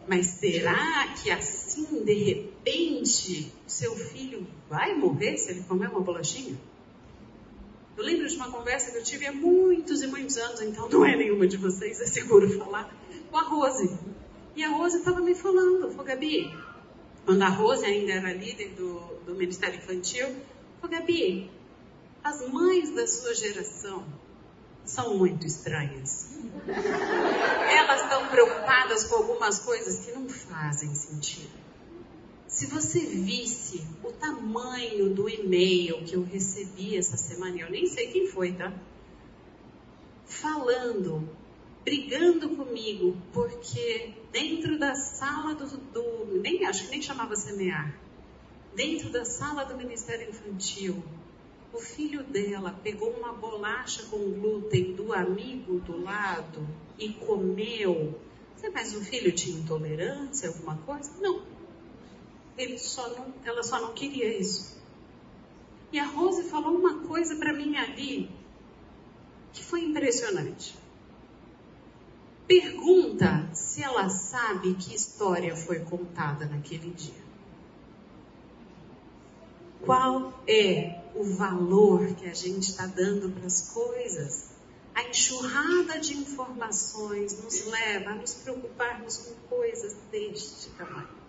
Mas 0.09 0.29
será 0.29 1.09
que 1.09 1.31
assim, 1.31 2.03
de 2.05 2.15
repente, 2.15 3.53
seu 3.67 3.95
filho 3.95 4.47
vai 4.67 4.95
morrer 4.95 5.37
se 5.37 5.51
ele 5.51 5.63
comer 5.65 5.91
uma 5.91 6.01
bolachinha? 6.01 6.59
Eu 7.99 8.03
lembro 8.03 8.27
de 8.27 8.35
uma 8.37 8.51
conversa 8.51 8.91
que 8.91 8.97
eu 8.97 9.05
tive 9.05 9.27
há 9.27 9.33
muitos 9.33 10.01
e 10.01 10.07
muitos 10.07 10.39
anos, 10.39 10.59
então 10.63 10.89
não 10.89 11.05
é 11.05 11.15
nenhuma 11.15 11.47
de 11.47 11.59
vocês, 11.59 12.01
é 12.01 12.07
seguro 12.07 12.49
falar, 12.59 12.97
com 13.31 13.37
a 13.37 13.43
Rose. 13.43 13.95
E 14.57 14.65
a 14.65 14.71
Rose 14.71 14.97
estava 14.97 15.21
me 15.21 15.35
falando, 15.35 15.91
falou, 15.91 16.07
Gabi, 16.07 16.51
quando 17.27 17.43
a 17.43 17.49
Rose 17.51 17.85
ainda 17.85 18.13
era 18.13 18.33
líder 18.33 18.71
do, 18.71 19.01
do 19.27 19.35
Ministério 19.35 19.77
Infantil, 19.77 20.35
falou, 20.83 20.99
Gabi, 20.99 21.51
as 22.25 22.49
mães 22.49 22.95
da 22.95 23.07
sua 23.07 23.35
geração 23.35 24.05
são 24.85 25.17
muito 25.17 25.47
estranhas. 25.47 26.31
Elas 26.67 28.03
estão 28.03 28.29
preocupadas 28.29 29.05
com 29.05 29.15
algumas 29.17 29.61
coisas 29.61 30.05
que 30.05 30.13
não 30.13 30.29
fazem 30.29 30.93
sentido. 30.95 31.63
Se 32.49 32.67
você 32.67 33.01
visse 33.01 33.87
o 34.03 34.13
tamanho 34.13 35.15
do 35.15 35.29
e-mail 35.29 36.05
que 36.05 36.15
eu 36.15 36.23
recebi 36.23 36.97
essa 36.97 37.17
semana, 37.17 37.61
eu 37.61 37.71
nem 37.71 37.87
sei 37.87 38.09
quem 38.09 38.27
foi, 38.27 38.53
tá? 38.53 38.73
Falando, 40.27 41.29
brigando 41.85 42.51
comigo, 42.51 43.17
porque 43.33 44.15
dentro 44.31 44.79
da 44.79 44.95
sala 44.95 45.55
do, 45.55 45.67
do 45.67 46.41
nem 46.41 46.67
acho 46.67 46.85
que 46.85 46.91
nem 46.91 47.01
chamava 47.01 47.35
semear, 47.37 47.99
dentro 48.75 49.11
da 49.11 49.25
sala 49.25 49.65
do 49.65 49.77
Ministério 49.77 50.29
Infantil, 50.29 51.03
o 51.73 51.79
filho 51.79 52.23
dela 52.23 52.79
pegou 52.83 53.11
uma 53.11 53.33
bolacha 53.33 54.05
com 54.05 54.19
glúten 54.19 54.95
do 54.95 55.13
amigo 55.13 55.81
do 55.81 56.03
lado 56.03 56.67
e 56.99 57.13
comeu. 57.15 58.21
Mas 58.73 58.95
o 58.95 59.01
filho 59.01 59.33
tinha 59.33 59.59
intolerância, 59.59 60.49
alguma 60.49 60.77
coisa? 60.79 61.11
Não 61.21 61.43
ele 62.57 62.79
só 62.79 63.09
não, 63.17 63.33
ela 63.45 63.63
só 63.63 63.81
não 63.81 63.93
queria 63.93 64.39
isso. 64.39 64.81
E 65.91 65.99
a 65.99 66.07
Rose 66.07 66.45
falou 66.45 66.77
uma 66.77 67.01
coisa 67.07 67.37
para 67.37 67.53
mim 67.53 67.77
ali 67.77 68.31
que 69.53 69.63
foi 69.63 69.85
impressionante. 69.85 70.75
Pergunta 72.47 73.49
se 73.53 73.83
ela 73.83 74.09
sabe 74.09 74.75
que 74.75 74.95
história 74.95 75.55
foi 75.55 75.81
contada 75.81 76.47
naquele 76.47 76.91
dia. 76.91 77.22
Qual 79.85 80.33
é 80.47 81.01
o 81.15 81.25
valor 81.25 82.15
que 82.15 82.27
a 82.27 82.35
gente 82.35 82.71
está 82.71 82.87
dando 82.87 83.31
para 83.31 83.47
as 83.47 83.73
coisas? 83.73 84.53
A 84.95 85.03
enxurrada 85.09 85.99
de 85.99 86.15
informações 86.19 87.43
nos 87.43 87.67
leva 87.67 88.11
a 88.11 88.15
nos 88.15 88.35
preocuparmos 88.35 89.17
com 89.17 89.35
coisas 89.49 89.97
deste 90.11 90.71
tamanho. 90.71 91.22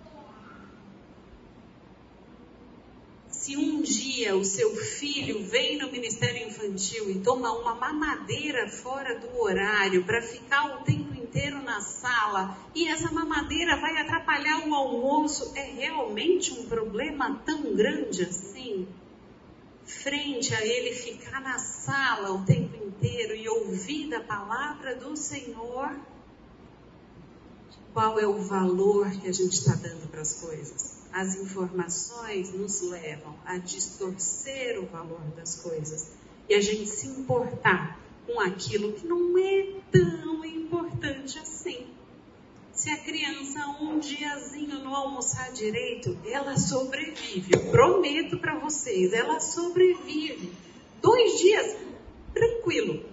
Se 3.44 3.58
um 3.58 3.82
dia 3.82 4.38
o 4.38 4.46
seu 4.46 4.74
filho 4.74 5.44
vem 5.44 5.78
no 5.78 5.92
ministério 5.92 6.48
infantil 6.48 7.12
e 7.12 7.20
toma 7.20 7.52
uma 7.52 7.76
mamadeira 7.76 8.70
fora 8.70 9.20
do 9.20 9.38
horário 9.38 10.06
para 10.06 10.22
ficar 10.22 10.78
o 10.78 10.84
tempo 10.86 11.14
inteiro 11.14 11.62
na 11.62 11.82
sala 11.82 12.58
e 12.74 12.88
essa 12.88 13.12
mamadeira 13.12 13.76
vai 13.82 13.98
atrapalhar 13.98 14.66
o 14.66 14.74
almoço, 14.74 15.52
é 15.58 15.74
realmente 15.74 16.54
um 16.54 16.68
problema 16.68 17.42
tão 17.46 17.76
grande 17.76 18.24
assim? 18.24 18.88
Frente 19.86 20.56
a 20.56 20.66
ele 20.66 20.94
ficar 20.94 21.42
na 21.42 21.60
sala 21.60 22.32
o 22.32 22.46
tempo 22.46 22.78
inteiro 22.78 23.36
e 23.36 23.50
ouvir 23.50 24.16
a 24.16 24.22
palavra 24.22 24.96
do 24.96 25.18
Senhor, 25.18 25.94
qual 27.94 28.18
é 28.18 28.26
o 28.26 28.40
valor 28.40 29.12
que 29.12 29.28
a 29.28 29.34
gente 29.34 29.52
está 29.52 29.76
dando 29.76 30.10
para 30.10 30.22
as 30.22 30.34
coisas? 30.36 31.03
As 31.14 31.36
informações 31.36 32.52
nos 32.52 32.82
levam 32.82 33.36
a 33.46 33.58
distorcer 33.58 34.80
o 34.80 34.88
valor 34.88 35.22
das 35.36 35.56
coisas 35.56 36.12
e 36.50 36.56
a 36.56 36.62
gente 36.62 36.88
se 36.88 37.08
importar 37.08 38.00
com 38.26 38.40
aquilo 38.40 38.94
que 38.94 39.06
não 39.06 39.38
é 39.38 39.76
tão 39.92 40.44
importante 40.44 41.38
assim. 41.38 41.88
Se 42.74 42.90
a 42.90 42.98
criança 42.98 43.68
um 43.80 44.00
diazinho 44.00 44.84
não 44.84 44.96
almoçar 44.96 45.52
direito, 45.54 46.18
ela 46.26 46.58
sobrevive. 46.58 47.54
Eu 47.54 47.70
prometo 47.70 48.40
para 48.40 48.58
vocês, 48.58 49.14
ela 49.14 49.40
sobrevive. 49.40 50.52
Dois 51.00 51.40
dias, 51.40 51.78
tranquilo. 52.34 53.13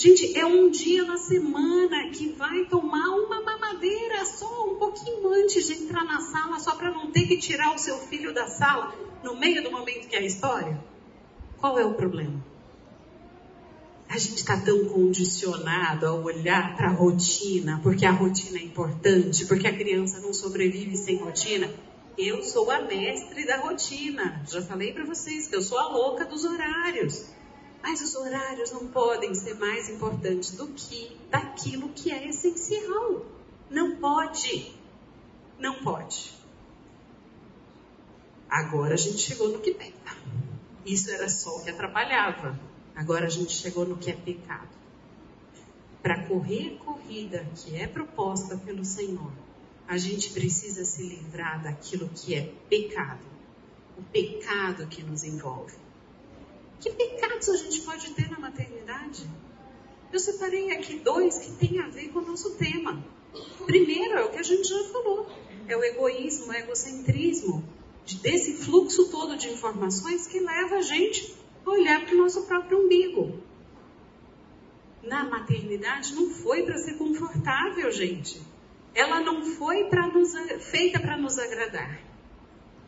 Gente, 0.00 0.34
é 0.34 0.46
um 0.46 0.70
dia 0.70 1.04
na 1.04 1.18
semana 1.18 2.08
que 2.08 2.32
vai 2.32 2.64
tomar 2.64 3.10
uma 3.10 3.42
mamadeira 3.42 4.24
só 4.24 4.72
um 4.72 4.76
pouquinho 4.76 5.30
antes 5.30 5.66
de 5.66 5.74
entrar 5.74 6.06
na 6.06 6.22
sala, 6.22 6.58
só 6.58 6.74
para 6.74 6.90
não 6.90 7.10
ter 7.12 7.26
que 7.26 7.36
tirar 7.36 7.74
o 7.74 7.78
seu 7.78 7.98
filho 7.98 8.32
da 8.32 8.46
sala 8.46 8.94
no 9.22 9.38
meio 9.38 9.62
do 9.62 9.70
momento 9.70 10.08
que 10.08 10.16
é 10.16 10.20
a 10.20 10.24
história. 10.24 10.82
Qual 11.58 11.78
é 11.78 11.84
o 11.84 11.92
problema? 11.92 12.42
A 14.08 14.16
gente 14.16 14.36
está 14.36 14.56
tão 14.56 14.86
condicionado 14.86 16.06
a 16.06 16.14
olhar 16.14 16.78
para 16.78 16.88
a 16.88 16.92
rotina, 16.92 17.78
porque 17.82 18.06
a 18.06 18.10
rotina 18.10 18.58
é 18.58 18.62
importante, 18.62 19.44
porque 19.44 19.68
a 19.68 19.76
criança 19.76 20.18
não 20.20 20.32
sobrevive 20.32 20.96
sem 20.96 21.18
rotina. 21.18 21.70
Eu 22.16 22.42
sou 22.42 22.70
a 22.70 22.80
mestre 22.80 23.46
da 23.46 23.58
rotina. 23.58 24.42
Já 24.50 24.62
falei 24.62 24.94
para 24.94 25.04
vocês 25.04 25.46
que 25.46 25.56
eu 25.56 25.60
sou 25.60 25.78
a 25.78 25.88
louca 25.88 26.24
dos 26.24 26.46
horários. 26.46 27.38
Mas 27.82 28.00
os 28.02 28.14
horários 28.14 28.72
não 28.72 28.86
podem 28.88 29.34
ser 29.34 29.54
mais 29.54 29.88
importantes 29.88 30.52
do 30.52 30.68
que 30.68 31.16
daquilo 31.30 31.88
que 31.90 32.10
é 32.10 32.28
essencial. 32.28 33.24
Não 33.70 33.96
pode. 33.96 34.74
Não 35.58 35.82
pode. 35.82 36.32
Agora 38.48 38.94
a 38.94 38.98
gente 38.98 39.18
chegou 39.18 39.48
no 39.48 39.60
que 39.60 39.72
pega. 39.72 39.94
Isso 40.84 41.10
era 41.10 41.28
só 41.28 41.56
o 41.56 41.62
que 41.62 41.70
atrapalhava. 41.70 42.58
Agora 42.94 43.26
a 43.26 43.30
gente 43.30 43.52
chegou 43.52 43.86
no 43.86 43.96
que 43.96 44.10
é 44.10 44.14
pecado. 44.14 44.68
para 46.02 46.26
correr 46.26 46.76
a 46.80 46.84
corrida 46.84 47.46
que 47.56 47.76
é 47.76 47.86
proposta 47.86 48.56
pelo 48.56 48.84
Senhor, 48.84 49.32
a 49.86 49.98
gente 49.98 50.30
precisa 50.30 50.84
se 50.84 51.02
livrar 51.02 51.62
daquilo 51.62 52.08
que 52.08 52.34
é 52.34 52.52
pecado, 52.68 53.24
o 53.98 54.02
pecado 54.04 54.86
que 54.86 55.02
nos 55.02 55.24
envolve. 55.24 55.74
Que 56.80 56.90
pecados 56.90 57.48
a 57.50 57.56
gente 57.56 57.82
pode 57.82 58.10
ter 58.14 58.30
na 58.30 58.38
maternidade? 58.38 59.28
Eu 60.10 60.18
separei 60.18 60.72
aqui 60.72 60.96
dois 60.96 61.38
que 61.38 61.50
têm 61.52 61.78
a 61.78 61.88
ver 61.88 62.08
com 62.08 62.20
o 62.20 62.26
nosso 62.26 62.56
tema. 62.56 63.04
Primeiro 63.66 64.14
é 64.14 64.24
o 64.24 64.30
que 64.30 64.38
a 64.38 64.42
gente 64.42 64.66
já 64.66 64.84
falou: 64.84 65.28
é 65.68 65.76
o 65.76 65.84
egoísmo, 65.84 66.46
o 66.46 66.54
egocentrismo, 66.54 67.62
desse 68.22 68.54
fluxo 68.64 69.10
todo 69.10 69.36
de 69.36 69.50
informações 69.50 70.26
que 70.26 70.40
leva 70.40 70.76
a 70.76 70.82
gente 70.82 71.36
a 71.66 71.70
olhar 71.70 72.04
para 72.04 72.14
o 72.14 72.18
nosso 72.18 72.46
próprio 72.46 72.84
umbigo. 72.84 73.40
Na 75.02 75.24
maternidade 75.24 76.14
não 76.14 76.30
foi 76.30 76.62
para 76.62 76.78
ser 76.78 76.94
confortável, 76.94 77.90
gente. 77.92 78.40
Ela 78.94 79.20
não 79.20 79.44
foi 79.44 79.84
pra 79.84 80.08
nos, 80.08 80.32
feita 80.64 80.98
para 80.98 81.16
nos 81.16 81.38
agradar. 81.38 82.00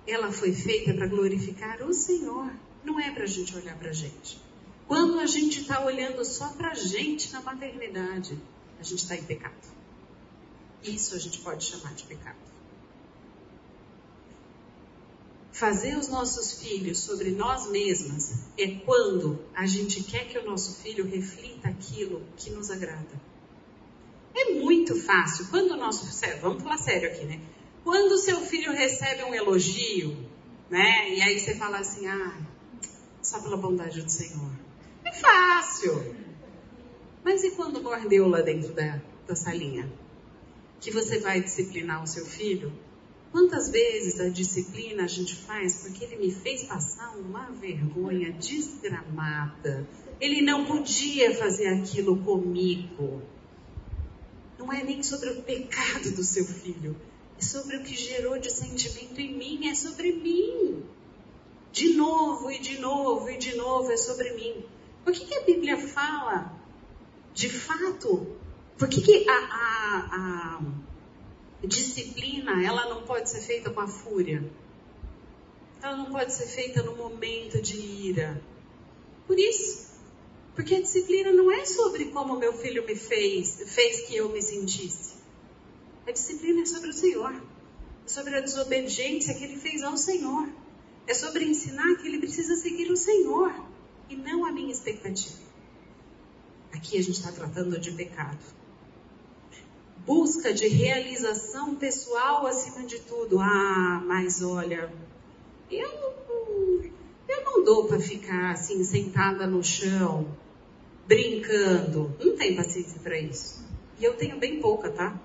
Ela 0.07 0.33
foi 0.33 0.53
feita 0.53 0.95
para 0.95 1.07
glorificar 1.07 1.83
o 1.83 1.93
Senhor. 1.93 2.51
Não 2.85 2.99
é 2.99 3.11
para 3.11 3.25
a 3.25 3.27
gente 3.27 3.55
olhar 3.57 3.79
para 3.79 3.91
a 3.91 3.93
gente. 3.93 4.41
Quando 4.87 5.21
a 5.21 5.27
gente 5.27 5.61
está 5.61 5.85
olhando 5.85 6.25
só 6.25 6.49
para 6.49 6.73
a 6.73 6.75
gente 6.75 7.33
na 7.33 7.41
maternidade, 7.41 8.39
a 8.79 8.83
gente 8.83 9.03
está 9.03 9.17
em 9.17 9.23
pecado. 9.23 9.55
Isso 10.83 11.15
a 11.15 11.19
gente 11.19 11.39
pode 11.39 11.65
chamar 11.65 11.95
de 11.95 12.05
pecado. 12.05 12.37
Fazer 15.53 15.97
os 15.97 16.09
nossos 16.09 16.61
filhos 16.61 16.99
sobre 16.99 17.31
nós 17.31 17.71
mesmas 17.71 18.47
é 18.59 18.69
quando 18.85 19.39
a 19.55 19.65
gente 19.67 20.03
quer 20.03 20.27
que 20.27 20.39
o 20.39 20.45
nosso 20.45 20.83
filho 20.83 21.07
reflita 21.07 21.69
aquilo 21.69 22.23
que 22.37 22.51
nos 22.51 22.71
agrada. 22.71 23.21
É 24.35 24.55
muito 24.55 24.97
fácil. 24.97 25.47
Quando 25.49 25.73
o 25.73 25.77
nosso. 25.77 26.07
Vamos 26.41 26.63
falar 26.63 26.79
sério 26.79 27.09
aqui, 27.09 27.25
né? 27.25 27.41
Quando 27.85 28.13
o 28.13 28.19
seu 28.19 28.41
filho 28.41 28.73
recebe 28.73 29.23
um 29.25 29.35
elogio, 29.35 30.17
né? 30.71 31.15
E 31.15 31.23
aí 31.23 31.39
você 31.39 31.55
fala 31.55 31.79
assim, 31.79 32.07
ah, 32.07 32.41
só 33.23 33.41
pela 33.41 33.57
bondade 33.57 34.03
do 34.03 34.11
Senhor. 34.11 34.51
É 35.05 35.13
fácil. 35.13 36.15
Mas 37.25 37.45
e 37.45 37.53
quando 37.53 37.83
mordeu 37.83 38.29
lá 38.29 38.41
dentro 38.41 38.73
da, 38.73 39.01
da 39.27 39.37
salinha? 39.37 39.91
Que 40.81 40.91
você 40.91 41.21
vai 41.21 41.41
disciplinar 41.41 42.03
o 42.03 42.07
seu 42.07 42.27
filho? 42.27 42.73
Quantas 43.31 43.71
vezes 43.71 44.21
a 44.21 44.29
disciplina 44.29 45.05
a 45.05 45.07
gente 45.07 45.35
faz 45.35 45.77
porque 45.77 46.05
ele 46.05 46.17
me 46.17 46.31
fez 46.31 46.65
passar 46.65 47.17
uma 47.17 47.51
vergonha 47.51 48.33
desgramada? 48.33 49.89
Ele 50.21 50.43
não 50.43 50.67
podia 50.67 51.35
fazer 51.35 51.69
aquilo 51.69 52.19
comigo. 52.19 53.23
Não 54.59 54.71
é 54.73 54.85
nem 54.85 55.03
sobre 55.03 55.31
o 55.31 55.43
pecado 55.43 56.11
do 56.11 56.23
seu 56.23 56.45
filho, 56.45 56.95
é 57.39 57.43
sobre 57.43 57.77
o 57.77 57.83
que 57.83 57.97
gerou 57.97 58.39
de 58.39 58.53
sentimento 58.53 59.19
em 59.19 59.37
mim, 59.37 59.69
é 59.69 59.75
sobre 59.75 60.13
mim. 60.13 60.83
De 61.73 61.95
novo 61.95 62.51
e 62.51 62.59
de 62.59 62.79
novo 62.79 63.31
e 63.31 63.39
de 63.39 63.57
novo 63.57 63.91
é 63.91 63.97
sobre 63.97 64.33
mim. 64.35 64.65
Por 65.03 65.13
que, 65.13 65.25
que 65.25 65.35
a 65.35 65.41
Bíblia 65.41 65.79
fala, 65.79 66.53
de 67.33 67.49
fato, 67.49 68.37
por 68.79 68.89
que, 68.89 69.01
que 69.01 69.29
a, 69.29 69.33
a, 69.33 70.59
a 71.63 71.67
disciplina, 71.67 72.63
ela 72.65 72.89
não 72.91 73.03
pode 73.05 73.31
ser 73.31 73.41
feita 73.41 73.71
com 73.71 73.81
a 73.81 73.89
fúria. 73.89 74.45
Ela 75.83 75.97
não 75.97 76.07
pode 76.07 76.33
ser 76.35 76.47
feita 76.47 76.83
no 76.83 76.95
momento 76.95 77.61
de 77.61 77.77
ira. 77.77 78.41
Por 79.27 79.39
isso, 79.39 79.93
porque 80.55 80.75
a 80.75 80.81
disciplina 80.81 81.33
não 81.33 81.51
é 81.51 81.65
sobre 81.65 82.07
como 82.07 82.37
meu 82.37 82.53
filho 82.53 82.85
me 82.85 82.95
fez, 82.95 83.63
fez 83.67 84.03
que 84.07 84.15
eu 84.15 84.29
me 84.29 84.43
sentisse. 84.43 85.15
A 86.07 86.13
disciplina 86.13 86.63
é 86.63 86.67
sobre 86.67 86.91
o 86.91 86.93
Senhor. 86.93 87.33
É 88.05 88.09
sobre 88.09 88.37
a 88.37 88.41
desobediência 88.41 89.35
que 89.35 89.45
ele 89.45 89.57
fez 89.57 89.83
ao 89.83 89.97
Senhor. 89.97 90.49
É 91.07 91.15
sobre 91.15 91.45
ensinar 91.45 91.97
que 91.97 92.07
ele 92.07 92.19
precisa 92.19 92.55
seguir 92.57 92.91
o 92.91 92.97
Senhor 92.97 93.53
e 94.09 94.17
não 94.17 94.45
a 94.45 94.53
minha 94.53 94.71
expectativa. 94.71 95.43
Aqui 96.73 96.99
a 96.99 97.03
gente 97.03 97.19
está 97.19 97.33
tratando 97.33 97.79
de 97.79 97.93
pecado 97.93 98.39
busca 100.07 100.53
de 100.53 100.67
realização 100.69 101.75
pessoal 101.75 102.47
acima 102.47 102.87
de 102.87 103.01
tudo. 103.01 103.39
Ah, 103.41 104.03
mas 104.07 104.43
olha, 104.43 104.93
eu, 105.71 105.89
eu 107.29 107.45
não 107.45 107.65
dou 107.65 107.87
para 107.87 108.01
ficar 108.01 108.53
assim 108.53 108.83
sentada 108.85 109.47
no 109.47 109.63
chão, 109.63 110.27
brincando. 111.07 112.15
Não 112.19 112.37
tenho 112.37 112.57
paciência 112.57 113.01
para 113.01 113.19
isso. 113.19 113.65
E 113.99 114.05
eu 114.05 114.15
tenho 114.15 114.39
bem 114.39 114.61
pouca, 114.61 114.91
tá? 114.91 115.21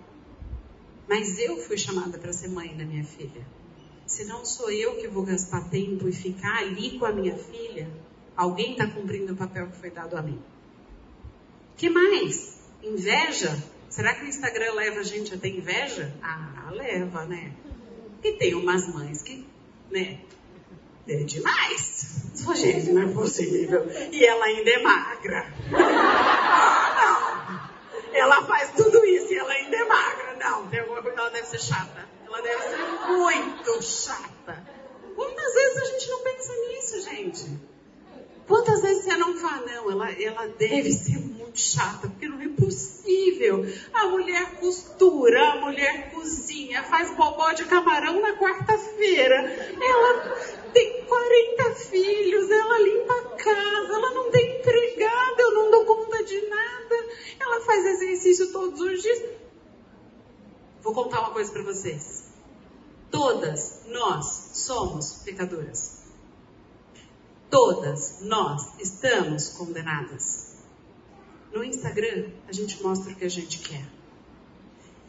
Mas 1.08 1.40
eu 1.40 1.58
fui 1.58 1.78
chamada 1.78 2.18
para 2.18 2.34
ser 2.34 2.50
mãe 2.50 2.76
da 2.76 2.86
minha 2.86 3.04
filha. 3.04 3.46
Se 4.08 4.24
não 4.24 4.46
sou 4.46 4.72
eu 4.72 4.96
que 4.96 5.08
vou 5.10 5.24
gastar 5.24 5.70
tempo 5.70 6.08
e 6.08 6.14
ficar 6.14 6.60
ali 6.60 6.98
com 6.98 7.06
a 7.06 7.12
minha 7.12 7.38
filha, 7.38 7.90
alguém 8.38 8.72
está 8.72 8.88
cumprindo 8.88 9.34
o 9.34 9.36
papel 9.36 9.68
que 9.68 9.76
foi 9.78 9.92
dado 9.92 10.16
a 10.16 10.22
mim. 10.22 10.42
que 11.76 11.90
mais? 11.90 12.58
Inveja? 12.82 13.62
Será 13.90 14.16
que 14.16 14.24
o 14.24 14.28
Instagram 14.28 14.74
leva 14.76 15.02
a 15.02 15.04
gente 15.04 15.34
a 15.34 15.38
ter 15.38 15.50
inveja? 15.50 16.14
Ah, 16.24 16.70
leva, 16.72 17.26
né? 17.26 17.52
E 18.24 18.32
tem 18.32 18.56
umas 18.56 18.88
mães 18.94 19.22
que, 19.22 19.46
né? 19.92 20.22
É 21.06 21.24
demais. 21.24 22.32
Só 22.34 22.56
gente, 22.56 22.92
não 22.92 23.10
é 23.10 23.14
possível. 23.14 23.86
E 24.12 24.26
ela 24.26 24.46
ainda 24.46 24.70
é 24.70 24.82
magra. 24.84 25.54
Não. 25.70 27.38
Ela 28.14 28.46
faz 28.46 28.72
tudo 28.72 29.06
isso 29.06 29.34
e 29.34 29.38
ela 29.38 29.52
ainda 29.52 29.76
é 29.76 29.84
magra. 29.84 30.38
Não, 30.40 30.70
ela 30.74 31.30
deve 31.30 31.48
ser 31.48 31.60
chata. 31.60 32.08
Chata. 33.82 34.66
Quantas 35.16 35.54
vezes 35.54 35.78
a 35.78 35.86
gente 35.86 36.10
não 36.10 36.20
pensa 36.24 36.54
nisso, 36.68 37.02
gente? 37.02 37.78
Quantas 38.48 38.82
vezes 38.82 39.04
você 39.04 39.18
não 39.18 39.36
fala, 39.36 39.66
não, 39.66 39.92
ela, 39.92 40.12
ela 40.12 40.48
deve 40.48 40.94
ser 40.94 41.20
muito 41.20 41.60
chata, 41.60 42.08
porque 42.08 42.30
não 42.30 42.40
é 42.40 42.48
possível. 42.48 43.66
A 43.94 44.08
mulher 44.08 44.56
costura, 44.56 45.52
a 45.52 45.56
mulher 45.58 46.12
cozinha, 46.12 46.82
faz 46.84 47.14
bobó 47.16 47.52
de 47.52 47.66
camarão 47.66 48.22
na 48.22 48.38
quarta-feira. 48.38 49.36
Ela 49.36 50.36
tem 50.72 51.04
40 51.04 51.76
filhos, 51.76 52.50
ela 52.50 52.80
limpa 52.80 53.14
a 53.14 53.24
casa, 53.36 53.94
ela 53.94 54.14
não 54.14 54.32
tem 54.32 54.60
empregada, 54.60 55.42
eu 55.42 55.54
não 55.54 55.72
dou 55.72 55.86
conta 55.86 56.24
de 56.24 56.42
nada. 56.48 56.96
Ela 57.40 57.62
faz 57.62 57.86
exercício 57.86 58.52
todos 58.54 58.80
os 58.80 59.02
dias. 59.02 59.24
Vou 60.82 60.94
contar 60.94 61.20
uma 61.20 61.32
coisa 61.32 61.52
para 61.52 61.64
vocês. 61.64 62.27
Todas 63.10 63.84
nós 63.88 64.52
somos 64.54 65.22
pecadoras. 65.24 66.04
Todas 67.50 68.20
nós 68.22 68.80
estamos 68.80 69.50
condenadas. 69.50 70.58
No 71.54 71.64
Instagram, 71.64 72.30
a 72.48 72.52
gente 72.52 72.84
mostra 72.84 73.14
o 73.14 73.16
que 73.16 73.24
a 73.24 73.30
gente 73.30 73.60
quer. 73.60 73.86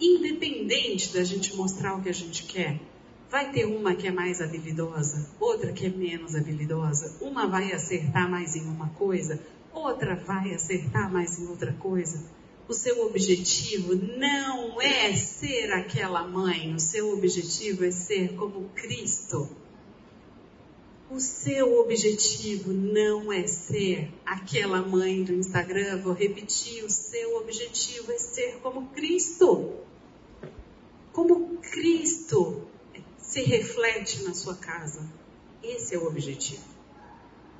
Independente 0.00 1.12
da 1.12 1.24
gente 1.24 1.56
mostrar 1.56 1.96
o 1.96 2.02
que 2.02 2.08
a 2.08 2.14
gente 2.14 2.44
quer, 2.44 2.80
vai 3.28 3.50
ter 3.50 3.64
uma 3.64 3.94
que 3.94 4.06
é 4.06 4.12
mais 4.12 4.40
habilidosa, 4.40 5.28
outra 5.40 5.72
que 5.72 5.86
é 5.86 5.90
menos 5.90 6.36
habilidosa. 6.36 7.16
Uma 7.20 7.48
vai 7.48 7.72
acertar 7.72 8.30
mais 8.30 8.54
em 8.54 8.62
uma 8.62 8.88
coisa, 8.90 9.40
outra 9.72 10.14
vai 10.14 10.54
acertar 10.54 11.12
mais 11.12 11.38
em 11.38 11.48
outra 11.48 11.72
coisa. 11.72 12.24
O 12.68 12.74
seu 12.74 13.06
objetivo 13.06 13.94
não 13.94 14.78
é 14.78 15.16
ser 15.16 15.72
aquela 15.72 16.28
mãe, 16.28 16.74
o 16.74 16.78
seu 16.78 17.14
objetivo 17.14 17.82
é 17.82 17.90
ser 17.90 18.34
como 18.34 18.68
Cristo. 18.74 19.48
O 21.10 21.18
seu 21.18 21.80
objetivo 21.80 22.70
não 22.70 23.32
é 23.32 23.46
ser 23.46 24.12
aquela 24.26 24.82
mãe 24.82 25.24
do 25.24 25.32
Instagram, 25.32 26.02
vou 26.02 26.12
repetir, 26.12 26.84
o 26.84 26.90
seu 26.90 27.38
objetivo 27.38 28.12
é 28.12 28.18
ser 28.18 28.58
como 28.58 28.88
Cristo. 28.88 29.76
Como 31.10 31.56
Cristo 31.62 32.68
se 33.16 33.40
reflete 33.44 34.24
na 34.24 34.34
sua 34.34 34.54
casa. 34.54 35.10
Esse 35.62 35.94
é 35.94 35.98
o 35.98 36.06
objetivo. 36.06 36.64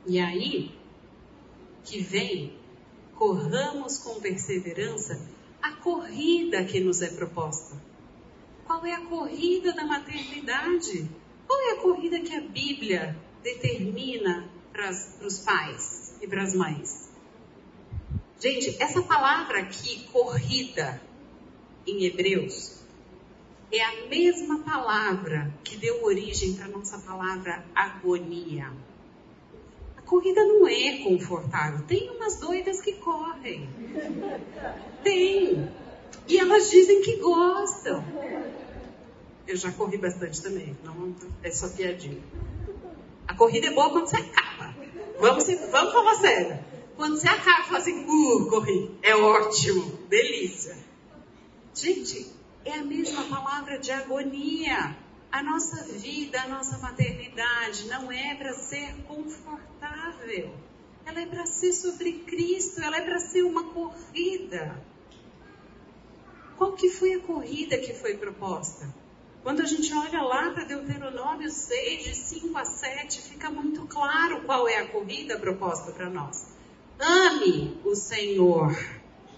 E 0.06 0.18
aí 0.18 0.70
que 1.82 2.02
vem, 2.02 2.57
corramos 3.18 3.98
com 3.98 4.20
perseverança 4.20 5.20
a 5.60 5.72
corrida 5.72 6.64
que 6.64 6.78
nos 6.78 7.02
é 7.02 7.08
proposta. 7.08 7.76
Qual 8.64 8.86
é 8.86 8.94
a 8.94 9.00
corrida 9.06 9.72
da 9.72 9.84
maternidade? 9.84 11.10
Qual 11.46 11.60
é 11.60 11.72
a 11.72 11.80
corrida 11.80 12.20
que 12.20 12.34
a 12.34 12.40
Bíblia 12.40 13.16
determina 13.42 14.48
para 14.72 14.90
os 14.90 15.38
pais 15.40 16.16
e 16.22 16.28
para 16.28 16.44
as 16.44 16.54
mães? 16.54 17.10
Gente, 18.40 18.80
essa 18.80 19.02
palavra 19.02 19.62
aqui, 19.62 20.04
corrida, 20.12 21.02
em 21.84 22.04
Hebreus, 22.04 22.78
é 23.72 23.82
a 23.82 24.06
mesma 24.06 24.60
palavra 24.60 25.52
que 25.64 25.76
deu 25.76 26.04
origem 26.04 26.54
para 26.54 26.66
a 26.66 26.68
nossa 26.68 26.98
palavra 26.98 27.64
agonia. 27.74 28.72
Corrida 30.08 30.42
não 30.42 30.66
é 30.66 31.02
confortável. 31.04 31.84
Tem 31.86 32.10
umas 32.10 32.40
doidas 32.40 32.80
que 32.80 32.94
correm. 32.94 33.68
Tem. 35.04 35.70
E 36.26 36.38
elas 36.38 36.70
dizem 36.70 37.02
que 37.02 37.16
gostam. 37.16 38.02
Eu 39.46 39.56
já 39.56 39.70
corri 39.70 39.98
bastante 39.98 40.42
também, 40.42 40.76
não 40.82 41.14
é 41.42 41.50
só 41.50 41.68
piadinha. 41.68 42.22
A 43.26 43.34
corrida 43.34 43.66
é 43.66 43.70
boa 43.70 43.90
quando 43.90 44.06
você 44.06 44.16
acaba. 44.16 44.74
Vamos, 45.20 45.44
vamos 45.44 45.92
falar 45.92 46.14
sério. 46.14 46.58
Quando 46.96 47.18
você 47.18 47.28
acaba, 47.28 47.64
fala 47.64 47.78
assim, 47.78 48.04
uh, 48.06 48.48
corri. 48.48 48.90
É 49.02 49.14
ótimo, 49.14 49.92
delícia. 50.08 50.76
Gente, 51.74 52.32
é 52.64 52.72
a 52.78 52.82
mesma 52.82 53.24
palavra 53.24 53.78
de 53.78 53.92
agonia. 53.92 54.96
A 55.30 55.42
nossa 55.42 55.84
vida, 55.84 56.40
a 56.40 56.48
nossa 56.48 56.78
maternidade 56.78 57.86
não 57.86 58.10
é 58.10 58.34
para 58.34 58.54
ser 58.54 58.94
confortável. 59.06 60.54
Ela 61.04 61.20
é 61.20 61.26
para 61.26 61.46
ser 61.46 61.72
sobre 61.72 62.12
Cristo, 62.20 62.80
ela 62.80 62.96
é 62.96 63.02
para 63.02 63.18
ser 63.18 63.42
uma 63.42 63.64
corrida. 63.64 64.82
Qual 66.56 66.72
que 66.72 66.90
foi 66.90 67.14
a 67.14 67.20
corrida 67.20 67.78
que 67.78 67.92
foi 67.92 68.16
proposta? 68.16 68.92
Quando 69.42 69.60
a 69.60 69.66
gente 69.66 69.92
olha 69.94 70.22
lá 70.22 70.50
para 70.50 70.64
Deuteronômio 70.64 71.50
6, 71.50 72.04
de 72.04 72.14
5 72.14 72.58
a 72.58 72.64
7, 72.64 73.22
fica 73.22 73.50
muito 73.50 73.86
claro 73.86 74.42
qual 74.44 74.66
é 74.66 74.78
a 74.78 74.88
corrida 74.88 75.38
proposta 75.38 75.92
para 75.92 76.10
nós. 76.10 76.48
Ame 76.98 77.80
o 77.84 77.94
Senhor, 77.94 78.76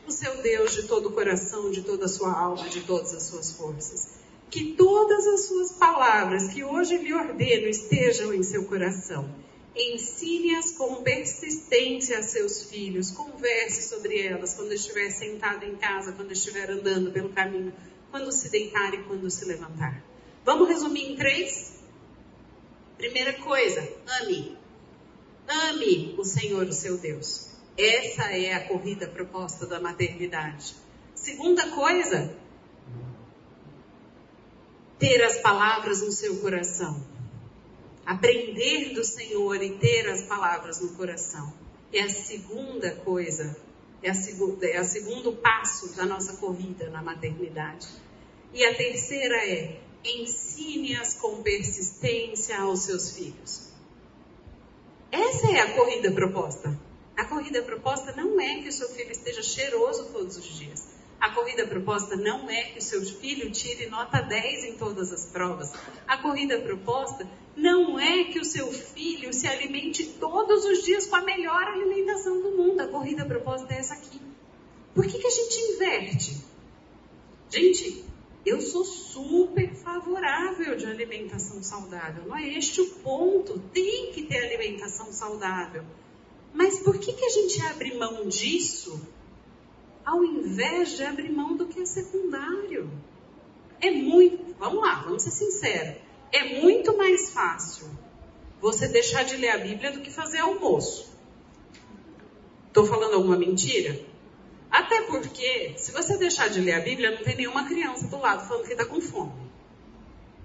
o 0.07 0.11
seu 0.11 0.41
Deus, 0.41 0.73
de 0.73 0.85
todo 0.85 1.11
o 1.11 1.13
coração, 1.13 1.71
de 1.71 1.83
toda 1.83 2.07
a 2.07 2.09
sua 2.09 2.33
alma, 2.33 2.69
de 2.69 2.81
todas 2.81 3.13
as 3.13 3.25
suas 3.25 3.53
forças. 3.53 4.20
Que 4.51 4.73
todas 4.73 5.27
as 5.29 5.47
suas 5.47 5.73
palavras 5.73 6.49
que 6.49 6.65
hoje 6.65 6.99
lhe 6.99 7.15
ordeno 7.15 7.69
estejam 7.69 8.35
em 8.35 8.43
seu 8.43 8.65
coração. 8.65 9.33
Ensine-as 9.77 10.73
com 10.73 11.03
persistência 11.03 12.19
a 12.19 12.23
seus 12.23 12.65
filhos. 12.65 13.11
Converse 13.11 13.89
sobre 13.89 14.21
elas 14.21 14.55
quando 14.55 14.73
estiver 14.73 15.11
sentado 15.11 15.65
em 15.65 15.77
casa, 15.77 16.13
quando 16.13 16.33
estiver 16.33 16.69
andando 16.69 17.13
pelo 17.13 17.29
caminho, 17.29 17.73
quando 18.11 18.33
se 18.33 18.51
deitar 18.51 18.93
e 18.93 19.05
quando 19.05 19.31
se 19.31 19.45
levantar. 19.45 20.03
Vamos 20.45 20.69
resumir 20.69 21.13
em 21.13 21.17
três? 21.17 21.79
Primeira 22.97 23.33
coisa, 23.35 23.89
ame. 24.21 24.59
Ame 25.49 26.15
o 26.19 26.25
Senhor, 26.25 26.67
o 26.67 26.73
seu 26.73 26.99
Deus. 26.99 27.51
Essa 27.79 28.25
é 28.37 28.53
a 28.53 28.67
corrida 28.67 29.07
proposta 29.07 29.65
da 29.67 29.81
maternidade. 29.81 30.75
Segunda 31.15 31.69
coisa, 31.71 32.37
ter 35.01 35.25
as 35.25 35.39
palavras 35.39 36.03
no 36.03 36.13
seu 36.13 36.37
coração. 36.41 37.03
Aprender 38.05 38.93
do 38.93 39.03
Senhor 39.03 39.61
e 39.63 39.79
ter 39.79 40.09
as 40.11 40.23
palavras 40.23 40.79
no 40.81 40.91
coração. 40.91 41.53
É 41.93 42.03
a 42.03 42.09
segunda 42.09 42.93
coisa, 42.97 43.57
é, 44.03 44.11
a 44.11 44.15
segunda, 44.15 44.67
é 44.67 44.81
o 44.81 44.85
segundo 44.85 45.33
passo 45.33 45.97
da 45.97 46.05
nossa 46.05 46.37
corrida 46.37 46.91
na 46.91 47.03
maternidade. 47.03 47.89
E 48.53 48.63
a 48.65 48.75
terceira 48.75 49.37
é 49.37 49.81
ensine-as 50.05 51.15
com 51.15 51.43
persistência 51.43 52.59
aos 52.59 52.81
seus 52.81 53.13
filhos. 53.13 53.71
Essa 55.11 55.51
é 55.51 55.61
a 55.61 55.75
corrida 55.75 56.13
proposta. 56.13 56.79
A 57.17 57.25
corrida 57.25 57.63
proposta 57.63 58.13
não 58.13 58.41
é 58.41 58.61
que 58.63 58.69
o 58.69 58.73
seu 58.73 58.89
filho 58.91 59.11
esteja 59.11 59.43
cheiroso 59.43 60.11
todos 60.13 60.37
os 60.37 60.45
dias. 60.45 61.00
A 61.21 61.31
corrida 61.33 61.67
proposta 61.67 62.17
não 62.17 62.49
é 62.49 62.65
que 62.65 62.79
o 62.79 62.83
seu 62.83 63.05
filho 63.05 63.51
tire 63.51 63.87
nota 63.91 64.23
10 64.23 64.65
em 64.65 64.77
todas 64.79 65.13
as 65.13 65.27
provas. 65.27 65.71
A 66.09 66.17
corrida 66.17 66.59
proposta 66.61 67.29
não 67.55 68.01
é 68.01 68.25
que 68.25 68.39
o 68.39 68.45
seu 68.45 68.73
filho 68.73 69.31
se 69.31 69.47
alimente 69.47 70.07
todos 70.19 70.65
os 70.65 70.83
dias 70.83 71.07
com 71.07 71.17
a 71.17 71.23
melhor 71.23 71.63
alimentação 71.63 72.41
do 72.41 72.53
mundo. 72.53 72.81
A 72.81 72.89
corrida 72.89 73.27
proposta 73.27 73.73
é 73.75 73.79
essa 73.79 73.93
aqui. 73.93 74.19
Por 74.95 75.07
que, 75.07 75.19
que 75.19 75.27
a 75.27 75.31
gente 75.31 75.57
inverte? 75.75 76.37
Gente, 77.51 78.05
eu 78.47 78.63
sou 78.63 78.85
super 78.85 79.75
favorável 79.75 80.75
de 80.75 80.87
alimentação 80.87 81.63
saudável. 81.63 82.25
Não 82.27 82.37
é 82.37 82.49
este 82.49 82.81
o 82.81 82.87
ponto. 82.95 83.59
Tem 83.75 84.11
que 84.13 84.23
ter 84.23 84.39
alimentação 84.39 85.13
saudável. 85.13 85.85
Mas 86.55 86.79
por 86.79 86.99
que, 86.99 87.13
que 87.13 87.25
a 87.27 87.29
gente 87.29 87.61
abre 87.67 87.99
mão 87.99 88.27
disso 88.27 89.01
ao 90.05 90.25
invés 90.25 90.97
de 90.97 91.05
abrir 91.05 91.31
mão 91.31 91.57
do 91.57 91.67
que 91.67 91.81
é 91.81 91.87
secundário? 91.87 92.91
É 93.81 93.91
muito. 93.91 94.55
Vamos 94.59 94.83
lá, 94.83 95.03
vamos 95.03 95.23
ser 95.23 95.31
sinceros. 95.31 95.97
É 96.33 96.61
muito 96.61 96.97
mais 96.97 97.31
fácil 97.31 97.89
você 98.61 98.87
deixar 98.87 99.25
de 99.25 99.37
ler 99.37 99.51
a 99.51 99.59
Bíblia 99.59 99.93
do 99.93 100.01
que 100.01 100.11
fazer 100.11 100.39
almoço. 100.39 101.11
Estou 102.69 102.87
falando 102.87 103.15
alguma 103.15 103.37
mentira? 103.37 103.99
Até 104.71 105.03
porque, 105.03 105.75
se 105.77 105.91
você 105.91 106.17
deixar 106.17 106.49
de 106.49 106.61
ler 106.61 106.75
a 106.75 106.81
Bíblia, 106.81 107.11
não 107.11 107.25
tem 107.25 107.37
nenhuma 107.37 107.67
criança 107.67 108.07
do 108.07 108.19
lado 108.19 108.47
falando 108.47 108.67
que 108.67 108.73
está 108.73 108.85
com 108.85 109.01
fome. 109.01 109.51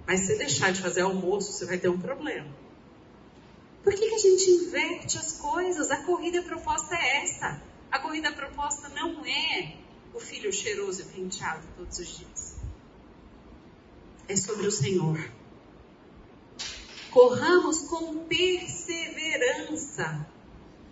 Mas 0.06 0.20
se 0.20 0.36
deixar 0.36 0.72
de 0.72 0.80
fazer 0.80 1.02
almoço, 1.02 1.52
você 1.52 1.64
vai 1.64 1.78
ter 1.78 1.88
um 1.88 1.98
problema. 1.98 2.48
Por 3.84 3.94
que, 3.94 4.08
que 4.08 4.14
a 4.14 4.18
gente 4.18 4.50
inverte 4.50 5.16
as 5.18 5.32
coisas? 5.34 5.90
A 5.92 5.98
corrida 5.98 6.42
proposta 6.42 6.96
é 6.96 7.22
essa. 7.22 7.62
A 7.96 7.98
corrida 7.98 8.30
proposta 8.30 8.90
não 8.90 9.24
é 9.24 9.74
o 10.12 10.20
filho 10.20 10.52
cheiroso 10.52 11.00
e 11.00 11.04
penteado 11.06 11.66
todos 11.78 11.98
os 11.98 12.06
dias. 12.06 12.56
É 14.28 14.36
sobre 14.36 14.66
o 14.66 14.70
Senhor. 14.70 15.18
Corramos 17.10 17.88
com 17.88 18.26
perseverança. 18.26 20.28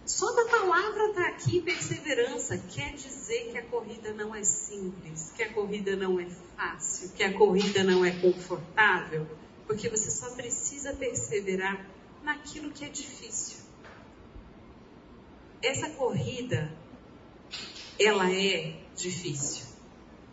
Só 0.07 0.33
da 0.33 0.47
palavra 0.47 1.11
está 1.11 1.29
aqui 1.29 1.61
perseverança. 1.61 2.57
Quer 2.57 2.95
dizer 2.95 3.51
que 3.53 3.59
a 3.59 3.67
corrida 3.67 4.15
não 4.15 4.35
é 4.35 4.43
simples, 4.43 5.31
que 5.37 5.43
a 5.43 5.53
corrida 5.53 5.95
não 5.97 6.19
é 6.19 6.27
fácil, 6.57 7.11
que 7.11 7.23
a 7.23 7.35
corrida 7.35 7.85
não 7.85 8.03
é 8.03 8.13
confortável, 8.13 9.29
porque 9.67 9.91
você 9.91 10.11
só 10.11 10.31
precisa 10.31 10.95
perseverar 10.95 11.87
naquilo 12.23 12.71
que 12.71 12.83
é 12.83 12.89
difícil. 12.89 13.59
Essa 15.63 15.91
corrida, 15.91 16.83
ela 17.99 18.31
é 18.33 18.77
difícil. 18.97 19.65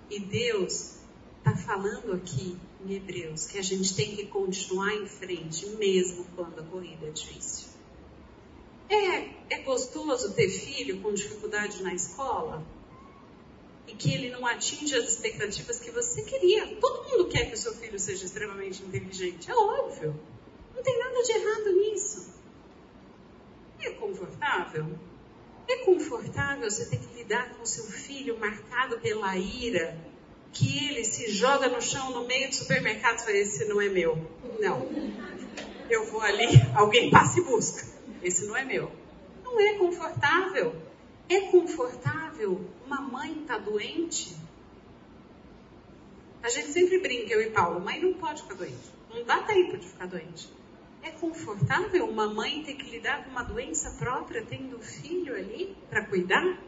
E 0.10 0.20
Deus 0.20 0.98
está 1.38 1.56
falando 1.56 2.14
aqui 2.14 2.58
em 2.86 2.94
Hebreus 2.94 3.48
que 3.48 3.58
a 3.58 3.62
gente 3.62 3.96
tem 3.96 4.16
que 4.16 4.26
continuar 4.28 4.94
em 4.94 5.08
frente, 5.08 5.66
mesmo 5.72 6.26
quando 6.36 6.60
a 6.60 6.64
corrida 6.64 7.08
é 7.08 7.12
difícil. 7.12 7.70
É, 8.90 9.56
é 9.56 9.60
gostoso 9.64 10.34
ter 10.34 10.50
filho 10.50 11.02
com 11.02 11.14
dificuldade 11.14 11.82
na 11.82 11.94
escola? 11.94 12.66
E 13.88 13.94
que 13.94 14.14
ele 14.14 14.30
não 14.30 14.46
atinge 14.46 14.96
as 14.96 15.10
expectativas 15.10 15.80
que 15.80 15.92
você 15.92 16.22
queria. 16.24 16.76
Todo 16.76 17.10
mundo 17.10 17.30
quer 17.30 17.46
que 17.46 17.54
o 17.54 17.58
seu 17.58 17.74
filho 17.74 18.00
seja 18.00 18.26
extremamente 18.26 18.84
inteligente, 18.84 19.50
é 19.50 19.56
óbvio. 19.56 20.20
Não 20.76 20.84
tem 20.84 21.00
nada 21.00 21.24
de 21.24 21.32
errado 21.32 21.72
nisso. 21.78 22.34
É 23.80 23.92
confortável? 23.92 25.00
É 25.72 25.86
confortável 25.86 26.70
você 26.70 26.86
ter 26.86 26.98
que 26.98 27.16
lidar 27.16 27.54
com 27.56 27.66
seu 27.66 27.86
filho 27.86 28.38
marcado 28.38 29.00
pela 29.00 29.38
ira, 29.38 29.98
que 30.52 30.90
ele 30.90 31.06
se 31.06 31.32
joga 31.32 31.70
no 31.70 31.82
chão 31.82 32.12
no 32.12 32.28
meio 32.28 32.50
do 32.50 32.56
supermercado 32.56 33.20
e 33.20 33.24
fala: 33.24 33.38
Esse 33.38 33.64
não 33.64 33.80
é 33.80 33.88
meu. 33.88 34.18
Não. 34.60 34.86
Eu 35.90 36.12
vou 36.12 36.20
ali, 36.20 36.46
alguém 36.76 37.10
passa 37.10 37.40
e 37.40 37.44
busca. 37.44 37.88
Esse 38.22 38.46
não 38.46 38.58
é 38.58 38.66
meu. 38.66 38.92
Não 39.46 39.58
é 39.62 39.76
confortável. 39.76 40.76
É 41.30 41.40
confortável 41.40 42.68
uma 42.86 43.00
mãe 43.00 43.32
estar 43.32 43.58
tá 43.58 43.60
doente? 43.60 44.36
A 46.44 46.50
gente 46.50 46.74
sempre 46.74 47.00
brinca, 47.00 47.34
eu 47.34 47.42
e 47.42 47.50
Paulo, 47.50 47.80
mãe 47.80 48.02
não 48.02 48.14
pode 48.16 48.42
ficar 48.42 48.56
doente. 48.56 48.92
Não 49.10 49.24
dá 49.24 49.42
tempo 49.44 49.78
de 49.78 49.88
ficar 49.88 50.08
doente. 50.08 50.50
É 51.04 51.10
confortável 51.10 52.08
uma 52.08 52.32
mãe 52.32 52.64
ter 52.64 52.76
que 52.76 52.92
lidar 52.92 53.24
com 53.24 53.32
uma 53.32 53.42
doença 53.42 53.90
própria 53.98 54.46
tendo 54.46 54.78
um 54.78 54.82
filho 54.82 55.36
ali 55.36 55.76
para 55.90 56.06
cuidar? 56.06 56.60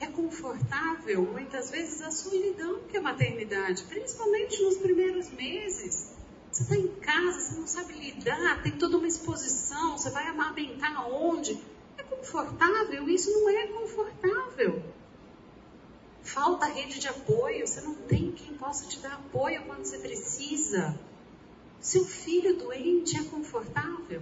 É 0.00 0.06
confortável 0.06 1.22
muitas 1.22 1.70
vezes 1.70 2.00
a 2.00 2.10
solidão 2.10 2.80
que 2.88 2.96
é 2.96 3.00
a 3.00 3.02
maternidade, 3.02 3.84
principalmente 3.84 4.62
nos 4.62 4.78
primeiros 4.78 5.30
meses. 5.30 6.16
Você 6.50 6.62
está 6.62 6.76
em 6.76 6.88
casa, 7.00 7.38
você 7.38 7.60
não 7.60 7.66
sabe 7.66 7.92
lidar, 7.92 8.62
tem 8.62 8.72
toda 8.72 8.96
uma 8.96 9.06
exposição, 9.06 9.98
você 9.98 10.08
vai 10.08 10.26
amamentar 10.28 11.06
onde? 11.06 11.58
É 11.98 12.02
confortável? 12.02 13.06
Isso 13.06 13.30
não 13.30 13.50
é 13.50 13.66
confortável. 13.66 14.82
Falta 16.22 16.64
rede 16.64 16.98
de 16.98 17.08
apoio, 17.08 17.66
você 17.66 17.82
não 17.82 17.94
tem 17.94 18.32
quem 18.32 18.54
possa 18.56 18.86
te 18.86 18.98
dar 19.00 19.12
apoio 19.12 19.62
quando 19.66 19.84
você 19.84 19.98
precisa. 19.98 20.98
Seu 21.86 22.04
filho 22.04 22.56
doente 22.56 23.16
é 23.16 23.22
confortável? 23.22 24.20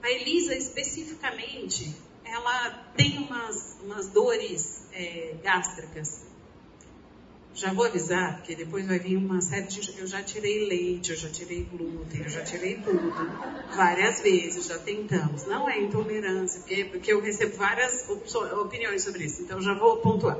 A 0.00 0.08
Elisa, 0.08 0.54
especificamente, 0.54 1.92
ela 2.24 2.70
tem 2.96 3.18
umas, 3.18 3.76
umas 3.82 4.10
dores 4.10 4.86
é, 4.92 5.34
gástricas. 5.42 6.24
Já 7.52 7.72
vou 7.72 7.84
avisar, 7.84 8.36
porque 8.36 8.54
depois 8.54 8.86
vai 8.86 9.00
vir 9.00 9.16
uma 9.16 9.40
série 9.40 9.66
de. 9.66 9.98
Eu 9.98 10.06
já 10.06 10.22
tirei 10.22 10.68
leite, 10.68 11.10
eu 11.10 11.16
já 11.16 11.28
tirei 11.28 11.64
glúten, 11.64 12.22
eu 12.22 12.30
já 12.30 12.44
tirei 12.44 12.76
tudo. 12.76 13.12
Várias 13.74 14.20
vezes, 14.20 14.66
já 14.66 14.78
tentamos. 14.78 15.44
Não 15.46 15.68
é 15.68 15.80
intolerância, 15.80 16.60
porque, 16.60 16.84
porque 16.84 17.12
eu 17.12 17.20
recebo 17.20 17.56
várias 17.56 18.08
opiniões 18.08 19.02
sobre 19.02 19.24
isso. 19.24 19.42
Então 19.42 19.60
já 19.60 19.74
vou 19.74 19.96
pontuar. 19.96 20.38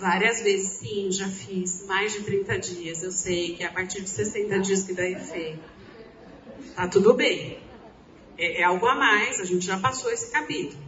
Várias 0.00 0.40
vezes, 0.40 0.78
sim, 0.78 1.12
já 1.12 1.28
fiz 1.28 1.84
mais 1.86 2.14
de 2.14 2.22
30 2.22 2.58
dias. 2.58 3.02
Eu 3.02 3.12
sei 3.12 3.54
que 3.54 3.62
é 3.62 3.66
a 3.66 3.70
partir 3.70 4.00
de 4.00 4.08
60 4.08 4.58
dias 4.60 4.84
que 4.84 4.94
dá 4.94 5.06
efeito. 5.06 5.62
Tá 6.74 6.88
tudo 6.88 7.12
bem. 7.12 7.62
É, 8.38 8.62
é 8.62 8.64
algo 8.64 8.86
a 8.86 8.94
mais, 8.94 9.38
a 9.38 9.44
gente 9.44 9.66
já 9.66 9.78
passou 9.78 10.10
esse 10.10 10.32
capítulo. 10.32 10.82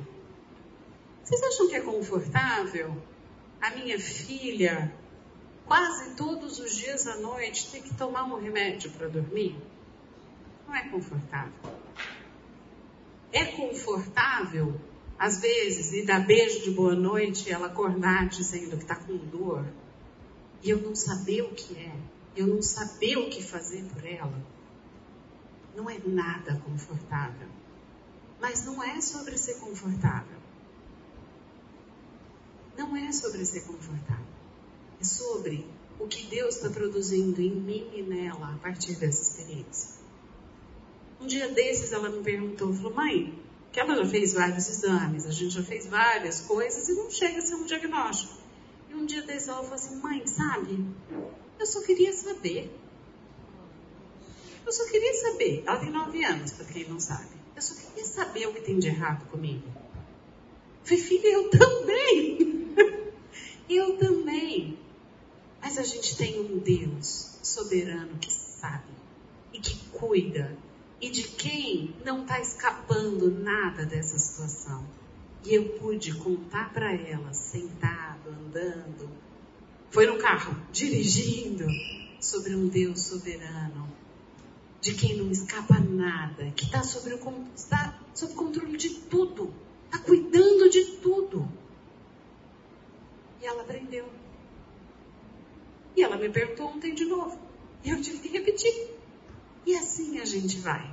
Vocês 1.22 1.42
acham 1.42 1.68
que 1.68 1.74
é 1.74 1.82
confortável 1.82 2.96
a 3.60 3.70
minha 3.72 4.00
filha 4.00 4.90
quase 5.66 6.16
todos 6.16 6.58
os 6.58 6.74
dias 6.74 7.06
à 7.06 7.18
noite 7.18 7.70
ter 7.70 7.82
que 7.82 7.94
tomar 7.94 8.24
um 8.24 8.40
remédio 8.40 8.90
para 8.92 9.08
dormir? 9.08 9.54
Não 10.66 10.74
é 10.74 10.88
confortável. 10.88 11.52
É 13.30 13.44
confortável, 13.44 14.80
às 15.22 15.38
vezes, 15.38 15.92
e 15.92 16.04
dar 16.04 16.26
beijo 16.26 16.64
de 16.64 16.72
boa 16.72 16.96
noite 16.96 17.48
ela 17.48 17.68
acordar 17.68 18.28
dizendo 18.28 18.76
que 18.76 18.82
está 18.82 18.96
com 18.96 19.16
dor 19.16 19.64
e 20.60 20.68
eu 20.68 20.82
não 20.82 20.96
saber 20.96 21.42
o 21.42 21.54
que 21.54 21.78
é, 21.78 21.94
eu 22.34 22.48
não 22.48 22.60
saber 22.60 23.18
o 23.18 23.30
que 23.30 23.40
fazer 23.40 23.84
por 23.84 24.04
ela? 24.04 24.44
Não 25.76 25.88
é 25.88 25.96
nada 26.04 26.60
confortável. 26.64 27.46
Mas 28.40 28.64
não 28.64 28.82
é 28.82 29.00
sobre 29.00 29.38
ser 29.38 29.60
confortável. 29.60 30.38
Não 32.76 32.96
é 32.96 33.12
sobre 33.12 33.44
ser 33.44 33.60
confortável. 33.60 34.26
É 35.00 35.04
sobre 35.04 35.64
o 36.00 36.08
que 36.08 36.26
Deus 36.26 36.56
está 36.56 36.68
produzindo 36.68 37.40
em 37.40 37.54
mim 37.54 37.88
e 37.94 38.02
nela 38.02 38.54
a 38.54 38.58
partir 38.58 38.96
dessa 38.96 39.22
experiência. 39.22 40.02
Um 41.20 41.28
dia 41.28 41.48
desses 41.48 41.92
ela 41.92 42.10
me 42.10 42.24
perguntou, 42.24 42.74
falou, 42.74 42.92
mãe, 42.92 43.40
que 43.72 43.80
ela 43.80 43.96
já 43.96 44.06
fez 44.06 44.34
vários 44.34 44.68
exames, 44.68 45.24
a 45.24 45.30
gente 45.30 45.54
já 45.54 45.62
fez 45.62 45.86
várias 45.86 46.42
coisas 46.42 46.88
e 46.88 46.92
não 46.92 47.10
chega 47.10 47.38
a 47.38 47.42
ser 47.42 47.54
um 47.54 47.64
diagnóstico. 47.64 48.34
E 48.90 48.94
um 48.94 49.06
dia 49.06 49.22
desses 49.22 49.48
ela 49.48 49.62
falou 49.62 49.74
assim, 49.74 49.96
mãe, 49.96 50.26
sabe, 50.26 50.84
eu 51.58 51.66
só 51.66 51.80
queria 51.82 52.12
saber. 52.12 52.70
Eu 54.66 54.72
só 54.72 54.84
queria 54.86 55.14
saber. 55.14 55.64
Ela 55.66 55.78
tem 55.78 55.90
nove 55.90 56.24
anos, 56.24 56.52
para 56.52 56.66
quem 56.66 56.88
não 56.88 57.00
sabe. 57.00 57.28
Eu 57.56 57.62
só 57.62 57.74
queria 57.74 58.04
saber 58.04 58.46
o 58.46 58.52
que 58.52 58.60
tem 58.60 58.78
de 58.78 58.88
errado 58.88 59.28
comigo. 59.30 59.62
falei, 60.84 61.02
filha, 61.02 61.28
eu 61.28 61.48
também. 61.48 62.74
eu 63.70 63.96
também. 63.96 64.78
Mas 65.60 65.78
a 65.78 65.82
gente 65.82 66.16
tem 66.16 66.40
um 66.40 66.58
Deus 66.58 67.38
soberano 67.42 68.18
que 68.18 68.32
sabe 68.32 68.92
e 69.52 69.60
que 69.60 69.76
cuida 69.90 70.56
e 71.02 71.10
de 71.10 71.24
quem 71.24 71.92
não 72.04 72.22
está 72.22 72.40
escapando 72.40 73.28
nada 73.28 73.84
dessa 73.84 74.16
situação. 74.16 74.86
E 75.44 75.52
eu 75.52 75.70
pude 75.70 76.14
contar 76.14 76.72
para 76.72 76.92
ela, 76.92 77.34
sentado, 77.34 78.30
andando, 78.30 79.10
foi 79.90 80.06
no 80.06 80.16
carro, 80.16 80.56
dirigindo, 80.72 81.66
sobre 82.20 82.54
um 82.54 82.68
Deus 82.68 83.00
soberano, 83.00 83.92
de 84.80 84.94
quem 84.94 85.16
não 85.16 85.28
escapa 85.32 85.80
nada, 85.80 86.52
que 86.52 86.66
está 86.66 86.84
sobre, 86.84 87.14
o, 87.14 87.46
está 87.54 87.98
sob 88.14 88.34
controle 88.34 88.76
de 88.76 88.90
tudo, 88.90 89.52
está 89.86 89.98
cuidando 89.98 90.70
de 90.70 90.84
tudo. 91.02 91.48
E 93.42 93.46
ela 93.46 93.62
aprendeu. 93.62 94.08
E 95.96 96.02
ela 96.02 96.16
me 96.16 96.28
perguntou 96.28 96.68
ontem 96.68 96.94
de 96.94 97.04
novo. 97.04 97.36
E 97.84 97.90
eu 97.90 98.00
tive 98.00 98.20
que 98.20 98.28
repetir. 98.28 98.91
E 99.64 99.76
assim 99.76 100.18
a 100.18 100.24
gente 100.24 100.58
vai. 100.58 100.90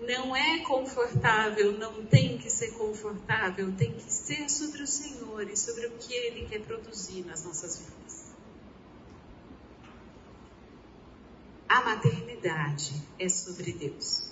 Não 0.00 0.34
é 0.34 0.60
confortável, 0.60 1.72
não 1.72 2.06
tem 2.06 2.38
que 2.38 2.48
ser 2.48 2.72
confortável, 2.72 3.72
tem 3.76 3.92
que 3.92 4.10
ser 4.10 4.48
sobre 4.48 4.82
o 4.82 4.86
Senhor 4.86 5.48
e 5.48 5.56
sobre 5.56 5.86
o 5.86 5.90
que 5.92 6.14
Ele 6.14 6.46
quer 6.46 6.60
produzir 6.62 7.22
nas 7.26 7.44
nossas 7.44 7.78
vidas. 7.78 8.30
A 11.68 11.82
maternidade 11.82 12.94
é 13.18 13.28
sobre 13.28 13.72
Deus. 13.72 14.30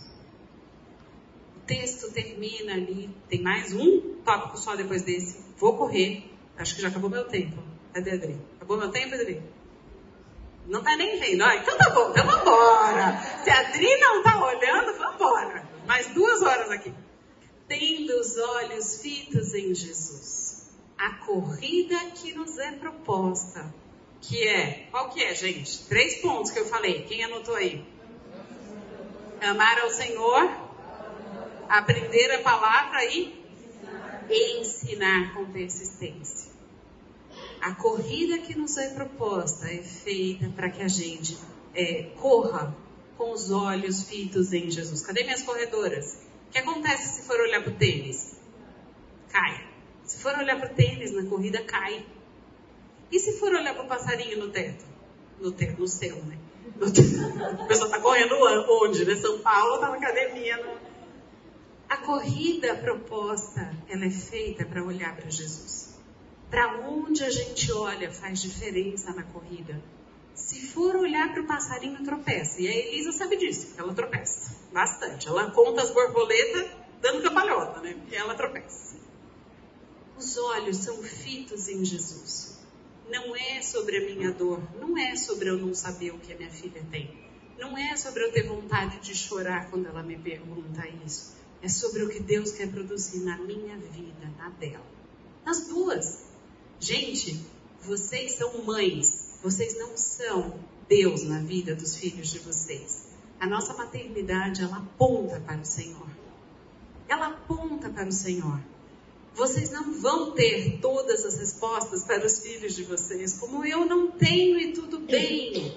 O 1.57 1.61
texto 1.67 2.11
termina 2.13 2.73
ali, 2.73 3.15
tem 3.29 3.43
mais 3.43 3.75
um 3.75 4.15
tópico 4.25 4.57
só 4.57 4.75
depois 4.75 5.03
desse. 5.03 5.39
Vou 5.59 5.77
correr, 5.77 6.31
acho 6.57 6.75
que 6.75 6.83
já 6.83 6.89
acabou 6.89 7.11
meu 7.11 7.27
tempo. 7.27 7.63
Cadê, 7.93 8.13
Adri? 8.13 8.41
Acabou 8.57 8.79
meu 8.79 8.91
tempo, 8.91 9.15
Adri? 9.15 9.43
Não 10.69 10.83
tá 10.83 10.95
nem 10.97 11.19
vendo. 11.19 11.43
Ah, 11.43 11.57
então 11.57 11.77
tá 11.79 11.91
bom, 11.91 12.11
então 12.11 12.27
vambora. 12.27 13.19
Se 13.43 13.51
a 13.51 13.61
Adri 13.61 13.97
não 13.99 14.23
tá 14.23 14.45
olhando, 14.45 14.99
vambora. 14.99 15.67
Mais 15.87 16.09
duas 16.09 16.43
horas 16.43 16.71
aqui. 16.71 16.93
Tendo 17.67 18.21
os 18.21 18.37
olhos 18.37 19.01
fitos 19.01 19.55
em 19.55 19.75
Jesus. 19.75 20.71
A 20.99 21.15
corrida 21.25 21.97
que 22.15 22.35
nos 22.35 22.59
é 22.59 22.73
proposta. 22.73 23.75
Que 24.21 24.47
é, 24.47 24.89
qual 24.91 25.09
que 25.09 25.23
é, 25.23 25.35
gente? 25.35 25.87
Três 25.87 26.17
pontos 26.21 26.51
que 26.51 26.59
eu 26.59 26.67
falei. 26.67 27.05
Quem 27.05 27.25
anotou 27.25 27.55
aí? 27.55 27.83
Amar 29.41 29.79
ao 29.81 29.91
Senhor, 29.91 30.51
aprender 31.69 32.31
a 32.33 32.43
palavra 32.43 33.05
e 33.05 33.33
ensinar 34.29 35.33
com 35.33 35.47
persistência. 35.47 36.48
A 37.61 37.75
corrida 37.75 38.39
que 38.39 38.57
nos 38.57 38.77
é 38.77 38.91
proposta 38.91 39.67
é 39.67 39.83
feita 39.83 40.49
para 40.51 40.71
que 40.71 40.83
a 40.83 40.89
gente 40.89 41.37
é, 41.75 42.05
corra 42.21 42.75
com 43.17 43.33
os 43.33 43.51
olhos 43.51 44.05
fitos 44.05 44.53
em 44.53 44.71
Jesus. 44.71 45.03
Cadê 45.03 45.25
minhas 45.25 45.43
corredoras? 45.43 46.23
O 46.49 46.51
que 46.51 46.59
acontece 46.59 47.21
se 47.21 47.27
for 47.27 47.39
olhar 47.41 47.63
para 47.63 47.73
o 47.73 47.77
tênis? 47.77 48.37
Cai. 49.29 49.69
Se 50.05 50.19
for 50.19 50.33
olhar 50.39 50.59
para 50.59 50.73
o 50.73 50.75
tênis 50.75 51.13
na 51.13 51.29
corrida, 51.29 51.63
cai. 51.65 52.07
E 53.11 53.19
se 53.19 53.39
for 53.39 53.53
olhar 53.53 53.75
para 53.75 53.85
o 53.85 53.89
passarinho 53.89 54.39
no 54.39 54.51
teto? 54.51 54.85
No 55.41 55.53
teto, 55.53 55.81
no 55.81 55.89
céu, 55.89 56.17
né? 56.25 56.39
No 56.77 56.91
teto. 56.91 57.63
A 57.63 57.67
pessoa 57.67 57.87
está 57.87 58.01
correndo 58.01 58.35
onde? 58.83 59.05
Né? 59.05 59.17
São 59.17 59.41
Paulo 59.41 59.75
está 59.75 59.91
na 59.91 59.97
academia. 59.97 60.57
No... 60.59 60.79
A 61.89 61.97
corrida 61.99 62.75
proposta, 62.77 63.75
ela 63.89 64.05
é 64.05 64.11
feita 64.11 64.65
para 64.65 64.83
olhar 64.83 65.17
para 65.17 65.29
Jesus. 65.29 65.88
Para 66.51 66.89
onde 66.89 67.23
a 67.23 67.31
gente 67.31 67.71
olha 67.73 68.11
faz 68.11 68.41
diferença 68.41 69.13
na 69.13 69.23
corrida. 69.23 69.83
Se 70.35 70.67
for 70.69 70.97
olhar 70.97 71.33
para 71.33 71.43
o 71.43 71.47
passarinho, 71.47 72.03
tropeça. 72.05 72.61
E 72.63 72.69
a 72.69 72.75
Elisa 72.75 73.13
sabe 73.13 73.37
disso, 73.37 73.75
ela 73.77 73.93
tropeça 73.93 74.57
bastante. 74.73 75.29
Ela 75.29 75.51
conta 75.51 75.83
as 75.83 75.91
borboletas 75.91 76.71
dando 77.03 77.23
cambalhota, 77.23 77.81
né? 77.81 77.95
Porque 77.95 78.15
ela 78.15 78.35
tropeça. 78.35 78.97
Os 80.17 80.37
olhos 80.39 80.79
são 80.79 81.03
fitos 81.03 81.69
em 81.69 81.85
Jesus. 81.85 82.59
Não 83.11 83.35
é 83.35 83.63
sobre 83.63 83.97
a 83.99 84.01
minha 84.01 84.33
dor, 84.33 84.63
não 84.79 84.97
é 84.97 85.17
sobre 85.17 85.49
eu 85.49 85.59
não 85.59 85.75
saber 85.75 86.13
o 86.13 86.19
que 86.19 86.33
a 86.33 86.37
minha 86.37 86.51
filha 86.51 86.85
tem. 86.91 87.29
Não 87.59 87.77
é 87.77 87.97
sobre 87.97 88.25
eu 88.25 88.33
ter 88.33 88.47
vontade 88.47 89.01
de 89.01 89.15
chorar 89.15 89.69
quando 89.71 89.87
ela 89.87 90.03
me 90.03 90.17
pergunta 90.17 90.87
isso. 91.05 91.37
É 91.61 91.69
sobre 91.69 92.05
o 92.05 92.09
que 92.09 92.21
Deus 92.21 92.53
quer 92.53 92.71
produzir 92.71 93.21
na 93.21 93.37
minha 93.39 93.77
vida, 93.77 94.33
na 94.37 94.49
dela. 94.51 94.87
Nas 95.45 95.67
duas. 95.67 96.28
Gente, 96.81 97.45
vocês 97.83 98.33
são 98.33 98.63
mães, 98.65 99.39
vocês 99.43 99.77
não 99.79 99.97
são 99.97 100.55
Deus 100.89 101.25
na 101.25 101.41
vida 101.41 101.75
dos 101.75 101.97
filhos 101.97 102.31
de 102.31 102.39
vocês. 102.39 103.09
A 103.41 103.47
nossa 103.47 103.75
maternidade, 103.75 104.63
ela 104.63 104.79
aponta 104.79 105.41
para 105.41 105.61
o 105.61 105.65
Senhor. 105.65 106.09
Ela 107.09 107.29
aponta 107.29 107.89
para 107.89 108.09
o 108.09 108.13
Senhor. 108.13 108.61
Vocês 109.35 109.71
não 109.71 109.93
vão 109.93 110.33
ter 110.33 110.79
todas 110.81 111.25
as 111.25 111.39
respostas 111.39 112.05
para 112.05 112.27
os 112.27 112.41
filhos 112.41 112.75
de 112.75 112.85
vocês, 112.85 113.39
como 113.39 113.65
eu 113.65 113.85
não 113.85 114.11
tenho 114.11 114.59
e 114.59 114.73
tudo 114.73 115.01
bem. 115.01 115.77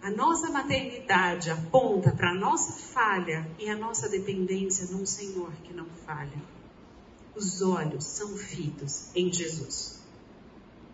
A 0.00 0.10
nossa 0.10 0.50
maternidade 0.50 1.50
aponta 1.50 2.12
para 2.12 2.30
a 2.30 2.34
nossa 2.34 2.72
falha 2.72 3.50
e 3.58 3.68
a 3.68 3.76
nossa 3.76 4.08
dependência 4.08 4.86
num 4.90 5.04
Senhor 5.04 5.52
que 5.64 5.72
não 5.72 5.86
falha. 6.06 6.42
Os 7.34 7.60
olhos 7.60 8.04
são 8.04 8.36
fitos 8.36 9.10
em 9.14 9.32
Jesus. 9.32 9.97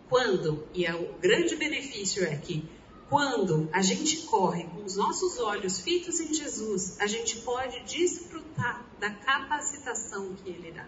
Quando, 0.09 0.67
e 0.73 0.85
é 0.85 0.93
o 0.93 1.13
grande 1.19 1.55
benefício 1.55 2.23
é 2.23 2.35
que 2.35 2.67
quando 3.09 3.69
a 3.71 3.81
gente 3.81 4.23
corre 4.23 4.63
com 4.65 4.83
os 4.83 4.95
nossos 4.95 5.39
olhos 5.39 5.79
fitos 5.79 6.19
em 6.19 6.33
Jesus, 6.33 6.99
a 6.99 7.07
gente 7.07 7.37
pode 7.37 7.79
desfrutar 7.81 8.85
da 8.99 9.11
capacitação 9.11 10.35
que 10.35 10.49
Ele 10.49 10.71
dá. 10.71 10.87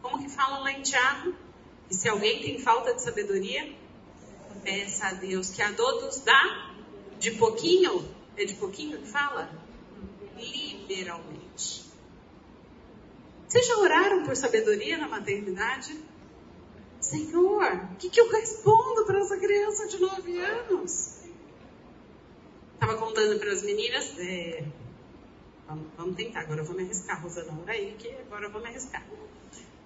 Como 0.00 0.22
que 0.22 0.28
fala 0.28 0.58
lá 0.60 0.72
em 0.72 0.82
Tiago? 0.82 1.34
Que 1.88 1.94
se 1.94 2.08
alguém 2.08 2.40
tem 2.40 2.58
falta 2.58 2.94
de 2.94 3.02
sabedoria, 3.02 3.74
peça 4.62 5.08
a 5.08 5.12
Deus 5.14 5.50
que 5.50 5.62
a 5.62 5.72
todos 5.72 6.20
dá 6.20 6.74
de 7.18 7.32
pouquinho. 7.32 8.08
É 8.36 8.44
de 8.44 8.54
pouquinho 8.54 8.98
que 8.98 9.08
fala? 9.08 9.50
Liberalmente. 10.36 11.84
Vocês 13.48 13.66
já 13.66 13.78
oraram 13.78 14.24
por 14.24 14.36
sabedoria 14.36 14.98
na 14.98 15.08
maternidade? 15.08 15.96
Senhor, 17.06 17.72
o 17.92 17.96
que, 17.96 18.10
que 18.10 18.20
eu 18.20 18.28
respondo 18.28 19.04
para 19.04 19.20
essa 19.20 19.36
criança 19.36 19.86
de 19.86 20.00
9 20.00 20.38
anos? 20.40 21.18
Estava 22.74 22.96
contando 22.96 23.38
para 23.38 23.52
as 23.52 23.62
meninas. 23.62 24.18
É, 24.18 24.64
vamos, 25.68 25.86
vamos, 25.96 26.16
tentar, 26.16 26.40
agora 26.40 26.62
eu 26.62 26.64
vou 26.64 26.74
me 26.74 26.82
arriscar, 26.82 27.22
Rosana, 27.22 27.52
aí 27.68 27.94
que 27.96 28.08
agora 28.08 28.46
eu 28.46 28.50
vou 28.50 28.60
me 28.60 28.66
arriscar. 28.66 29.06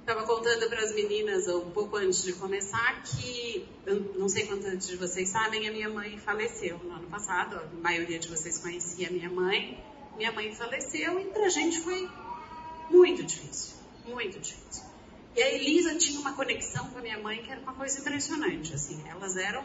Estava 0.01 0.25
contando 0.25 0.67
para 0.71 0.83
as 0.83 0.95
meninas 0.95 1.47
um 1.49 1.71
pouco 1.71 1.99
antes 1.99 2.23
de 2.23 2.33
começar 2.33 3.03
que, 3.03 3.69
não 4.17 4.29
sei 4.29 4.47
quantos 4.47 4.87
de 4.87 4.97
vocês 4.97 5.29
sabem, 5.29 5.69
a 5.69 5.73
minha 5.73 5.91
mãe 5.91 6.19
faleceu 6.19 6.79
no 6.79 6.93
ano 6.93 7.07
passado. 7.09 7.57
A 7.57 7.83
maioria 7.83 8.19
de 8.19 8.29
vocês 8.29 8.59
conhecia 8.59 9.09
a 9.09 9.11
minha 9.11 9.29
mãe. 9.29 9.79
Minha 10.17 10.33
mãe 10.33 10.55
faleceu 10.55 11.21
e 11.21 11.27
para 11.27 11.45
a 11.45 11.51
gente 11.51 11.81
foi 11.81 12.09
muito 12.89 13.23
difícil, 13.23 13.77
muito 14.07 14.41
difícil. 14.41 14.90
E 15.37 15.43
a 15.43 15.55
Elisa 15.55 15.95
tinha 15.97 16.21
uma 16.21 16.33
conexão 16.33 16.89
com 16.91 16.99
a 16.99 17.03
minha 17.03 17.19
mãe 17.19 17.43
que 17.43 17.51
era 17.51 17.61
uma 17.61 17.75
coisa 17.75 18.01
impressionante. 18.01 18.75
Assim, 18.75 19.03
elas 19.09 19.37
eram 19.37 19.65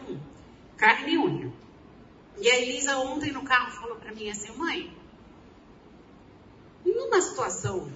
carne 0.77 1.13
e 1.13 1.17
unha. 1.17 1.51
E 2.37 2.49
a 2.49 2.59
Elisa 2.59 2.97
ontem 2.97 3.31
no 3.31 3.43
carro 3.43 3.71
falou 3.71 3.95
para 3.95 4.11
mim 4.13 4.29
assim, 4.29 4.51
mãe, 4.57 4.95
numa 6.85 7.21
situação 7.21 7.91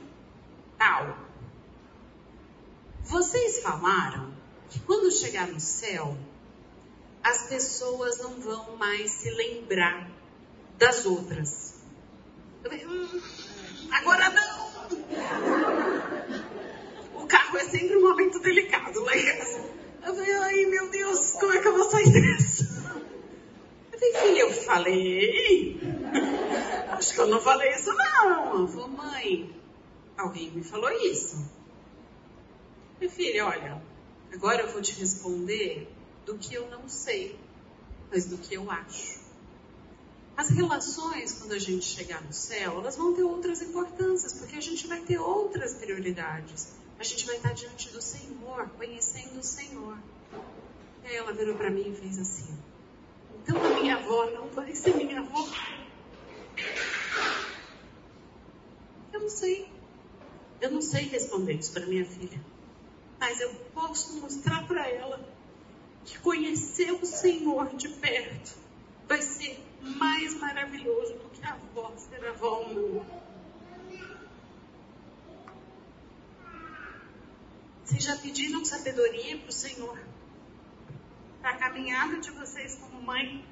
tal, 0.77 1.17
vocês 3.03 3.59
falaram 3.59 4.33
que 4.69 4.79
quando 4.79 5.11
chegar 5.11 5.47
no 5.47 5.59
céu, 5.59 6.17
as 7.23 7.47
pessoas 7.47 8.17
não 8.19 8.39
vão 8.39 8.77
mais 8.77 9.11
se 9.11 9.29
lembrar 9.29 10.09
das 10.77 11.05
outras. 11.05 11.75
Eu 12.63 12.71
falei, 12.71 12.85
hum, 12.85 13.21
agora 13.91 14.29
não! 14.29 14.69
Carro 17.29 17.57
é 17.57 17.63
sempre 17.63 17.95
um 17.95 18.01
momento 18.01 18.39
delicado 18.39 18.99
em 18.99 19.25
casa. 19.25 19.59
Eu 20.03 20.15
falei, 20.15 20.33
ai 20.33 20.65
meu 20.65 20.89
Deus, 20.89 21.33
como 21.33 21.53
é 21.53 21.61
que 21.61 21.67
eu 21.67 21.77
vou 21.77 21.89
sair 21.89 22.11
dessa? 22.11 22.63
Eu 23.91 23.99
falei, 23.99 24.13
filha, 24.15 24.39
eu 24.39 24.51
falei. 24.51 25.79
Acho 26.91 27.13
que 27.13 27.19
eu 27.19 27.27
não 27.27 27.39
falei 27.39 27.71
isso 27.71 27.93
não. 27.93 28.67
Falei, 28.67 28.87
mãe, 28.87 29.55
alguém 30.17 30.49
me 30.49 30.63
falou 30.63 30.89
isso. 30.91 31.47
Minha 32.99 33.11
filha, 33.11 33.45
olha, 33.45 33.81
agora 34.33 34.63
eu 34.63 34.71
vou 34.71 34.81
te 34.81 34.99
responder 34.99 35.87
do 36.25 36.35
que 36.35 36.55
eu 36.55 36.67
não 36.69 36.89
sei, 36.89 37.39
mas 38.11 38.25
do 38.25 38.39
que 38.39 38.55
eu 38.55 38.69
acho. 38.71 39.19
As 40.35 40.49
relações, 40.49 41.33
quando 41.33 41.51
a 41.51 41.59
gente 41.59 41.85
chegar 41.85 42.23
no 42.23 42.33
céu, 42.33 42.79
elas 42.79 42.95
vão 42.95 43.13
ter 43.13 43.23
outras 43.23 43.61
importâncias, 43.61 44.33
porque 44.33 44.55
a 44.55 44.61
gente 44.61 44.87
vai 44.87 44.99
ter 45.01 45.19
outras 45.19 45.75
prioridades. 45.75 46.78
A 46.99 47.03
gente 47.03 47.25
vai 47.25 47.37
estar 47.37 47.53
diante 47.53 47.89
do 47.89 48.01
Senhor, 48.01 48.69
conhecendo 48.77 49.39
o 49.39 49.43
Senhor. 49.43 49.97
E 51.03 51.07
aí 51.07 51.15
ela 51.15 51.31
virou 51.31 51.55
para 51.55 51.71
mim 51.71 51.89
e 51.89 51.95
fez 51.95 52.19
assim: 52.19 52.57
Então 53.41 53.55
a 53.63 53.79
minha 53.79 53.95
avó 53.95 54.29
não 54.31 54.47
vai 54.49 54.75
ser 54.75 54.95
minha 54.95 55.19
avó? 55.19 55.47
Eu 59.13 59.21
não 59.21 59.29
sei. 59.29 59.71
Eu 60.59 60.71
não 60.71 60.81
sei 60.81 61.05
responder 61.07 61.53
isso 61.53 61.71
para 61.71 61.85
minha 61.85 62.05
filha 62.05 62.39
mas 63.19 63.41
eu 63.41 63.53
posso 63.73 64.19
mostrar 64.21 64.65
para 64.65 64.87
ela 64.89 65.19
que 66.05 66.17
conhecer 66.19 66.91
o 66.91 67.05
Senhor 67.05 67.75
de 67.75 67.89
perto 67.89 68.55
vai 69.07 69.21
ser 69.21 69.63
mais 69.81 70.33
maravilhoso 70.39 71.13
do 71.13 71.29
que 71.29 71.45
a 71.45 71.51
avó 71.51 71.91
ser 71.97 72.25
avó 72.25 72.47
ao 72.47 72.69
Vocês 77.89 78.03
já 78.03 78.15
pediram 78.17 78.63
sabedoria 78.63 79.35
para 79.39 79.49
o 79.49 79.51
Senhor? 79.51 79.99
Para 81.41 81.49
a 81.49 81.57
caminhada 81.57 82.19
de 82.19 82.29
vocês 82.29 82.75
como 82.75 83.01
mãe? 83.01 83.43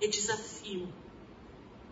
E 0.00 0.08
desafio 0.08 0.88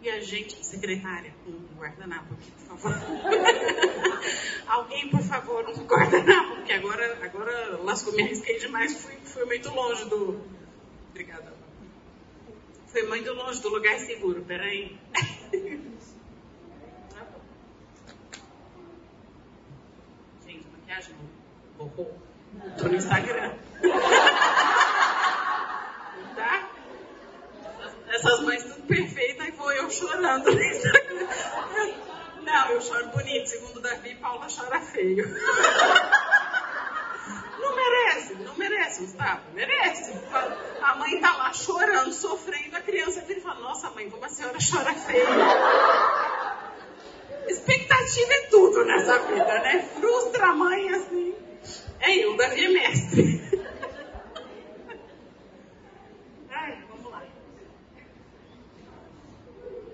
e 0.01 0.09
a 0.09 0.19
gente, 0.21 0.65
secretária, 0.65 1.35
um 1.47 1.79
guardanapo 1.79 2.33
aqui, 2.33 2.51
por 2.53 2.79
favor. 2.79 2.93
Alguém, 4.67 5.11
por 5.11 5.21
favor, 5.21 5.69
um 5.69 5.85
guardanapo, 5.85 6.57
porque 6.57 6.73
agora, 6.73 7.19
agora 7.23 7.83
lascou, 7.83 8.15
me 8.15 8.23
arrisquei 8.23 8.59
demais, 8.59 9.03
fui, 9.03 9.15
fui 9.25 9.45
muito 9.45 9.69
longe 9.75 10.09
do. 10.09 10.41
Obrigada. 11.11 11.53
Fui 12.87 13.03
muito 13.03 13.31
longe 13.35 13.61
do 13.61 13.69
lugar 13.69 13.99
seguro, 13.99 14.43
peraí. 14.43 14.99
Gente, 20.85 20.85
maquiagem 20.85 21.17
borrou. 21.79 22.19
Tô 22.79 22.89
no 22.89 22.95
Instagram. 22.95 23.53
tá? 26.37 26.69
Essas 28.09 28.41
mães 28.41 28.63
tudo 28.63 28.87
perfeitas 28.87 29.49
e 29.49 29.51
vou 29.53 29.73
eu 29.73 29.91
chorando. 29.91 30.51
Não, 32.43 32.71
eu 32.71 32.81
choro 32.81 33.09
bonito. 33.09 33.49
Segundo 33.49 33.81
Davi, 33.81 34.15
Paula 34.17 34.47
chora 34.55 34.81
feio. 34.81 35.27
Não 37.59 37.75
merece, 37.75 38.35
não 38.35 38.55
merece, 38.57 39.01
Gustavo, 39.01 39.41
merece. 39.55 40.13
A 40.83 40.95
mãe 40.97 41.19
tá 41.21 41.35
lá 41.37 41.53
chorando, 41.53 42.13
sofrendo, 42.13 42.77
a 42.77 42.81
criança 42.81 43.23
vira 43.23 43.39
e 43.39 43.43
fala, 43.43 43.61
nossa 43.61 43.91
mãe, 43.91 44.11
como 44.11 44.25
a 44.25 44.29
senhora 44.29 44.59
chora 44.71 44.93
feio. 44.95 45.27
Expectativa 48.05 48.33
é 48.35 48.47
tudo 48.49 48.85
nessa 48.85 49.19
vida, 49.21 49.61
né? 49.61 49.83
Frustra 49.95 50.49
a 50.49 50.55
mãe 50.55 50.91
assim. 50.91 51.35
É 52.01 52.15
eu, 52.17 52.37
Davi 52.37 52.65
é 52.65 52.69
mestre. 52.69 53.43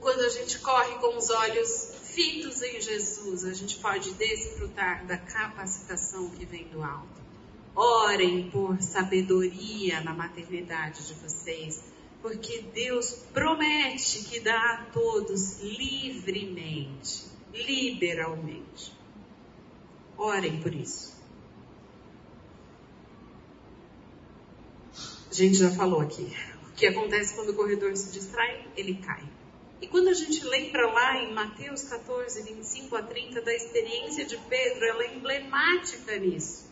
quando 0.00 0.22
a 0.22 0.28
gente 0.28 0.58
corre 0.58 0.94
com 0.96 1.16
os 1.16 1.30
olhos 1.30 1.92
fitos 2.02 2.62
em 2.62 2.80
Jesus, 2.80 3.44
a 3.44 3.52
gente 3.52 3.76
pode 3.76 4.12
desfrutar 4.14 5.06
da 5.06 5.16
capacitação 5.16 6.28
que 6.30 6.44
vem 6.44 6.64
do 6.68 6.82
alto. 6.82 7.20
Orem 7.76 8.50
por 8.50 8.82
sabedoria 8.82 10.00
na 10.00 10.12
maternidade 10.12 11.06
de 11.06 11.14
vocês, 11.14 11.84
porque 12.20 12.62
Deus 12.74 13.14
promete 13.32 14.24
que 14.24 14.40
dá 14.40 14.72
a 14.72 14.86
todos 14.92 15.60
livremente, 15.60 17.30
liberalmente. 17.52 18.92
Orem 20.16 20.60
por 20.60 20.74
isso. 20.74 21.18
A 25.30 25.34
gente 25.34 25.58
já 25.58 25.70
falou 25.70 26.00
aqui. 26.00 26.36
O 26.68 26.72
que 26.72 26.86
acontece 26.86 27.34
quando 27.34 27.50
o 27.50 27.54
corredor 27.54 27.96
se 27.96 28.12
distrai? 28.12 28.66
Ele 28.76 28.94
cai. 28.94 29.22
E 29.80 29.86
quando 29.86 30.08
a 30.08 30.12
gente 30.12 30.44
lembra 30.44 30.86
lá 30.92 31.16
em 31.22 31.32
Mateus 31.32 31.84
14, 31.84 32.42
25 32.42 32.96
a 32.96 33.02
30, 33.02 33.40
da 33.40 33.54
experiência 33.54 34.26
de 34.26 34.36
Pedro, 34.36 34.84
ela 34.84 35.04
é 35.04 35.16
emblemática 35.16 36.18
nisso. 36.18 36.68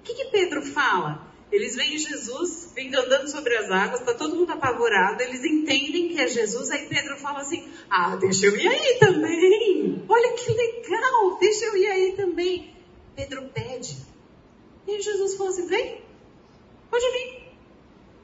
O 0.00 0.02
que, 0.02 0.14
que 0.14 0.24
Pedro 0.26 0.62
fala? 0.62 1.31
Eles 1.52 1.76
veem 1.76 1.98
Jesus 1.98 2.72
vindo 2.74 2.98
andando 2.98 3.28
sobre 3.28 3.54
as 3.58 3.70
águas, 3.70 4.00
está 4.00 4.14
todo 4.14 4.34
mundo 4.34 4.50
apavorado, 4.50 5.22
eles 5.22 5.44
entendem 5.44 6.08
que 6.08 6.18
é 6.18 6.26
Jesus, 6.26 6.70
aí 6.70 6.86
Pedro 6.86 7.18
fala 7.18 7.40
assim: 7.40 7.68
Ah, 7.90 8.16
deixa 8.16 8.46
eu 8.46 8.56
ir 8.56 8.66
aí 8.66 8.98
também. 8.98 10.02
Olha 10.08 10.32
que 10.32 10.50
legal, 10.50 11.38
deixa 11.38 11.66
eu 11.66 11.76
ir 11.76 11.86
aí 11.88 12.12
também. 12.16 12.74
Pedro 13.14 13.50
pede. 13.52 13.98
E 14.88 15.02
Jesus 15.02 15.34
fala 15.36 15.50
assim: 15.50 15.66
Vem, 15.66 16.00
pode 16.90 17.10
vir. 17.12 17.42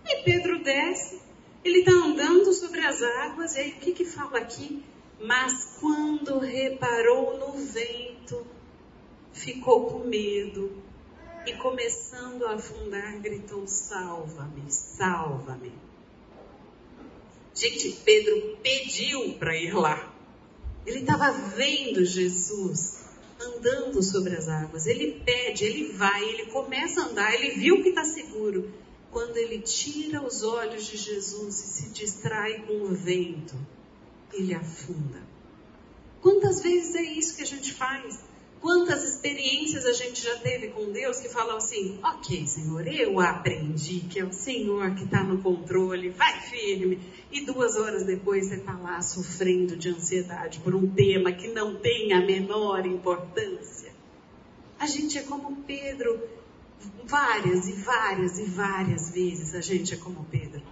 E 0.06 0.22
Pedro 0.22 0.62
desce, 0.62 1.20
ele 1.62 1.80
está 1.80 1.92
andando 1.92 2.50
sobre 2.54 2.80
as 2.80 3.02
águas, 3.02 3.54
e 3.56 3.60
aí 3.60 3.70
o 3.72 3.80
que, 3.80 3.92
que 3.92 4.04
fala 4.06 4.38
aqui? 4.38 4.82
Mas 5.20 5.76
quando 5.78 6.38
reparou 6.38 7.38
no 7.38 7.58
vento, 7.58 8.46
ficou 9.34 9.84
com 9.90 9.98
medo 10.08 10.87
e 11.48 11.56
começando 11.56 12.44
a 12.46 12.54
afundar, 12.54 13.18
gritou: 13.20 13.66
Salva-me, 13.66 14.70
salva-me. 14.70 15.72
Gente, 17.54 17.90
Pedro 18.04 18.58
pediu 18.62 19.34
para 19.34 19.56
ir 19.56 19.74
lá. 19.74 20.14
Ele 20.86 21.00
estava 21.00 21.32
vendo 21.32 22.04
Jesus 22.04 23.04
andando 23.40 24.02
sobre 24.02 24.36
as 24.36 24.48
águas. 24.48 24.86
Ele 24.86 25.20
pede, 25.24 25.64
ele 25.64 25.92
vai, 25.92 26.22
ele 26.22 26.46
começa 26.46 27.00
a 27.00 27.04
andar, 27.06 27.34
ele 27.34 27.58
viu 27.58 27.82
que 27.82 27.90
está 27.90 28.04
seguro 28.04 28.72
quando 29.10 29.36
ele 29.36 29.60
tira 29.60 30.22
os 30.22 30.42
olhos 30.42 30.86
de 30.86 30.96
Jesus 30.96 31.58
e 31.60 31.66
se 31.66 31.88
distrai 31.90 32.62
com 32.66 32.82
o 32.82 32.94
vento, 32.94 33.54
ele 34.32 34.54
afunda. 34.54 35.22
Quantas 36.20 36.60
vezes 36.62 36.94
é 36.94 37.02
isso 37.02 37.36
que 37.36 37.42
a 37.42 37.46
gente 37.46 37.72
faz? 37.72 38.20
Quantas 38.60 39.04
experiências 39.04 39.86
a 39.86 39.92
gente 39.92 40.20
já 40.20 40.36
teve 40.38 40.68
com 40.68 40.90
Deus 40.90 41.18
que 41.18 41.28
falam 41.28 41.56
assim: 41.56 41.98
Ok, 42.02 42.46
Senhor, 42.46 42.86
eu 42.88 43.20
aprendi 43.20 44.00
que 44.00 44.18
é 44.18 44.24
o 44.24 44.32
Senhor 44.32 44.94
que 44.94 45.04
está 45.04 45.22
no 45.22 45.40
controle, 45.40 46.10
vai 46.10 46.40
firme. 46.40 46.98
E 47.30 47.44
duas 47.44 47.76
horas 47.76 48.04
depois 48.04 48.46
você 48.46 48.56
está 48.56 48.76
lá 48.76 49.00
sofrendo 49.00 49.76
de 49.76 49.90
ansiedade 49.90 50.58
por 50.60 50.74
um 50.74 50.88
tema 50.90 51.30
que 51.32 51.48
não 51.48 51.76
tem 51.76 52.12
a 52.12 52.20
menor 52.20 52.84
importância. 52.84 53.92
A 54.78 54.86
gente 54.86 55.18
é 55.18 55.22
como 55.22 55.56
Pedro, 55.62 56.20
várias 57.04 57.68
e 57.68 57.72
várias 57.72 58.38
e 58.38 58.44
várias 58.44 59.10
vezes 59.10 59.54
a 59.54 59.60
gente 59.60 59.94
é 59.94 59.96
como 59.96 60.24
Pedro. 60.30 60.62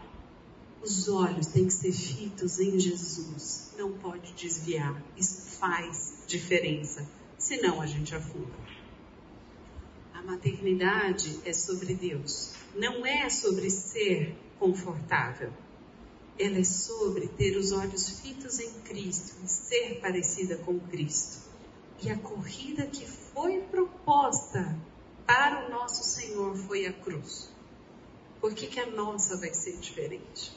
Os 0.82 1.09
olhos 1.09 1.49
têm 1.49 1.66
que 1.66 1.72
ser 1.72 1.93
fitos 1.93 2.61
em 2.61 2.78
Jesus, 2.78 3.72
não 3.76 3.93
pode 3.93 4.32
desviar. 4.32 5.03
Isso 5.16 5.59
faz 5.59 6.22
diferença, 6.26 7.07
senão 7.47 7.80
a 7.80 7.86
gente 7.86 8.12
afunda. 8.12 8.57
A 10.12 10.20
maternidade 10.22 11.38
é 11.44 11.53
sobre 11.53 11.94
Deus, 11.94 12.55
não 12.74 13.07
é 13.07 13.30
sobre 13.30 13.70
ser 13.70 14.34
confortável. 14.59 15.53
Ela 16.36 16.59
é 16.59 16.64
sobre 16.64 17.28
ter 17.28 17.57
os 17.57 17.70
olhos 17.70 18.20
fitos 18.20 18.59
em 18.59 18.72
Cristo 18.80 19.36
e 19.44 19.49
ser 19.49 20.01
parecida 20.01 20.57
com 20.57 20.78
Cristo. 20.80 21.47
E 22.03 22.11
a 22.11 22.18
corrida 22.18 22.86
que 22.86 23.07
foi 23.07 23.61
proposta 23.61 24.76
para 25.24 25.66
o 25.66 25.70
nosso 25.70 26.03
Senhor 26.03 26.57
foi 26.57 26.84
a 26.86 26.92
cruz. 26.92 27.49
Por 28.40 28.55
que, 28.55 28.66
que 28.66 28.80
a 28.80 28.86
nossa 28.86 29.36
vai 29.36 29.55
ser 29.55 29.76
diferente? 29.76 30.53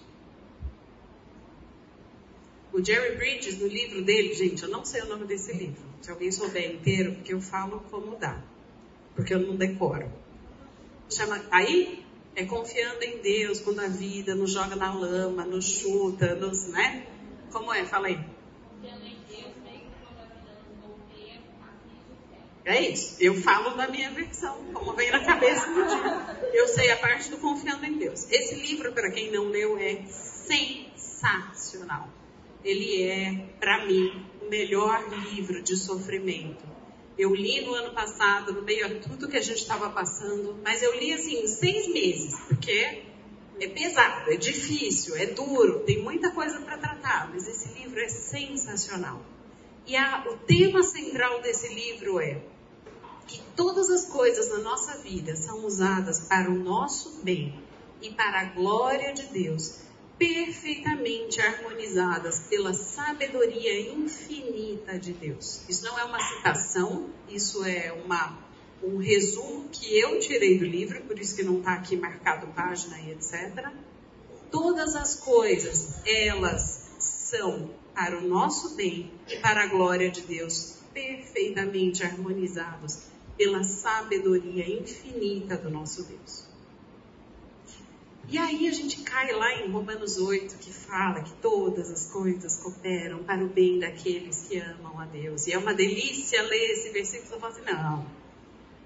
O 2.74 2.84
Jerry 2.84 3.16
Bridges, 3.16 3.60
no 3.60 3.68
livro 3.68 4.04
dele, 4.04 4.34
gente, 4.34 4.64
eu 4.64 4.70
não 4.70 4.84
sei 4.84 5.02
o 5.02 5.08
nome 5.08 5.26
desse 5.26 5.54
livro. 5.54 5.89
Se 6.02 6.12
alguém 6.12 6.32
souber 6.32 6.76
inteiro, 6.76 7.16
porque 7.16 7.34
eu 7.34 7.42
falo 7.42 7.82
como 7.92 8.16
dá. 8.16 8.42
Porque 9.16 9.34
eu 9.34 9.40
não 9.40 9.56
decoro. 9.56 10.12
Chama, 11.10 11.42
aí 11.52 12.06
é 12.36 12.46
confiando 12.46 13.04
em 13.04 13.18
Deus 13.18 13.60
quando 13.60 13.80
a 13.80 13.88
vida 13.88 14.36
nos 14.36 14.52
joga 14.52 14.76
na 14.76 14.94
lama, 14.94 15.44
nos 15.44 15.66
chuta, 15.66 16.36
nos, 16.36 16.68
né? 16.70 17.06
Como 17.52 17.74
é? 17.74 17.84
Fala 17.86 18.08
aí. 18.08 18.20
É 22.70 22.82
isso. 22.82 23.18
Eu 23.20 23.34
falo 23.34 23.72
da 23.72 23.88
minha 23.88 24.12
versão, 24.12 24.64
como 24.74 24.94
vem 24.94 25.10
na 25.12 25.26
cabeça 25.26 25.66
do 25.74 25.86
dia. 25.86 26.40
Eu 26.54 26.68
sei 26.68 26.92
a 26.92 26.98
parte 26.98 27.32
do 27.32 27.38
confiando 27.38 27.84
em 27.84 27.98
Deus. 27.98 28.30
Esse 28.30 28.54
livro, 28.56 28.92
para 28.94 29.10
quem 29.10 29.32
não 29.32 29.46
leu, 29.46 29.76
é 29.80 30.04
sensacional. 30.96 32.08
Ele 32.64 33.02
é, 33.02 33.48
para 33.60 33.88
mim, 33.88 34.24
melhor 34.50 35.08
livro 35.32 35.62
de 35.62 35.78
sofrimento. 35.78 36.64
Eu 37.18 37.36
li 37.36 37.62
no 37.62 37.74
ano 37.74 37.94
passado, 37.94 38.54
no 38.54 38.62
meio 38.62 38.86
a 38.86 39.00
tudo 39.00 39.28
que 39.28 39.38
a 39.38 39.42
gente 39.42 39.60
estava 39.60 39.90
passando, 39.90 40.58
mas 40.64 40.82
eu 40.82 40.98
li 40.98 41.14
assim, 41.14 41.48
seis 41.48 41.88
meses, 41.88 42.40
porque 42.48 43.04
é 43.60 43.68
pesado, 43.68 44.32
é 44.32 44.38
difícil, 44.38 45.16
é 45.16 45.28
duro, 45.28 45.80
tem 45.80 46.02
muita 46.02 46.32
coisa 46.32 46.62
para 46.62 46.78
tratar, 46.78 47.30
mas 47.30 47.48
esse 47.48 47.78
livro 47.78 48.00
é 48.00 48.08
sensacional. 48.08 49.22
E 49.86 49.96
a, 49.96 50.24
o 50.30 50.38
tema 50.38 50.82
central 50.82 51.42
desse 51.42 51.74
livro 51.74 52.20
é 52.20 52.42
que 53.28 53.42
todas 53.56 53.90
as 53.90 54.06
coisas 54.06 54.50
na 54.50 54.60
nossa 54.60 54.98
vida 55.00 55.36
são 55.36 55.66
usadas 55.66 56.20
para 56.22 56.50
o 56.50 56.56
nosso 56.56 57.22
bem 57.22 57.54
e 58.02 58.12
para 58.12 58.42
a 58.42 58.46
glória 58.46 59.14
de 59.14 59.24
Deus, 59.28 59.82
perfeitamente 60.20 61.40
harmonizadas 61.40 62.42
pela 62.42 62.74
sabedoria 62.74 63.90
infinita 63.90 65.00
de 65.00 65.14
Deus. 65.14 65.64
Isso 65.70 65.86
não 65.86 65.98
é 65.98 66.04
uma 66.04 66.20
citação, 66.20 67.10
isso 67.30 67.64
é 67.64 67.94
uma, 68.06 68.38
um 68.84 68.98
resumo 68.98 69.70
que 69.70 69.98
eu 69.98 70.20
tirei 70.20 70.60
do 70.60 70.66
livro, 70.66 71.02
por 71.04 71.18
isso 71.18 71.38
que 71.38 71.42
não 71.42 71.60
está 71.60 71.74
aqui 71.74 71.96
marcado 71.96 72.48
página 72.48 73.00
e 73.00 73.12
etc. 73.12 73.70
Todas 74.52 74.94
as 74.96 75.16
coisas, 75.16 76.02
elas 76.06 76.90
são 77.00 77.70
para 77.96 78.18
o 78.18 78.28
nosso 78.28 78.76
bem 78.76 79.12
e 79.30 79.38
para 79.38 79.64
a 79.64 79.68
glória 79.68 80.12
de 80.12 80.22
Deus, 80.22 80.80
perfeitamente 80.94 82.04
harmonizados 82.04 83.04
pela 83.38 83.64
sabedoria 83.64 84.68
infinita 84.68 85.56
do 85.56 85.70
nosso 85.70 86.04
Deus. 86.04 86.49
E 88.32 88.38
aí 88.38 88.68
a 88.68 88.72
gente 88.72 89.02
cai 89.02 89.32
lá 89.32 89.56
em 89.56 89.72
Romanos 89.72 90.20
8, 90.20 90.60
que 90.60 90.72
fala 90.72 91.20
que 91.22 91.32
todas 91.42 91.90
as 91.90 92.06
coisas 92.12 92.58
cooperam 92.58 93.24
para 93.24 93.44
o 93.44 93.48
bem 93.48 93.80
daqueles 93.80 94.46
que 94.48 94.60
amam 94.60 95.00
a 95.00 95.06
Deus. 95.06 95.48
E 95.48 95.54
é 95.54 95.58
uma 95.58 95.74
delícia 95.74 96.40
ler 96.44 96.72
esse 96.74 96.90
versículo 96.92 97.38
e 97.38 97.40
falar 97.40 97.54
assim, 97.54 97.64
não, 97.64 98.06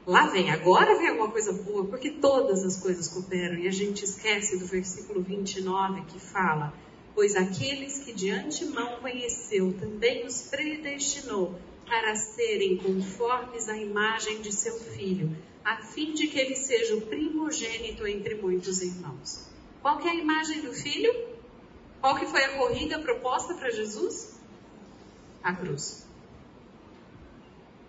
lá 0.08 0.28
vem, 0.28 0.50
agora 0.50 0.98
vem 0.98 1.10
alguma 1.10 1.30
coisa 1.30 1.52
boa, 1.52 1.84
porque 1.84 2.10
todas 2.10 2.64
as 2.64 2.78
coisas 2.78 3.10
cooperam. 3.10 3.56
E 3.56 3.68
a 3.68 3.72
gente 3.72 4.06
esquece 4.06 4.58
do 4.58 4.66
versículo 4.66 5.22
29 5.22 6.04
que 6.04 6.22
fala, 6.22 6.74
pois 7.14 7.36
aqueles 7.36 8.00
que 8.00 8.14
de 8.14 8.32
antemão 8.32 8.96
conheceu 9.02 9.74
também 9.78 10.26
os 10.26 10.44
predestinou 10.44 11.60
para 11.86 12.16
serem 12.16 12.78
conformes 12.78 13.70
à 13.70 13.78
imagem 13.78 14.42
de 14.42 14.52
seu 14.52 14.78
filho, 14.78 15.36
a 15.64 15.78
fim 15.78 16.14
de 16.14 16.28
que 16.28 16.40
ele 16.40 16.56
seja 16.56 16.96
o 16.96 17.02
primogênito 17.02 18.06
entre 18.08 18.36
muitos 18.36 18.82
irmãos. 18.82 19.48
Qual 19.82 19.98
que 19.98 20.08
é 20.08 20.12
a 20.12 20.16
imagem 20.16 20.62
do 20.62 20.74
filho? 20.74 21.14
Qual 22.02 22.16
que 22.16 22.26
foi 22.26 22.44
a 22.44 22.58
corrida 22.58 23.00
proposta 23.00 23.54
para 23.54 23.70
Jesus? 23.72 24.34
A 25.42 25.54
cruz. 25.54 26.06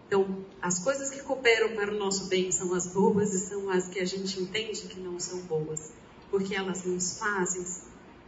Então, 0.07 0.45
as 0.61 0.79
coisas 0.83 1.11
que 1.11 1.23
cooperam 1.23 1.75
para 1.75 1.93
o 1.93 1.99
nosso 1.99 2.27
bem 2.27 2.53
são 2.53 2.75
as 2.75 2.87
boas 2.93 3.33
e 3.33 3.39
são 3.39 3.71
as 3.71 3.89
que 3.89 3.99
a 3.99 4.05
gente 4.05 4.41
entende 4.41 4.83
que 4.83 5.01
não 5.01 5.19
são 5.19 5.41
boas, 5.41 5.93
porque 6.31 6.55
elas 6.55 6.85
nos 6.85 7.19
fazem 7.19 7.65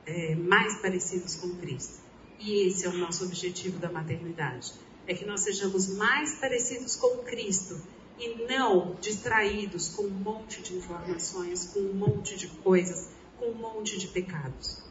é, 0.07 0.35
mais 0.35 0.81
parecidos 0.81 1.37
com 1.37 1.55
Cristo. 1.57 2.01
E 2.39 2.67
esse 2.67 2.87
é 2.87 2.89
o 2.89 2.97
nosso 2.97 3.25
objetivo 3.25 3.79
da 3.79 3.91
maternidade 3.91 4.73
é 5.07 5.15
que 5.15 5.25
nós 5.25 5.43
sejamos 5.43 5.89
mais 5.97 6.35
parecidos 6.35 6.97
com 6.97 7.19
Cristo 7.19 7.81
e 8.19 8.47
não 8.47 8.97
distraídos 9.01 9.89
com 9.91 10.05
um 10.05 10.11
monte 10.11 10.63
de 10.63 10.75
informações, 10.75 11.67
com 11.67 11.81
um 11.81 11.93
monte 11.93 12.37
de 12.37 12.49
coisas, 12.49 13.11
com 13.39 13.47
um 13.47 13.55
monte 13.55 13.99
de 13.99 14.09
pecados. 14.09 14.83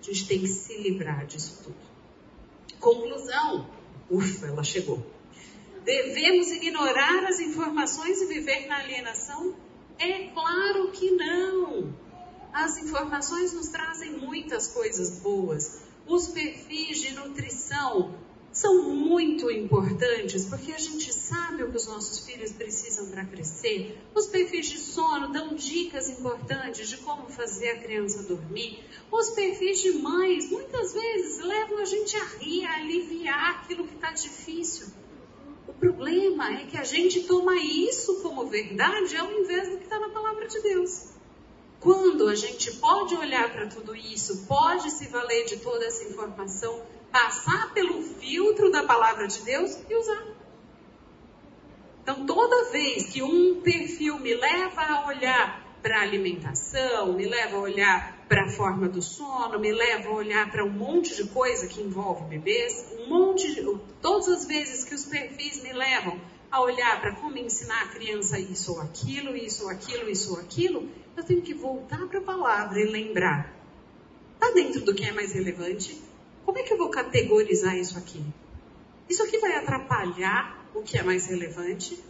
A 0.00 0.02
gente 0.02 0.28
tem 0.28 0.40
que 0.40 0.48
se 0.48 0.76
livrar 0.78 1.26
disso 1.26 1.62
tudo. 1.64 1.76
Conclusão: 2.78 3.68
ufa, 4.10 4.46
ela 4.46 4.62
chegou. 4.62 5.04
Devemos 5.84 6.50
ignorar 6.50 7.24
as 7.24 7.40
informações 7.40 8.20
e 8.20 8.26
viver 8.26 8.66
na 8.66 8.78
alienação? 8.78 9.56
É 9.98 10.28
claro 10.28 10.92
que 10.92 11.10
não. 11.12 11.92
As 12.52 12.76
informações 12.78 13.52
nos 13.52 13.68
trazem 13.68 14.12
muitas 14.18 14.68
coisas 14.68 15.18
boas. 15.18 15.82
Os 16.06 16.28
perfis 16.28 17.00
de 17.00 17.14
nutrição 17.14 18.14
são 18.58 18.82
muito 18.82 19.48
importantes 19.52 20.44
porque 20.46 20.72
a 20.72 20.78
gente 20.78 21.12
sabe 21.12 21.62
o 21.62 21.70
que 21.70 21.76
os 21.76 21.86
nossos 21.86 22.26
filhos 22.26 22.50
precisam 22.50 23.08
para 23.08 23.24
crescer. 23.24 23.96
Os 24.12 24.26
perfis 24.26 24.66
de 24.66 24.78
sono 24.78 25.32
dão 25.32 25.54
dicas 25.54 26.08
importantes 26.08 26.88
de 26.88 26.96
como 26.96 27.28
fazer 27.28 27.70
a 27.70 27.78
criança 27.78 28.24
dormir. 28.24 28.82
Os 29.12 29.30
perfis 29.30 29.80
de 29.80 29.92
mães 29.92 30.50
muitas 30.50 30.92
vezes 30.92 31.38
levam 31.38 31.78
a 31.78 31.84
gente 31.84 32.16
a 32.16 32.24
rir, 32.24 32.64
a 32.64 32.74
aliviar 32.78 33.60
aquilo 33.60 33.86
que 33.86 33.94
está 33.94 34.10
difícil. 34.10 34.88
O 35.68 35.72
problema 35.74 36.50
é 36.60 36.66
que 36.66 36.76
a 36.76 36.82
gente 36.84 37.22
toma 37.28 37.54
isso 37.56 38.20
como 38.22 38.46
verdade 38.46 39.16
ao 39.16 39.32
invés 39.32 39.70
do 39.70 39.76
que 39.76 39.84
está 39.84 40.00
na 40.00 40.08
palavra 40.08 40.48
de 40.48 40.60
Deus. 40.62 41.10
Quando 41.78 42.26
a 42.26 42.34
gente 42.34 42.72
pode 42.78 43.14
olhar 43.14 43.52
para 43.52 43.68
tudo 43.68 43.94
isso, 43.94 44.46
pode 44.48 44.90
se 44.90 45.06
valer 45.06 45.44
de 45.44 45.58
toda 45.58 45.84
essa 45.84 46.02
informação, 46.02 46.82
passar 47.10 47.72
pelo 47.72 48.02
filtro 48.02 48.70
da 48.70 48.82
palavra 48.84 49.26
de 49.26 49.40
Deus 49.42 49.78
e 49.88 49.94
usar. 49.94 50.26
Então, 52.02 52.24
toda 52.24 52.70
vez 52.70 53.10
que 53.10 53.22
um 53.22 53.60
perfil 53.60 54.18
me 54.18 54.34
leva 54.34 54.82
a 54.82 55.06
olhar 55.06 55.68
para 55.82 55.98
a 55.98 56.02
alimentação, 56.02 57.12
me 57.12 57.26
leva 57.26 57.56
a 57.56 57.60
olhar 57.60 58.18
para 58.28 58.44
a 58.44 58.48
forma 58.48 58.88
do 58.88 59.00
sono, 59.00 59.58
me 59.58 59.72
leva 59.72 60.08
a 60.08 60.12
olhar 60.12 60.50
para 60.50 60.64
um 60.64 60.70
monte 60.70 61.14
de 61.14 61.24
coisa 61.28 61.66
que 61.66 61.80
envolve 61.80 62.24
bebês, 62.24 62.92
um 62.98 63.08
monte 63.08 63.54
de, 63.54 63.62
todas 64.02 64.28
as 64.28 64.46
vezes 64.46 64.84
que 64.84 64.94
os 64.94 65.04
perfis 65.04 65.62
me 65.62 65.72
levam 65.72 66.20
a 66.50 66.60
olhar 66.60 67.00
para 67.00 67.14
como 67.14 67.36
ensinar 67.36 67.82
a 67.82 67.88
criança 67.88 68.38
isso 68.38 68.72
ou 68.72 68.80
aquilo, 68.80 69.36
isso 69.36 69.64
ou 69.64 69.70
aquilo, 69.70 70.08
isso 70.08 70.32
ou 70.32 70.40
aquilo, 70.40 70.88
eu 71.16 71.24
tenho 71.24 71.42
que 71.42 71.54
voltar 71.54 72.06
para 72.06 72.20
a 72.20 72.22
palavra 72.22 72.80
e 72.80 72.84
lembrar. 72.84 73.54
Está 74.34 74.50
dentro 74.52 74.80
do 74.80 74.94
que 74.94 75.04
é 75.04 75.12
mais 75.12 75.32
relevante? 75.32 76.07
Como 76.48 76.58
é 76.58 76.62
que 76.62 76.72
eu 76.72 76.78
vou 76.78 76.88
categorizar 76.88 77.76
isso 77.76 77.98
aqui? 77.98 78.24
Isso 79.06 79.22
aqui 79.22 79.36
vai 79.36 79.54
atrapalhar 79.56 80.66
o 80.74 80.80
que 80.80 80.96
é 80.96 81.02
mais 81.02 81.26
relevante? 81.26 82.02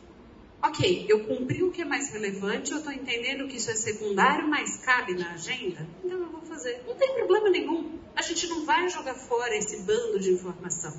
Ok, 0.62 1.06
eu 1.08 1.24
cumpri 1.24 1.64
o 1.64 1.72
que 1.72 1.82
é 1.82 1.84
mais 1.84 2.10
relevante, 2.10 2.70
eu 2.70 2.78
estou 2.78 2.92
entendendo 2.92 3.48
que 3.48 3.56
isso 3.56 3.68
é 3.68 3.74
secundário, 3.74 4.46
mas 4.46 4.76
cabe 4.76 5.14
na 5.14 5.32
agenda? 5.32 5.84
Então 6.04 6.20
eu 6.20 6.30
vou 6.30 6.42
fazer. 6.42 6.84
Não 6.86 6.94
tem 6.94 7.14
problema 7.14 7.50
nenhum. 7.50 7.98
A 8.14 8.22
gente 8.22 8.46
não 8.46 8.64
vai 8.64 8.88
jogar 8.88 9.16
fora 9.16 9.56
esse 9.56 9.82
bando 9.82 10.20
de 10.20 10.30
informação, 10.30 10.94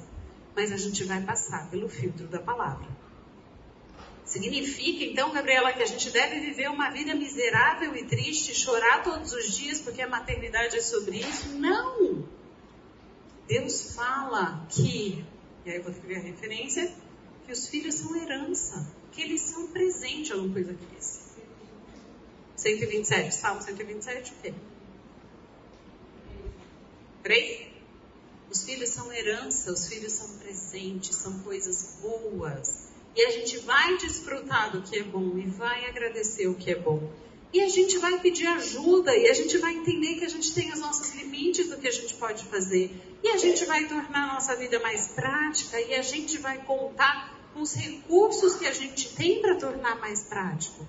mas 0.53 0.73
a 0.73 0.77
gente 0.77 1.05
vai 1.05 1.21
passar 1.21 1.69
pelo 1.71 1.87
filtro 1.87 2.27
da 2.27 2.39
palavra. 2.39 2.89
Significa, 4.25 5.05
então, 5.05 5.31
Gabriela, 5.31 5.71
que 5.71 5.81
a 5.81 5.87
gente 5.87 6.11
deve 6.11 6.41
viver 6.41 6.69
uma 6.69 6.89
vida 6.89 7.15
miserável 7.15 7.95
e 7.95 8.03
triste, 8.03 8.53
chorar 8.53 9.01
todos 9.01 9.31
os 9.31 9.49
dias 9.55 9.79
porque 9.79 10.01
a 10.01 10.09
maternidade 10.09 10.75
é 10.75 10.81
sobre 10.81 11.19
isso? 11.19 11.57
Não! 11.57 12.37
Deus 13.49 13.95
fala 13.95 14.63
que, 14.69 15.25
e 15.65 15.71
aí 15.71 15.77
eu 15.77 15.81
vou 15.81 15.91
escrever 15.91 16.17
a 16.17 16.21
referência, 16.21 16.93
que 17.47 17.51
os 17.51 17.67
filhos 17.67 17.95
são 17.95 18.15
herança, 18.15 18.87
que 19.11 19.23
eles 19.23 19.41
são 19.41 19.65
presente, 19.69 20.31
não 20.35 20.53
pus 20.53 20.69
aqui 20.69 20.85
isso. 20.99 21.19
127, 22.55 23.33
Salmo 23.33 23.59
127, 23.59 24.31
o 24.31 24.35
quê? 24.35 24.53
Três? 27.23 27.69
Os 28.51 28.63
filhos 28.63 28.89
são 28.89 29.11
herança, 29.11 29.71
os 29.71 29.87
filhos 29.87 30.13
são 30.13 30.29
presentes, 30.37 31.15
são 31.15 31.39
coisas 31.39 31.97
boas. 32.01 32.89
E 33.15 33.25
a 33.25 33.31
gente 33.31 33.57
vai 33.59 33.97
desfrutar 33.97 34.71
do 34.71 34.83
que 34.83 34.99
é 34.99 35.03
bom 35.03 35.39
e 35.39 35.47
vai 35.47 35.89
agradecer 35.89 36.45
o 36.47 36.53
que 36.53 36.69
é 36.69 36.75
bom. 36.75 37.11
E 37.51 37.61
a 37.61 37.67
gente 37.67 37.97
vai 37.97 38.19
pedir 38.19 38.45
ajuda 38.45 39.15
e 39.15 39.27
a 39.27 39.33
gente 39.33 39.57
vai 39.57 39.73
entender 39.73 40.15
que 40.15 40.25
a 40.25 40.29
gente 40.29 40.53
tem 40.53 40.71
os 40.71 40.79
nossos 40.79 41.15
limites 41.15 41.67
do 41.67 41.77
que 41.77 41.87
a 41.87 41.91
gente 41.91 42.13
pode 42.15 42.43
fazer. 42.45 42.91
E 43.23 43.29
a 43.29 43.37
gente 43.37 43.65
vai 43.65 43.87
tornar 43.87 44.29
a 44.29 44.33
nossa 44.35 44.55
vida 44.55 44.79
mais 44.79 45.07
prática 45.09 45.81
e 45.81 45.95
a 45.95 46.01
gente 46.03 46.37
vai 46.37 46.59
contar 46.63 47.39
com 47.53 47.61
os 47.61 47.73
recursos 47.73 48.55
que 48.55 48.67
a 48.67 48.71
gente 48.71 49.15
tem 49.15 49.41
para 49.41 49.55
tornar 49.55 49.99
mais 49.99 50.23
prático. 50.23 50.85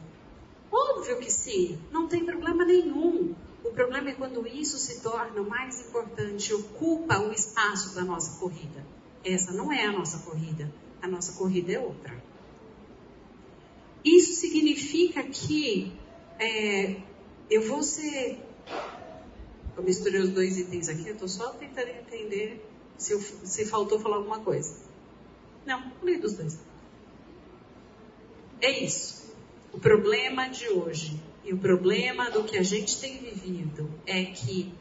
Óbvio 0.70 1.18
que 1.18 1.30
sim, 1.30 1.78
não 1.90 2.06
tem 2.06 2.24
problema 2.24 2.64
nenhum. 2.64 3.34
O 3.64 3.70
problema 3.70 4.10
é 4.10 4.12
quando 4.14 4.46
isso 4.46 4.78
se 4.78 5.00
torna 5.00 5.42
mais 5.42 5.80
importante, 5.80 6.52
ocupa 6.54 7.18
o 7.20 7.32
espaço 7.32 7.94
da 7.94 8.02
nossa 8.02 8.38
corrida. 8.38 8.84
Essa 9.24 9.52
não 9.52 9.72
é 9.72 9.84
a 9.84 9.92
nossa 9.92 10.18
corrida, 10.18 10.72
a 11.02 11.08
nossa 11.08 11.32
corrida 11.32 11.72
é 11.72 11.78
outra. 11.78 12.22
Isso 14.04 14.34
significa 14.34 15.22
que 15.22 15.92
é, 16.40 16.96
eu 17.50 17.62
vou 17.68 17.82
ser. 17.82 18.40
Eu 19.76 19.82
misturei 19.82 20.20
os 20.20 20.30
dois 20.30 20.58
itens 20.58 20.88
aqui, 20.88 21.06
eu 21.06 21.14
estou 21.14 21.28
só 21.28 21.50
tentando 21.50 21.88
entender 21.88 22.64
se, 22.96 23.12
eu, 23.12 23.20
se 23.20 23.64
faltou 23.66 24.00
falar 24.00 24.16
alguma 24.16 24.40
coisa. 24.40 24.74
Não, 25.66 25.90
falei 25.92 26.18
dos 26.18 26.34
dois. 26.34 26.58
É 28.60 28.70
isso. 28.84 29.34
O 29.72 29.78
problema 29.78 30.48
de 30.48 30.68
hoje 30.68 31.20
e 31.44 31.52
o 31.52 31.58
problema 31.58 32.30
do 32.30 32.44
que 32.44 32.58
a 32.58 32.62
gente 32.62 33.00
tem 33.00 33.18
vivido 33.18 33.88
é 34.06 34.24
que 34.24 34.72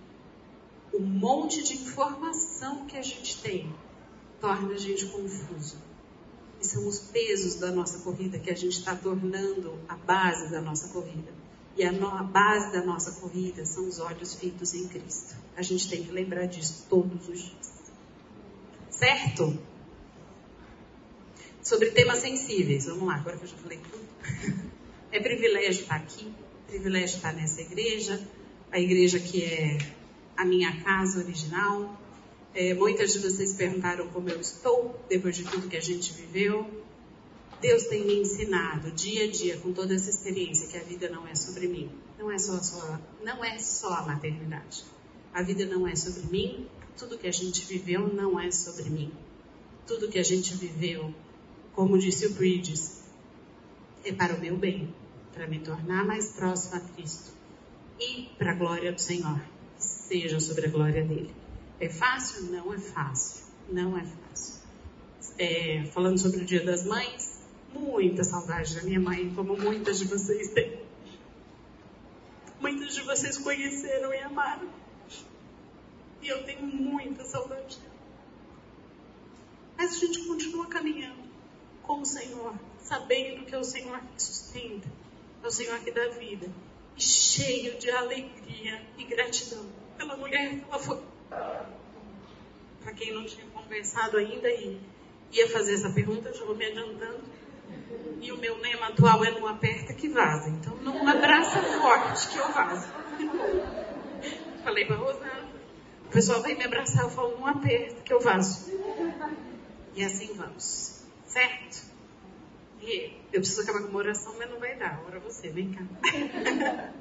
o 0.91 0.99
monte 0.99 1.63
de 1.63 1.73
informação 1.73 2.85
que 2.85 2.97
a 2.97 3.01
gente 3.01 3.41
tem 3.41 3.73
torna 4.41 4.73
a 4.73 4.77
gente 4.77 5.05
confuso. 5.05 5.77
E 6.59 6.65
são 6.65 6.87
os 6.87 6.99
pesos 6.99 7.55
da 7.55 7.71
nossa 7.71 7.99
corrida 7.99 8.37
que 8.37 8.49
a 8.49 8.55
gente 8.55 8.77
está 8.77 8.95
tornando 8.95 9.79
a 9.87 9.95
base 9.95 10.51
da 10.51 10.61
nossa 10.61 10.89
corrida. 10.89 11.38
E 11.79 11.83
a, 11.85 11.93
no, 11.93 12.09
a 12.09 12.23
base 12.23 12.73
da 12.73 12.83
nossa 12.83 13.21
corrida 13.21 13.65
são 13.65 13.87
os 13.87 13.99
olhos 13.99 14.35
fitos 14.35 14.73
em 14.73 14.85
Cristo. 14.89 15.33
A 15.55 15.61
gente 15.61 15.89
tem 15.89 16.03
que 16.03 16.11
lembrar 16.11 16.45
disso 16.45 16.85
todos 16.89 17.29
os 17.29 17.39
dias. 17.39 17.83
Certo? 18.89 19.57
Sobre 21.63 21.91
temas 21.91 22.19
sensíveis. 22.19 22.85
Vamos 22.85 23.07
lá, 23.07 23.15
agora 23.15 23.37
que 23.37 23.45
eu 23.45 23.47
já 23.47 23.55
falei 23.55 23.79
tudo. 23.79 24.69
É 25.11 25.19
privilégio 25.19 25.81
estar 25.81 25.95
aqui, 25.95 26.31
privilégio 26.67 27.15
estar 27.15 27.33
nessa 27.33 27.61
igreja, 27.61 28.21
a 28.71 28.79
igreja 28.79 29.19
que 29.19 29.43
é 29.43 29.75
a 30.37 30.45
minha 30.45 30.83
casa 30.83 31.17
original. 31.17 31.99
É, 32.53 32.75
muitas 32.75 33.13
de 33.13 33.17
vocês 33.17 33.53
perguntaram 33.53 34.07
como 34.09 34.29
eu 34.29 34.39
estou 34.39 35.03
depois 35.09 35.35
de 35.35 35.45
tudo 35.45 35.67
que 35.67 35.75
a 35.75 35.81
gente 35.81 36.13
viveu. 36.13 36.69
Deus 37.61 37.83
tem 37.83 38.05
me 38.05 38.21
ensinado 38.21 38.91
dia 38.91 39.25
a 39.25 39.31
dia 39.31 39.57
com 39.57 39.73
toda 39.73 39.93
essa 39.93 40.09
experiência 40.09 40.67
que 40.67 40.77
a 40.77 40.83
vida 40.83 41.09
não 41.09 41.27
é 41.27 41.35
sobre 41.35 41.67
mim. 41.67 41.91
Não 42.17 42.31
é 42.31 42.37
só, 42.37 42.59
não 43.23 43.43
é 43.43 43.57
só 43.59 43.93
a 43.95 44.05
maternidade. 44.05 44.85
A 45.33 45.41
vida 45.41 45.65
não 45.65 45.87
é 45.87 45.95
sobre 45.95 46.23
mim. 46.31 46.67
Tudo 46.97 47.17
que 47.17 47.27
a 47.27 47.31
gente 47.31 47.65
viveu 47.65 48.07
não 48.13 48.39
é 48.39 48.49
sobre 48.51 48.89
mim. 48.89 49.11
Tudo 49.85 50.07
que 50.07 50.19
a 50.19 50.23
gente 50.23 50.53
viveu, 50.53 51.13
como 51.73 51.97
disse 51.97 52.27
o 52.27 52.33
Bridges, 52.33 53.03
é 54.05 54.13
para 54.13 54.35
o 54.35 54.39
meu 54.39 54.55
bem, 54.55 54.93
para 55.33 55.47
me 55.47 55.59
tornar 55.59 56.05
mais 56.05 56.29
próximo 56.29 56.75
a 56.75 56.79
Cristo 56.79 57.31
e 57.99 58.29
para 58.37 58.51
a 58.51 58.55
glória 58.55 58.93
do 58.93 59.01
Senhor, 59.01 59.41
seja 59.77 60.39
sobre 60.39 60.67
a 60.67 60.69
glória 60.69 61.03
dele. 61.03 61.33
É 61.79 61.89
fácil? 61.89 62.43
Não 62.51 62.73
é 62.73 62.77
fácil. 62.77 63.43
Não 63.69 63.97
é 63.97 64.03
fácil. 64.05 64.61
É, 65.37 65.85
falando 65.93 66.17
sobre 66.17 66.41
o 66.41 66.45
Dia 66.45 66.63
das 66.63 66.85
Mães, 66.85 67.28
muita 67.73 68.23
saudade 68.23 68.75
da 68.75 68.83
minha 68.83 68.99
mãe, 68.99 69.33
como 69.35 69.57
muitas 69.57 69.99
de 69.99 70.05
vocês 70.05 70.51
têm. 70.51 70.79
Muitos 72.59 72.93
de 72.93 73.01
vocês 73.01 73.37
conheceram 73.37 74.13
e 74.13 74.17
amaram. 74.19 74.69
E 76.21 76.27
eu 76.27 76.43
tenho 76.43 76.63
muita 76.63 77.23
saudade 77.23 77.77
dela. 77.77 77.89
Mas 79.77 79.95
a 79.95 79.99
gente 79.99 80.27
continua 80.27 80.67
caminhando 80.67 81.23
com 81.83 82.01
o 82.01 82.05
Senhor, 82.05 82.53
sabendo 82.81 83.45
que 83.45 83.55
é 83.55 83.57
o 83.57 83.63
Senhor 83.63 83.99
que 84.15 84.21
sustenta, 84.21 84.87
é 85.41 85.47
o 85.47 85.49
Senhor 85.49 85.79
que 85.79 85.91
dá 85.91 86.07
vida, 86.09 86.51
e 86.97 87.01
cheio 87.01 87.79
de 87.79 87.89
alegria 87.89 88.85
e 88.97 89.05
gratidão 89.05 89.65
pela 89.97 90.17
mulher 90.17 90.59
que 90.59 90.65
ela 90.69 90.79
foi. 90.79 91.01
Para 91.29 92.93
quem 92.93 93.13
não 93.13 93.25
tinha 93.25 93.45
conversado 93.47 94.17
ainda 94.17 94.49
e 94.49 94.79
ia 95.31 95.49
fazer 95.49 95.75
essa 95.75 95.89
pergunta, 95.91 96.29
eu 96.29 96.35
já 96.35 96.43
vou 96.43 96.55
me 96.55 96.65
adiantando. 96.65 97.23
E 98.21 98.31
o 98.31 98.37
meu 98.37 98.57
lema 98.59 98.87
atual 98.87 99.23
é 99.23 99.31
não 99.31 99.47
aperta 99.47 99.93
que 99.93 100.09
vaza. 100.09 100.49
Então 100.49 100.75
não 100.77 101.07
abraça 101.07 101.61
forte 101.61 102.29
que 102.29 102.37
eu 102.37 102.51
vazo. 102.51 102.87
Falei 104.63 104.85
para 104.85 104.95
Rosana. 104.97 105.49
O 106.05 106.11
pessoal 106.11 106.41
vem 106.41 106.57
me 106.57 106.63
abraçar, 106.63 107.03
eu 107.03 107.09
falo, 107.09 107.37
não 107.37 107.45
aperta 107.47 108.01
que 108.01 108.11
eu 108.11 108.19
vazo. 108.19 108.71
E 109.95 110.03
assim 110.03 110.33
vamos. 110.33 111.03
Certo? 111.25 111.85
E 112.81 113.13
eu 113.31 113.41
preciso 113.41 113.61
acabar 113.61 113.81
com 113.81 113.89
uma 113.89 113.99
oração, 113.99 114.35
mas 114.37 114.49
não 114.49 114.59
vai 114.59 114.75
dar. 114.75 115.01
Ora 115.05 115.19
você, 115.19 115.49
vem 115.49 115.71
cá. 115.71 115.83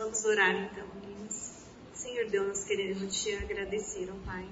Vamos 0.00 0.24
orar 0.24 0.54
então, 0.56 0.86
meninas. 0.94 1.66
Senhor 1.92 2.26
Deus, 2.30 2.48
nós 2.48 2.64
queremos 2.64 3.22
te 3.22 3.36
agradecer, 3.36 4.10
ó 4.10 4.14
Pai, 4.24 4.48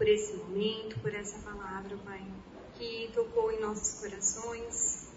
por 0.00 0.08
esse 0.08 0.32
momento, 0.32 0.98
por 1.00 1.12
essa 1.12 1.38
palavra, 1.40 1.94
ó 1.94 1.98
Pai, 2.06 2.24
que 2.78 3.10
tocou 3.12 3.52
em 3.52 3.60
nossos 3.60 4.00
corações. 4.00 5.10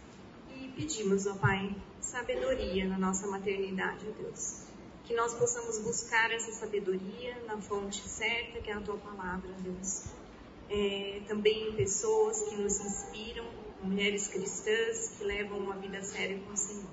E 0.53 0.67
pedimos, 0.75 1.25
ó 1.25 1.35
Pai, 1.35 1.73
sabedoria 2.01 2.85
na 2.85 2.97
nossa 2.97 3.25
maternidade, 3.27 4.05
ó 4.09 4.21
Deus 4.21 4.73
que 5.05 5.13
nós 5.13 5.33
possamos 5.33 5.79
buscar 5.79 6.31
essa 6.31 6.51
sabedoria 6.51 7.35
na 7.45 7.57
fonte 7.57 8.07
certa, 8.07 8.59
que 8.59 8.69
é 8.71 8.73
a 8.73 8.79
tua 8.79 8.97
palavra, 8.97 9.49
Deus. 9.59 10.05
É, 10.69 11.21
também 11.27 11.73
pessoas 11.73 12.41
que 12.43 12.55
nos 12.55 12.79
inspiram, 12.79 13.45
mulheres 13.81 14.27
cristãs 14.27 15.09
que 15.17 15.25
levam 15.25 15.59
uma 15.59 15.75
vida 15.75 16.01
séria 16.01 16.39
com 16.39 16.53
o 16.53 16.57
Senhor. 16.57 16.89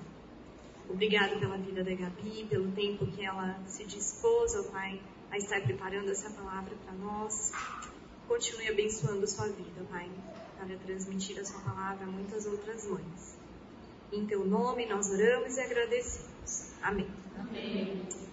Obrigado 0.89 1.39
pela 1.39 1.57
vida 1.57 1.83
da 1.83 1.95
Gabi, 1.95 2.45
pelo 2.49 2.69
tempo 2.73 3.07
que 3.07 3.23
ela 3.23 3.57
se 3.65 3.85
dispôs, 3.85 4.55
ó 4.55 4.63
Pai, 4.63 4.99
a 5.31 5.37
estar 5.37 5.61
preparando 5.61 6.11
essa 6.11 6.29
palavra 6.29 6.75
para 6.85 6.93
nós. 6.93 7.51
Continue 8.27 8.69
abençoando 8.69 9.27
sua 9.27 9.47
vida, 9.47 9.81
Pai, 9.89 10.09
para 10.57 10.77
transmitir 10.77 11.39
a 11.39 11.45
sua 11.45 11.59
palavra 11.61 12.05
a 12.05 12.09
muitas 12.09 12.45
outras 12.45 12.85
mães. 12.85 13.37
Em 14.11 14.25
teu 14.25 14.45
nome 14.45 14.85
nós 14.85 15.09
oramos 15.09 15.57
e 15.57 15.61
agradecemos. 15.61 16.73
Amém. 16.81 17.07
Amém. 17.37 18.30